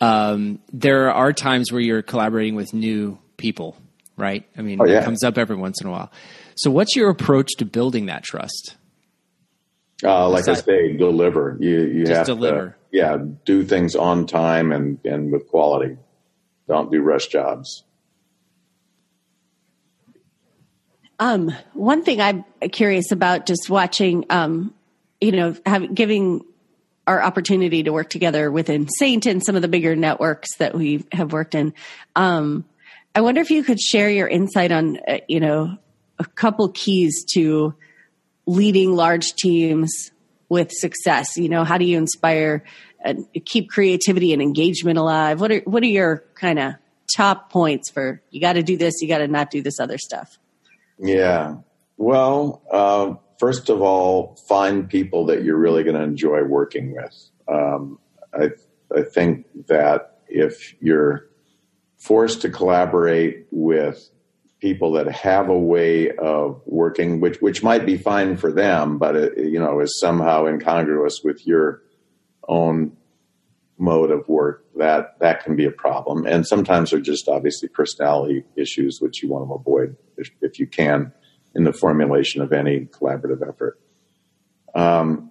Um, 0.00 0.60
there 0.72 1.12
are 1.12 1.32
times 1.32 1.72
where 1.72 1.80
you're 1.80 2.02
collaborating 2.02 2.54
with 2.54 2.72
new 2.72 3.18
people, 3.36 3.76
right? 4.16 4.48
I 4.56 4.62
mean, 4.62 4.78
oh, 4.80 4.86
yeah. 4.86 5.00
it 5.00 5.04
comes 5.04 5.24
up 5.24 5.38
every 5.38 5.56
once 5.56 5.80
in 5.80 5.88
a 5.88 5.90
while. 5.90 6.10
So, 6.54 6.70
what's 6.70 6.94
your 6.96 7.10
approach 7.10 7.50
to 7.58 7.64
building 7.64 8.06
that 8.06 8.22
trust? 8.22 8.76
Uh, 10.04 10.28
like 10.28 10.44
that, 10.44 10.58
I 10.58 10.60
say, 10.60 10.96
deliver. 10.96 11.56
You 11.60 11.80
you 11.86 12.06
have 12.08 12.26
deliver. 12.26 12.68
to 12.68 12.74
yeah 12.92 13.18
do 13.44 13.64
things 13.64 13.96
on 13.96 14.26
time 14.26 14.70
and 14.70 14.98
and 15.04 15.32
with 15.32 15.48
quality. 15.48 15.96
Don't 16.68 16.92
do 16.92 17.00
rush 17.00 17.26
jobs. 17.26 17.84
Um, 21.18 21.52
one 21.72 22.04
thing 22.04 22.20
I'm 22.20 22.44
curious 22.70 23.10
about 23.10 23.46
just 23.46 23.68
watching, 23.68 24.24
um, 24.30 24.74
you 25.20 25.32
know, 25.32 25.52
giving 25.94 26.44
our 27.06 27.22
opportunity 27.22 27.82
to 27.82 27.92
work 27.92 28.10
together 28.10 28.50
within 28.50 28.86
CEINT 29.00 29.26
and 29.26 29.44
some 29.44 29.56
of 29.56 29.62
the 29.62 29.68
bigger 29.68 29.96
networks 29.96 30.56
that 30.58 30.74
we 30.74 31.04
have 31.10 31.32
worked 31.32 31.54
in. 31.54 31.74
Um, 32.14 32.66
I 33.14 33.22
wonder 33.22 33.40
if 33.40 33.50
you 33.50 33.64
could 33.64 33.80
share 33.80 34.10
your 34.10 34.28
insight 34.28 34.70
on, 34.70 34.98
uh, 35.08 35.18
you 35.26 35.40
know, 35.40 35.76
a 36.18 36.24
couple 36.24 36.68
keys 36.68 37.24
to 37.32 37.74
leading 38.46 38.94
large 38.94 39.34
teams 39.34 40.10
with 40.48 40.70
success. 40.70 41.36
You 41.36 41.48
know, 41.48 41.64
how 41.64 41.78
do 41.78 41.84
you 41.84 41.96
inspire 41.96 42.64
and 43.04 43.26
keep 43.44 43.70
creativity 43.70 44.32
and 44.32 44.42
engagement 44.42 44.98
alive? 44.98 45.40
What 45.40 45.50
are 45.50 45.60
what 45.60 45.82
are 45.82 45.86
your 45.86 46.24
kind 46.34 46.58
of 46.58 46.74
top 47.16 47.50
points 47.50 47.90
for 47.90 48.22
you 48.30 48.40
got 48.40 48.52
to 48.54 48.62
do 48.62 48.76
this, 48.76 49.00
you 49.00 49.08
got 49.08 49.18
to 49.18 49.28
not 49.28 49.50
do 49.50 49.62
this 49.62 49.80
other 49.80 49.98
stuff? 49.98 50.38
Yeah. 50.98 51.56
Well, 51.96 52.62
uh, 52.70 53.14
first 53.38 53.68
of 53.68 53.82
all, 53.82 54.36
find 54.48 54.88
people 54.88 55.26
that 55.26 55.42
you're 55.44 55.58
really 55.58 55.82
going 55.84 55.96
to 55.96 56.02
enjoy 56.02 56.42
working 56.44 56.94
with. 56.94 57.30
Um, 57.48 57.98
I 58.32 58.50
I 58.94 59.02
think 59.02 59.46
that 59.68 60.20
if 60.28 60.74
you're 60.80 61.28
forced 61.98 62.42
to 62.42 62.50
collaborate 62.50 63.46
with 63.50 64.10
people 64.60 64.92
that 64.92 65.08
have 65.08 65.48
a 65.48 65.58
way 65.58 66.10
of 66.10 66.60
working, 66.66 67.20
which 67.20 67.40
which 67.40 67.62
might 67.62 67.86
be 67.86 67.96
fine 67.96 68.36
for 68.36 68.52
them, 68.52 68.98
but 68.98 69.16
it, 69.16 69.38
you 69.38 69.58
know 69.58 69.80
is 69.80 69.98
somehow 70.00 70.46
incongruous 70.46 71.20
with 71.22 71.46
your 71.46 71.82
own 72.48 72.96
mode 73.78 74.10
of 74.10 74.28
work. 74.28 74.64
That 74.76 75.18
that 75.20 75.44
can 75.44 75.56
be 75.56 75.64
a 75.64 75.70
problem, 75.70 76.26
and 76.26 76.46
sometimes 76.46 76.90
they're 76.90 77.00
just 77.00 77.28
obviously 77.28 77.68
personality 77.68 78.44
issues, 78.56 79.00
which 79.00 79.22
you 79.22 79.30
want 79.30 79.48
to 79.48 79.54
avoid 79.54 79.96
if, 80.16 80.30
if 80.40 80.58
you 80.58 80.66
can 80.66 81.12
in 81.54 81.64
the 81.64 81.72
formulation 81.72 82.42
of 82.42 82.52
any 82.52 82.80
collaborative 82.86 83.46
effort. 83.48 83.80
Um, 84.74 85.30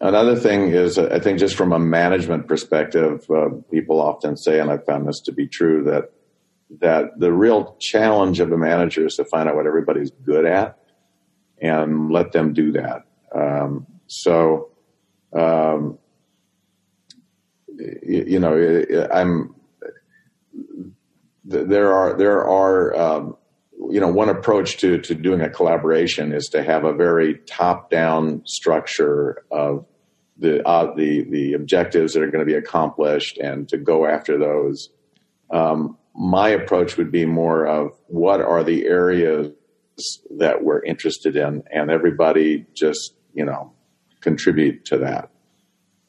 another 0.00 0.36
thing 0.36 0.68
is, 0.68 0.98
I 0.98 1.20
think, 1.20 1.38
just 1.38 1.54
from 1.54 1.72
a 1.72 1.78
management 1.78 2.48
perspective, 2.48 3.24
uh, 3.30 3.48
people 3.70 4.00
often 4.00 4.36
say, 4.36 4.60
and 4.60 4.70
I've 4.70 4.84
found 4.84 5.06
this 5.06 5.20
to 5.22 5.32
be 5.32 5.46
true, 5.46 5.84
that 5.84 6.10
that 6.80 7.18
the 7.18 7.32
real 7.32 7.76
challenge 7.78 8.40
of 8.40 8.50
a 8.50 8.58
manager 8.58 9.06
is 9.06 9.14
to 9.14 9.24
find 9.24 9.48
out 9.48 9.54
what 9.54 9.66
everybody's 9.66 10.10
good 10.10 10.44
at 10.44 10.76
and 11.62 12.10
let 12.10 12.32
them 12.32 12.52
do 12.52 12.72
that. 12.72 13.02
Um, 13.34 13.86
so, 14.08 14.70
um, 15.32 15.98
you, 17.78 18.24
you, 18.26 18.38
know, 18.38 18.84
I'm 19.12 19.54
there 21.44 21.92
are 21.92 22.16
there 22.16 22.44
are 22.46 22.96
um, 22.96 23.36
you 23.90 24.00
know 24.00 24.08
one 24.08 24.28
approach 24.28 24.78
to 24.78 24.98
to 24.98 25.14
doing 25.14 25.40
a 25.40 25.50
collaboration 25.50 26.32
is 26.32 26.46
to 26.46 26.62
have 26.62 26.84
a 26.84 26.92
very 26.92 27.38
top 27.46 27.90
down 27.90 28.42
structure 28.46 29.44
of 29.50 29.86
the 30.38 30.66
uh, 30.66 30.94
the 30.94 31.22
the 31.30 31.52
objectives 31.52 32.12
that 32.12 32.22
are 32.22 32.30
going 32.30 32.44
to 32.44 32.50
be 32.50 32.56
accomplished 32.56 33.38
and 33.38 33.68
to 33.68 33.76
go 33.76 34.06
after 34.06 34.38
those. 34.38 34.90
Um, 35.50 35.96
my 36.14 36.48
approach 36.48 36.96
would 36.96 37.12
be 37.12 37.26
more 37.26 37.66
of 37.66 37.92
what 38.06 38.40
are 38.40 38.64
the 38.64 38.86
areas 38.86 39.52
that 40.38 40.64
we're 40.64 40.82
interested 40.82 41.36
in, 41.36 41.62
and 41.72 41.90
everybody 41.90 42.66
just 42.74 43.14
you 43.34 43.44
know 43.44 43.72
contribute 44.20 44.84
to 44.86 44.98
that. 44.98 45.30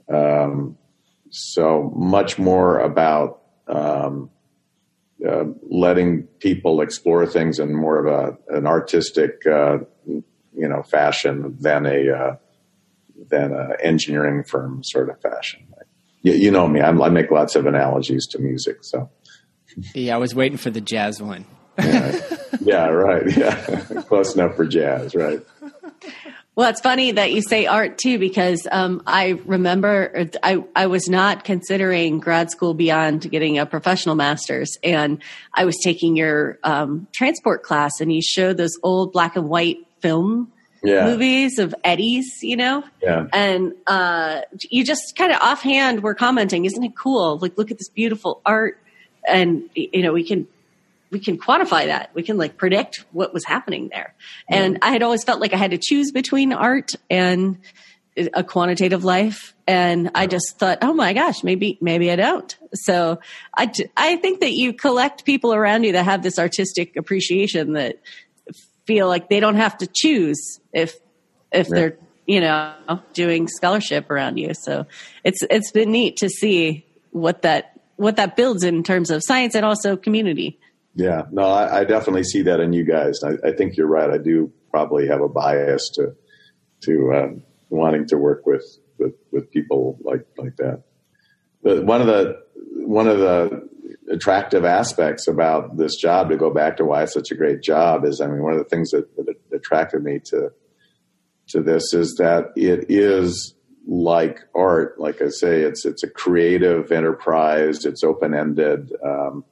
Um, 0.10 0.78
so 1.38 1.92
much 1.96 2.40
more 2.40 2.80
about 2.80 3.42
um, 3.68 4.30
uh, 5.28 5.46
letting 5.70 6.24
people 6.40 6.82
explore 6.82 7.26
things 7.26 7.60
in 7.60 7.76
more 7.76 8.06
of 8.06 8.08
a 8.08 8.56
an 8.56 8.68
artistic 8.68 9.46
uh, 9.46 9.80
you 10.06 10.68
know 10.68 10.84
fashion 10.84 11.56
than 11.60 11.86
a 11.86 12.10
uh, 12.10 12.36
than 13.30 13.52
a 13.52 13.70
engineering 13.82 14.44
firm 14.44 14.84
sort 14.84 15.10
of 15.10 15.22
fashion. 15.22 15.68
You, 16.22 16.34
you 16.34 16.52
know 16.52 16.68
me; 16.68 16.82
I'm, 16.82 17.02
i 17.02 17.10
make 17.10 17.32
lots 17.32 17.56
of 17.56 17.66
analogies 17.66 18.28
to 18.28 18.40
music, 18.40 18.78
so. 18.82 19.10
Yeah, 19.94 20.16
I 20.16 20.18
was 20.18 20.34
waiting 20.34 20.58
for 20.58 20.72
the 20.72 20.82
jazz 20.82 21.22
one. 21.22 21.46
yeah, 21.78 22.20
yeah, 22.62 22.88
right. 22.88 23.38
Yeah, 23.38 23.54
close 24.08 24.34
enough 24.34 24.56
for 24.56 24.66
jazz, 24.66 25.14
right? 25.14 25.40
Well, 26.58 26.72
it's 26.72 26.82
funny 26.82 27.12
that 27.12 27.32
you 27.32 27.44
say 27.44 27.68
art 27.68 28.00
too, 28.00 28.18
because 28.18 28.66
um, 28.72 29.04
I 29.06 29.40
remember 29.46 30.28
I, 30.42 30.64
I 30.76 30.88
was 30.88 31.08
not 31.08 31.44
considering 31.44 32.20
grad 32.20 32.50
school 32.50 32.74
beyond 32.74 33.30
getting 33.30 33.60
a 33.60 33.68
professional 33.68 34.16
master's, 34.16 34.76
and 34.84 35.22
I 35.54 35.66
was 35.66 35.78
taking 35.84 36.18
your 36.18 36.58
um, 36.64 37.06
transport 37.14 37.62
class, 37.62 38.02
and 38.02 38.12
you 38.12 38.24
showed 38.24 38.58
those 38.58 38.76
old 38.82 39.14
black 39.14 39.36
and 39.36 39.48
white 39.48 39.78
film 40.02 40.52
yeah. 40.84 41.06
movies 41.06 41.60
of 41.60 41.76
eddies, 41.84 42.26
you 42.42 42.58
know? 42.58 42.84
Yeah. 43.04 43.28
And 43.32 43.74
uh, 43.86 44.42
you 44.72 44.84
just 44.84 45.16
kind 45.16 45.32
of 45.32 45.40
offhand 45.40 46.02
were 46.02 46.16
commenting, 46.16 46.66
isn't 46.66 46.84
it 46.84 46.98
cool? 46.98 47.38
Like, 47.38 47.56
look 47.60 47.70
at 47.70 47.78
this 47.78 47.90
beautiful 47.90 48.42
art 48.48 48.82
and 49.28 49.70
you 49.76 50.02
know 50.02 50.14
we 50.14 50.24
can 50.24 50.48
we 51.10 51.20
can 51.20 51.38
quantify 51.38 51.86
that. 51.86 52.12
We 52.14 52.24
can 52.24 52.38
like 52.38 52.58
predict 52.58 53.06
what 53.12 53.34
was 53.34 53.46
happening 53.46 53.90
there. 53.90 54.14
And 54.50 54.76
mm-hmm. 54.76 54.84
i 54.84 54.92
had 54.92 55.04
always 55.04 55.24
felt 55.24 55.40
like 55.40 55.54
i 55.54 55.58
had 55.58 55.72
to 55.72 55.80
choose 55.82 56.12
between 56.12 56.54
art 56.54 56.92
and 57.10 57.60
a 58.34 58.44
quantitative 58.44 59.04
life. 59.04 59.54
And 59.68 60.12
i 60.16 60.28
just 60.28 60.58
thought 60.58 60.80
oh 60.82 60.94
my 60.94 61.14
gosh 61.14 61.44
maybe 61.44 61.78
maybe 61.82 62.12
i 62.12 62.16
don't. 62.16 62.56
So 62.74 63.20
i 63.56 63.72
i 63.96 64.18
think 64.18 64.42
that 64.42 64.54
you 64.54 64.74
collect 64.74 65.26
people 65.26 65.54
around 65.54 65.84
you 65.84 65.94
that 65.94 66.06
have 66.06 66.24
this 66.24 66.40
artistic 66.40 66.96
appreciation 66.96 67.74
that 67.74 68.00
feel 68.86 69.08
like 69.08 69.30
they 69.30 69.40
don't 69.40 69.56
have 69.56 69.78
to 69.78 69.88
choose 69.88 70.60
if 70.74 70.96
if 71.52 71.68
they're 71.68 71.98
you 72.26 72.42
know 72.42 72.74
doing 73.14 73.48
scholarship 73.48 74.10
around 74.10 74.38
you. 74.38 74.54
So 74.54 74.86
it's 75.24 75.44
it's 75.50 75.72
been 75.72 75.92
neat 75.92 76.18
to 76.18 76.30
see 76.30 76.86
what 77.12 77.42
that 77.44 77.80
what 77.96 78.16
that 78.18 78.36
builds 78.36 78.64
in 78.64 78.84
terms 78.84 79.10
of 79.10 79.22
science 79.24 79.56
and 79.56 79.66
also 79.66 79.98
community. 79.98 80.60
Yeah, 80.98 81.24
no, 81.32 81.44
I, 81.44 81.82
I 81.82 81.84
definitely 81.84 82.24
see 82.24 82.42
that 82.44 82.60
in 82.60 82.74
you 82.74 82.84
guys. 82.84 83.20
I, 83.24 83.50
I, 83.50 83.52
think 83.52 83.78
you're 83.78 83.86
right. 83.86 84.10
I 84.10 84.18
do 84.18 84.52
probably 84.72 85.08
have 85.08 85.22
a 85.22 85.30
bias 85.30 85.92
to 85.94 86.16
to 86.86 87.14
um, 87.14 87.44
wanting 87.70 88.08
to 88.08 88.18
work 88.18 88.48
with, 88.48 88.66
with 88.98 89.14
with 89.32 89.52
people 89.52 90.00
like 90.02 90.26
like 90.40 90.56
that. 90.58 90.86
But 91.62 91.86
one 91.86 92.02
of 92.02 92.08
the 92.08 92.42
one 92.78 93.08
of 93.08 93.20
the 93.20 93.70
attractive 94.12 94.66
aspects 94.66 95.28
about 95.28 95.78
this 95.78 95.98
job, 95.98 96.30
to 96.30 96.36
go 96.36 96.50
back 96.50 96.78
to 96.78 96.86
why 96.86 97.04
it's 97.04 97.14
such 97.14 97.30
a 97.30 97.36
great 97.36 97.62
job, 97.62 98.04
is 98.04 98.20
I 98.20 98.26
mean, 98.26 98.42
one 98.42 98.54
of 98.54 98.60
the 98.60 98.66
things 98.66 98.90
that, 98.90 99.16
that 99.18 99.36
attracted 99.56 100.04
me 100.04 100.20
to 100.26 100.50
to 101.50 101.62
this 101.62 101.94
is 101.94 102.16
that 102.16 102.54
it 102.56 102.88
is 102.90 103.54
like 103.86 104.40
art, 104.56 105.00
like 105.00 105.22
I 105.22 105.30
say, 105.30 105.62
it's 105.62 105.86
it's 105.86 106.02
a 106.02 106.10
creative 106.10 106.92
enterprise. 106.92 107.86
It's 107.86 108.04
open 108.04 108.34
ended. 108.34 108.92
Um, 109.06 109.46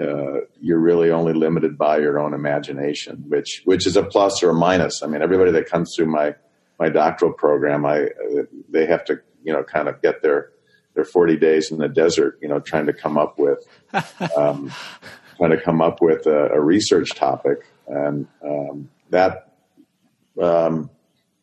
uh, 0.00 0.40
you're 0.60 0.78
really 0.78 1.10
only 1.10 1.32
limited 1.32 1.78
by 1.78 1.98
your 1.98 2.18
own 2.18 2.34
imagination, 2.34 3.24
which 3.28 3.62
which 3.64 3.86
is 3.86 3.96
a 3.96 4.02
plus 4.02 4.42
or 4.42 4.50
a 4.50 4.54
minus. 4.54 5.02
I 5.02 5.06
mean, 5.06 5.22
everybody 5.22 5.52
that 5.52 5.68
comes 5.68 5.94
through 5.94 6.06
my 6.06 6.34
my 6.78 6.88
doctoral 6.88 7.32
program, 7.32 7.86
I 7.86 8.08
they 8.68 8.86
have 8.86 9.04
to 9.06 9.20
you 9.42 9.52
know 9.52 9.62
kind 9.62 9.88
of 9.88 10.02
get 10.02 10.22
their 10.22 10.50
their 10.94 11.04
40 11.04 11.36
days 11.36 11.70
in 11.70 11.78
the 11.78 11.88
desert, 11.88 12.38
you 12.40 12.48
know, 12.48 12.60
trying 12.60 12.86
to 12.86 12.92
come 12.92 13.18
up 13.18 13.38
with 13.38 13.66
um, 14.36 14.72
trying 15.36 15.50
to 15.50 15.60
come 15.60 15.80
up 15.80 16.00
with 16.00 16.26
a, 16.26 16.50
a 16.52 16.60
research 16.60 17.10
topic, 17.14 17.66
and 17.86 18.26
um, 18.44 18.90
that 19.10 19.52
um, 20.40 20.90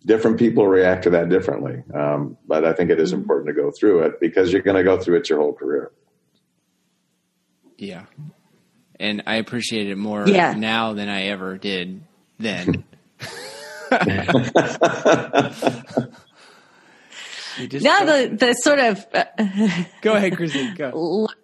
different 0.06 0.39
people 0.39 0.68
react 0.68 1.04
to 1.04 1.10
that 1.12 1.30
differently. 1.30 1.84
Um, 1.93 2.38
but 2.47 2.66
I 2.66 2.74
think 2.74 2.89
it 2.89 2.99
is 2.99 3.12
mm-hmm. 3.12 3.22
important 3.22 3.47
to 3.47 3.54
go 3.54 3.72
through 3.72 4.04
it 4.04 4.20
because 4.20 4.52
you're 4.52 4.62
going 4.62 4.78
to 4.78 4.84
go 4.84 4.97
through 4.97 5.18
it 5.18 5.30
your 5.30 5.39
whole 5.39 5.54
career. 5.54 5.91
Yeah. 7.78 8.06
And 9.02 9.24
I 9.26 9.36
appreciate 9.36 9.89
it 9.89 9.97
more 9.97 10.28
yeah. 10.28 10.54
now 10.54 10.93
than 10.93 11.10
I 11.10 11.24
ever 11.24 11.58
did 11.58 12.02
then. 12.39 12.84
now 13.91 13.97
the 18.06 18.38
the 18.39 18.54
sort 18.62 18.80
of 18.80 19.06
uh, 19.14 19.26
go 20.02 20.14
ahead, 20.14 20.38
Christine. 20.38 20.76
Go. 20.76 21.28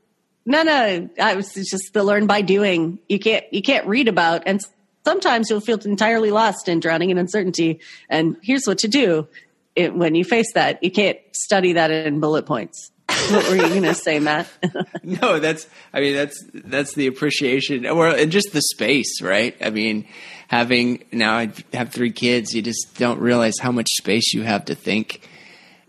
No, 0.50 0.64
no, 0.64 1.10
I 1.20 1.36
was 1.36 1.54
just 1.54 1.92
the 1.92 2.06
learn 2.06 2.26
by 2.26 2.40
doing. 2.40 3.00
You 3.10 3.20
can't 3.20 3.44
you 3.52 3.62
can't 3.62 3.86
read 3.86 4.08
about 4.08 4.44
and 4.46 4.62
sometimes 5.08 5.50
you'll 5.50 5.62
feel 5.62 5.80
entirely 5.80 6.32
lost 6.32 6.68
and 6.68 6.82
drowning 6.82 7.10
in 7.10 7.18
uncertainty. 7.18 7.80
And 8.10 8.38
here's 8.42 8.66
what 8.66 8.78
to 8.80 8.88
do 8.88 9.28
it, 9.76 9.96
when 9.96 10.16
you 10.16 10.26
face 10.26 10.52
that. 10.54 10.84
You 10.84 10.92
can't 10.92 11.18
study 11.34 11.74
that 11.74 11.92
in 11.92 12.20
bullet 12.20 12.46
points. 12.46 12.92
What 13.32 13.50
were 13.50 13.56
you 13.56 13.68
going 13.68 13.84
to 13.84 13.94
say, 13.94 14.20
Matt? 14.20 14.48
no, 15.04 15.40
that's. 15.40 15.68
I 15.94 16.02
mean, 16.02 16.14
that's 16.14 16.44
that's 16.54 16.94
the 16.94 17.08
appreciation, 17.08 17.86
or 17.86 18.08
and 18.08 18.32
just 18.32 18.54
the 18.54 18.62
space, 18.62 19.22
right? 19.22 19.56
I 19.62 19.70
mean, 19.70 20.08
having 20.48 21.06
now 21.12 21.38
I 21.38 21.52
have 21.74 21.92
three 21.92 22.12
kids, 22.12 22.54
you 22.54 22.62
just 22.62 22.98
don't 22.98 23.20
realize 23.20 23.60
how 23.60 23.72
much 23.72 23.88
space 23.98 24.34
you 24.34 24.44
have 24.44 24.66
to 24.66 24.76
think, 24.76 25.28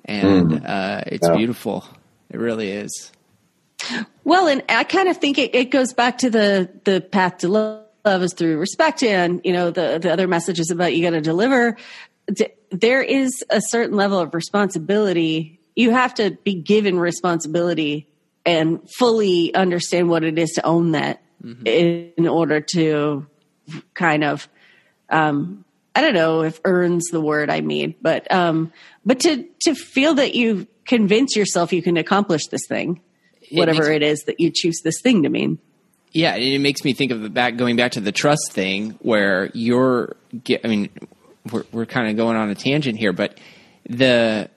and 0.05 0.51
mm. 0.51 0.69
uh, 0.69 1.03
it's 1.07 1.29
yeah. 1.29 1.37
beautiful. 1.37 1.85
It 2.31 2.39
really 2.39 2.71
is. 2.71 3.13
Well, 4.25 4.49
and 4.49 4.63
I 4.69 4.85
kind 4.85 5.09
of 5.09 5.17
think 5.17 5.39
it, 5.39 5.55
it 5.55 5.71
goes 5.71 5.93
back 5.93 6.19
to 6.19 6.31
the 6.31 6.71
the 6.85 7.01
path 7.01 7.39
to 7.39 7.49
love 7.49 7.85
love 8.05 8.23
is 8.23 8.33
through 8.33 8.57
respect 8.59 9.03
and 9.03 9.41
you 9.45 9.53
know 9.53 9.71
the 9.71 9.99
the 10.01 10.11
other 10.11 10.27
messages 10.27 10.71
about 10.71 10.95
you 10.95 11.03
got 11.03 11.11
to 11.11 11.21
deliver 11.21 11.77
there 12.71 13.03
is 13.03 13.45
a 13.51 13.61
certain 13.61 13.97
level 13.97 14.19
of 14.19 14.35
responsibility 14.35 15.58
you 15.79 15.93
have 15.93 16.13
to 16.13 16.33
be 16.43 16.55
given 16.55 16.99
responsibility 16.99 18.09
and 18.45 18.81
fully 18.99 19.55
understand 19.55 20.09
what 20.09 20.25
it 20.25 20.37
is 20.37 20.51
to 20.55 20.67
own 20.67 20.91
that 20.91 21.23
mm-hmm. 21.43 21.65
in 22.17 22.27
order 22.27 22.61
to 22.61 23.25
kind 23.95 24.25
of 24.25 24.49
um, 25.09 25.65
I 25.95 26.01
don't 26.01 26.15
know 26.15 26.43
if 26.43 26.61
earns 26.65 27.07
the 27.13 27.21
word 27.21 27.49
I 27.49 27.61
mean, 27.61 27.95
but 28.03 28.31
um, 28.33 28.73
but 29.07 29.21
to 29.21 29.47
to 29.63 29.75
feel 29.77 30.15
that 30.15 30.35
you 30.35 30.67
convince 30.85 31.37
yourself 31.37 31.73
you 31.73 31.81
can 31.81 31.97
accomplish 31.97 32.49
this 32.49 32.67
thing, 32.67 33.01
whatever 33.53 33.85
it, 33.85 33.89
makes, 33.89 33.97
it 33.97 34.03
is 34.03 34.23
that 34.25 34.41
you 34.41 34.51
choose 34.53 34.81
this 34.83 35.01
thing 35.01 35.23
to 35.23 35.29
mean. 35.29 35.61
Yeah, 36.11 36.35
and 36.35 36.43
it 36.43 36.59
makes 36.59 36.83
me 36.83 36.93
think 36.93 37.13
of 37.13 37.21
the 37.21 37.31
back 37.31 37.57
going 37.57 37.77
back 37.77 37.93
to 37.93 38.01
the 38.01 38.13
trust 38.13 38.51
thing 38.51 38.99
where 39.01 39.49
you're. 39.55 40.17
I 40.65 40.67
mean, 40.67 40.91
we're 41.53 41.65
we're 41.71 41.87
kind 41.87 42.11
of 42.11 42.17
going 42.17 42.37
on 42.37 42.51
a 42.51 42.57
tangent 42.57 42.99
here, 42.99 43.13
but 43.13 43.39
the 43.89 44.51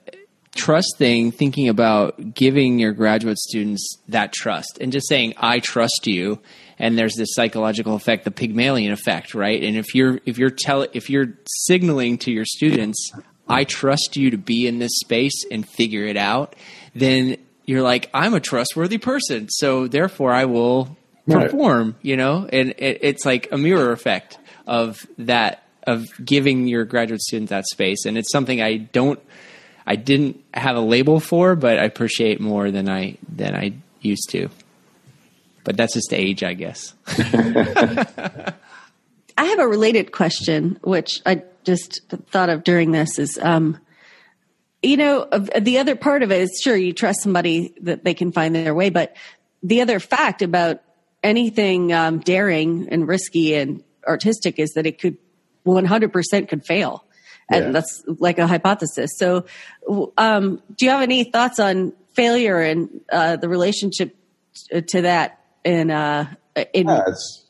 trust 0.54 0.96
thing, 0.98 1.32
thinking 1.32 1.68
about 1.68 2.34
giving 2.34 2.78
your 2.78 2.92
graduate 2.92 3.38
students 3.38 3.96
that 4.08 4.32
trust 4.32 4.78
and 4.80 4.92
just 4.92 5.08
saying, 5.08 5.34
"I 5.36 5.58
trust 5.60 6.06
you," 6.06 6.40
and 6.78 6.98
there's 6.98 7.14
this 7.16 7.34
psychological 7.34 7.94
effect, 7.94 8.24
the 8.24 8.30
Pygmalion 8.30 8.92
effect, 8.92 9.34
right? 9.34 9.62
And 9.62 9.76
if 9.76 9.94
you're 9.94 10.20
if 10.26 10.38
you're 10.38 10.50
tell 10.50 10.86
if 10.92 11.08
you're 11.08 11.34
signaling 11.46 12.18
to 12.18 12.30
your 12.30 12.44
students, 12.44 13.12
"I 13.48 13.64
trust 13.64 14.16
you 14.16 14.30
to 14.30 14.38
be 14.38 14.66
in 14.66 14.78
this 14.78 14.92
space 15.00 15.44
and 15.50 15.68
figure 15.68 16.04
it 16.04 16.16
out," 16.16 16.54
then 16.94 17.36
you're 17.64 17.82
like, 17.82 18.10
"I'm 18.12 18.34
a 18.34 18.40
trustworthy 18.40 18.98
person, 18.98 19.48
so 19.48 19.86
therefore 19.86 20.32
I 20.32 20.44
will 20.44 20.96
perform, 21.26 21.86
right. 21.86 21.94
you 22.02 22.16
know, 22.16 22.48
and 22.52 22.70
it, 22.78 22.98
it's 23.02 23.24
like 23.24 23.48
a 23.52 23.58
mirror 23.58 23.92
effect 23.92 24.38
of 24.66 25.06
that 25.18 25.62
of 25.86 26.06
giving 26.24 26.68
your 26.68 26.84
graduate 26.84 27.20
students 27.20 27.50
that 27.50 27.64
space, 27.66 28.04
and 28.04 28.16
it's 28.16 28.30
something 28.30 28.60
I 28.60 28.76
don't, 28.76 29.18
I 29.86 29.96
didn't 29.96 30.42
have 30.54 30.76
a 30.76 30.80
label 30.80 31.20
for, 31.20 31.56
but 31.56 31.78
I 31.78 31.84
appreciate 31.84 32.40
more 32.40 32.70
than 32.70 32.88
I 32.88 33.18
than 33.28 33.54
I 33.54 33.74
used 34.00 34.30
to. 34.30 34.48
But 35.64 35.76
that's 35.76 35.94
just 35.94 36.12
age, 36.12 36.42
I 36.42 36.54
guess. 36.54 36.94
I 37.06 38.54
have 39.44 39.58
a 39.58 39.66
related 39.66 40.12
question, 40.12 40.78
which 40.82 41.20
I 41.24 41.42
just 41.64 42.00
thought 42.30 42.50
of 42.50 42.64
during 42.64 42.90
this 42.90 43.18
is, 43.18 43.38
um, 43.40 43.78
you 44.82 44.96
know, 44.96 45.28
the 45.58 45.78
other 45.78 45.94
part 45.94 46.22
of 46.22 46.32
it 46.32 46.42
is 46.42 46.60
sure 46.62 46.76
you 46.76 46.92
trust 46.92 47.22
somebody 47.22 47.74
that 47.82 48.04
they 48.04 48.14
can 48.14 48.32
find 48.32 48.54
their 48.54 48.74
way, 48.74 48.90
but 48.90 49.16
the 49.62 49.80
other 49.80 50.00
fact 50.00 50.42
about 50.42 50.82
anything 51.22 51.92
um, 51.92 52.18
daring 52.18 52.88
and 52.90 53.06
risky 53.06 53.54
and 53.54 53.84
artistic 54.06 54.58
is 54.58 54.72
that 54.72 54.86
it 54.86 55.00
could 55.00 55.16
100% 55.64 56.48
could 56.48 56.64
fail. 56.64 57.04
And 57.52 57.66
yeah. 57.66 57.70
that's 57.72 58.02
like 58.06 58.38
a 58.38 58.46
hypothesis. 58.46 59.10
So, 59.16 59.46
um, 60.16 60.62
do 60.76 60.86
you 60.86 60.90
have 60.90 61.02
any 61.02 61.24
thoughts 61.24 61.60
on 61.60 61.92
failure 62.14 62.60
and 62.60 63.00
uh, 63.10 63.36
the 63.36 63.48
relationship 63.48 64.16
to 64.70 65.02
that? 65.02 65.38
In, 65.64 65.90
uh, 65.90 66.34
in 66.72 66.88
yeah, 66.88 67.02
it's 67.06 67.46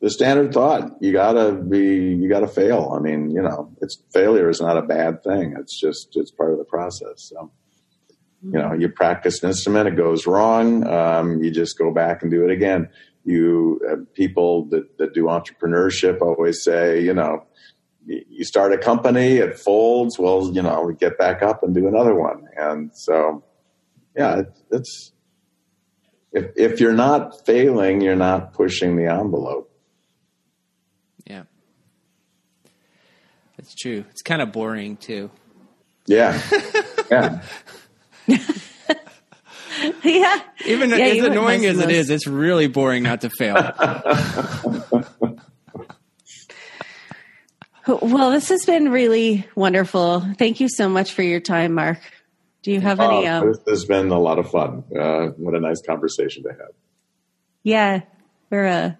the 0.00 0.10
standard 0.10 0.52
thought. 0.52 0.96
You 1.00 1.12
gotta 1.12 1.52
be, 1.52 2.14
you 2.14 2.28
gotta 2.28 2.48
fail. 2.48 2.94
I 2.94 3.00
mean, 3.00 3.30
you 3.30 3.40
know, 3.40 3.74
it's 3.80 4.02
failure 4.12 4.50
is 4.50 4.60
not 4.60 4.76
a 4.76 4.82
bad 4.82 5.22
thing. 5.22 5.54
It's 5.58 5.80
just, 5.80 6.08
it's 6.14 6.30
part 6.30 6.52
of 6.52 6.58
the 6.58 6.64
process. 6.64 7.30
So, 7.30 7.50
you 8.42 8.58
know, 8.58 8.74
you 8.74 8.90
practice 8.90 9.42
an 9.42 9.48
instrument, 9.48 9.88
it 9.88 9.96
goes 9.96 10.26
wrong. 10.26 10.86
Um, 10.86 11.42
you 11.42 11.50
just 11.50 11.78
go 11.78 11.90
back 11.90 12.20
and 12.20 12.30
do 12.30 12.44
it 12.44 12.50
again 12.50 12.90
you 13.24 13.80
uh, 13.90 13.96
people 14.14 14.66
that, 14.66 14.98
that 14.98 15.14
do 15.14 15.24
entrepreneurship 15.24 16.20
always 16.20 16.62
say, 16.62 17.02
you 17.02 17.14
know, 17.14 17.44
you 18.06 18.44
start 18.44 18.72
a 18.72 18.78
company, 18.78 19.36
it 19.36 19.58
folds. 19.58 20.18
Well, 20.18 20.50
you 20.52 20.62
know, 20.62 20.82
we 20.82 20.94
get 20.94 21.18
back 21.18 21.42
up 21.42 21.62
and 21.62 21.74
do 21.74 21.88
another 21.88 22.14
one. 22.14 22.48
And 22.56 22.90
so, 22.94 23.44
yeah, 24.16 24.40
it, 24.40 24.52
it's 24.70 25.12
if 26.32 26.50
if 26.56 26.80
you're 26.80 26.92
not 26.92 27.46
failing, 27.46 28.00
you're 28.00 28.16
not 28.16 28.52
pushing 28.52 28.96
the 28.96 29.06
envelope. 29.06 29.70
Yeah, 31.26 31.44
that's 33.56 33.74
true. 33.74 34.04
It's 34.10 34.22
kind 34.22 34.42
of 34.42 34.52
boring 34.52 34.96
too. 34.96 35.30
Yeah, 36.06 36.40
yeah. 37.10 37.42
yeah. 40.04 40.40
Even 40.66 40.90
yeah, 40.90 40.96
as 40.96 41.24
annoying 41.24 41.66
as 41.66 41.78
it 41.78 41.90
is, 41.90 42.10
it's 42.10 42.26
really 42.26 42.66
boring 42.66 43.02
not 43.02 43.22
to 43.22 43.30
fail. 43.30 43.54
well, 47.86 48.30
this 48.30 48.48
has 48.48 48.64
been 48.64 48.90
really 48.90 49.46
wonderful. 49.54 50.20
Thank 50.38 50.60
you 50.60 50.68
so 50.68 50.88
much 50.88 51.12
for 51.12 51.22
your 51.22 51.40
time, 51.40 51.74
Mark. 51.74 51.98
Do 52.62 52.72
you 52.72 52.80
have 52.80 52.98
any? 52.98 53.26
Um, 53.26 53.48
this 53.48 53.60
has 53.68 53.84
been 53.84 54.10
a 54.10 54.18
lot 54.18 54.38
of 54.38 54.50
fun. 54.50 54.84
Uh, 54.98 55.26
what 55.36 55.54
a 55.54 55.60
nice 55.60 55.82
conversation 55.82 56.44
to 56.44 56.50
have. 56.50 56.72
Yeah, 57.62 58.00
we're 58.48 58.66
uh, 58.66 58.92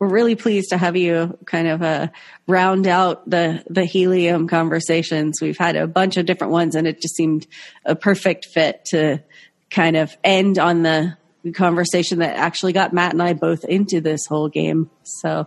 we're 0.00 0.08
really 0.08 0.34
pleased 0.34 0.70
to 0.70 0.78
have 0.78 0.96
you 0.96 1.38
kind 1.44 1.68
of 1.68 1.82
uh, 1.82 2.08
round 2.48 2.88
out 2.88 3.30
the 3.30 3.62
the 3.70 3.84
helium 3.84 4.48
conversations. 4.48 5.40
We've 5.40 5.56
had 5.56 5.76
a 5.76 5.86
bunch 5.86 6.16
of 6.16 6.26
different 6.26 6.52
ones, 6.52 6.74
and 6.74 6.88
it 6.88 7.00
just 7.00 7.14
seemed 7.14 7.46
a 7.84 7.94
perfect 7.94 8.46
fit 8.46 8.84
to 8.86 9.22
kind 9.70 9.96
of 9.96 10.16
end 10.24 10.58
on 10.58 10.82
the 10.82 11.16
conversation 11.54 12.18
that 12.18 12.36
actually 12.36 12.72
got 12.72 12.92
Matt 12.92 13.12
and 13.12 13.22
I 13.22 13.34
both 13.34 13.64
into 13.64 14.00
this 14.00 14.26
whole 14.26 14.48
game. 14.48 14.90
So, 15.04 15.46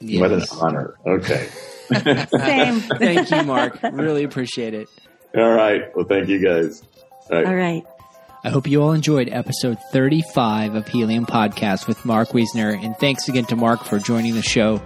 yes. 0.00 0.20
what 0.20 0.32
an 0.32 0.42
honor. 0.60 0.98
Okay. 1.06 1.48
Same. 2.38 2.80
thank 2.98 3.30
you, 3.30 3.42
Mark. 3.44 3.78
Really 3.82 4.24
appreciate 4.24 4.74
it. 4.74 4.88
All 5.36 5.52
right. 5.52 5.94
Well, 5.94 6.06
thank 6.06 6.28
you 6.28 6.38
guys. 6.38 6.82
All 7.30 7.36
right. 7.36 7.46
All 7.46 7.54
right. 7.54 7.84
I 8.44 8.50
hope 8.50 8.66
you 8.66 8.82
all 8.82 8.92
enjoyed 8.92 9.30
episode 9.30 9.78
35 9.90 10.74
of 10.74 10.86
Helium 10.86 11.24
Podcast 11.24 11.88
with 11.88 12.04
Mark 12.04 12.28
Wiesner. 12.30 12.78
And 12.84 12.94
thanks 12.98 13.28
again 13.28 13.46
to 13.46 13.56
Mark 13.56 13.84
for 13.84 13.98
joining 13.98 14.34
the 14.34 14.42
show. 14.42 14.82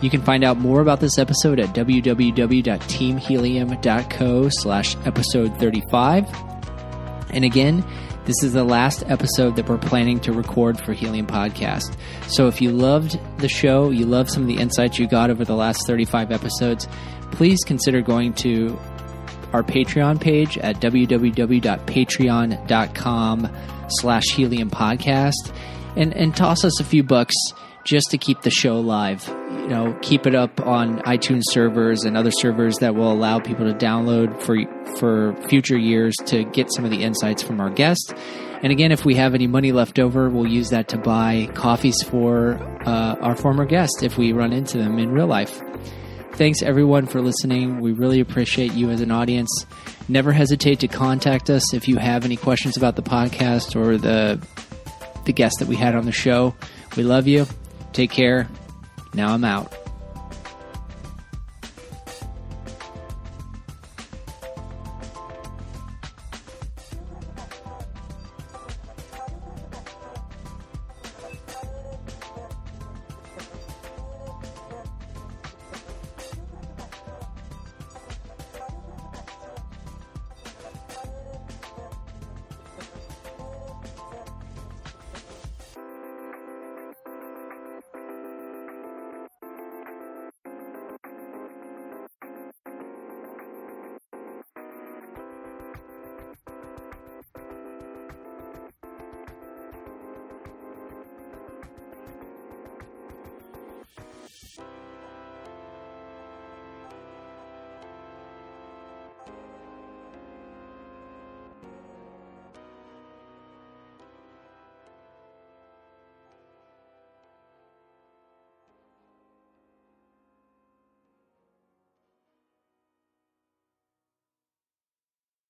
You 0.00 0.10
can 0.10 0.20
find 0.20 0.44
out 0.44 0.58
more 0.58 0.80
about 0.80 0.98
this 1.00 1.16
episode 1.16 1.60
at 1.60 1.68
www.teamhelium.co 1.70 4.48
slash 4.50 4.96
episode 5.06 5.58
35. 5.58 6.26
And 7.30 7.44
again, 7.44 7.84
this 8.26 8.42
is 8.42 8.52
the 8.52 8.64
last 8.64 9.04
episode 9.06 9.56
that 9.56 9.66
we're 9.68 9.78
planning 9.78 10.20
to 10.20 10.32
record 10.32 10.78
for 10.80 10.92
Helium 10.92 11.26
Podcast. 11.26 11.96
So 12.26 12.48
if 12.48 12.60
you 12.60 12.72
loved 12.72 13.18
the 13.38 13.48
show, 13.48 13.88
you 13.90 14.04
love 14.04 14.28
some 14.28 14.42
of 14.42 14.48
the 14.48 14.58
insights 14.58 14.98
you 14.98 15.06
got 15.06 15.30
over 15.30 15.44
the 15.44 15.54
last 15.54 15.86
35 15.86 16.32
episodes, 16.32 16.88
please 17.30 17.60
consider 17.64 18.02
going 18.02 18.32
to 18.34 18.76
our 19.52 19.62
Patreon 19.62 20.20
page 20.20 20.58
at 20.58 20.80
www.patreon.com 20.80 23.48
slash 23.88 24.24
helium 24.34 24.70
podcast 24.70 25.54
and, 25.94 26.12
and 26.14 26.34
toss 26.36 26.64
us 26.64 26.80
a 26.80 26.84
few 26.84 27.04
bucks 27.04 27.36
just 27.84 28.10
to 28.10 28.18
keep 28.18 28.42
the 28.42 28.50
show 28.50 28.80
live. 28.80 29.45
You 29.66 29.72
know, 29.72 29.98
keep 30.00 30.28
it 30.28 30.34
up 30.36 30.64
on 30.64 31.00
iTunes 31.00 31.42
servers 31.50 32.04
and 32.04 32.16
other 32.16 32.30
servers 32.30 32.76
that 32.76 32.94
will 32.94 33.10
allow 33.10 33.40
people 33.40 33.66
to 33.66 33.76
download 33.76 34.40
for 34.40 34.56
for 34.98 35.34
future 35.48 35.76
years 35.76 36.14
to 36.26 36.44
get 36.44 36.72
some 36.72 36.84
of 36.84 36.92
the 36.92 37.02
insights 37.02 37.42
from 37.42 37.60
our 37.60 37.70
guests. 37.70 38.12
And 38.62 38.70
again, 38.70 38.92
if 38.92 39.04
we 39.04 39.16
have 39.16 39.34
any 39.34 39.48
money 39.48 39.72
left 39.72 39.98
over, 39.98 40.30
we'll 40.30 40.46
use 40.46 40.70
that 40.70 40.86
to 40.90 40.98
buy 40.98 41.50
coffees 41.54 42.00
for 42.04 42.54
uh, 42.86 43.16
our 43.20 43.34
former 43.34 43.64
guests 43.64 44.04
if 44.04 44.16
we 44.16 44.32
run 44.32 44.52
into 44.52 44.78
them 44.78 45.00
in 45.00 45.10
real 45.10 45.26
life. 45.26 45.60
Thanks 46.34 46.62
everyone 46.62 47.06
for 47.06 47.20
listening. 47.20 47.80
We 47.80 47.90
really 47.90 48.20
appreciate 48.20 48.72
you 48.72 48.90
as 48.90 49.00
an 49.00 49.10
audience. 49.10 49.66
Never 50.08 50.32
hesitate 50.32 50.78
to 50.80 50.88
contact 50.88 51.50
us 51.50 51.74
if 51.74 51.88
you 51.88 51.96
have 51.96 52.24
any 52.24 52.36
questions 52.36 52.76
about 52.76 52.94
the 52.94 53.02
podcast 53.02 53.74
or 53.74 53.96
the 53.96 54.40
the 55.24 55.32
guests 55.32 55.58
that 55.58 55.66
we 55.66 55.74
had 55.74 55.96
on 55.96 56.04
the 56.04 56.12
show. 56.12 56.54
We 56.96 57.02
love 57.02 57.26
you. 57.26 57.46
Take 57.92 58.12
care. 58.12 58.48
Now 59.16 59.32
I'm 59.32 59.44
out. 59.44 59.85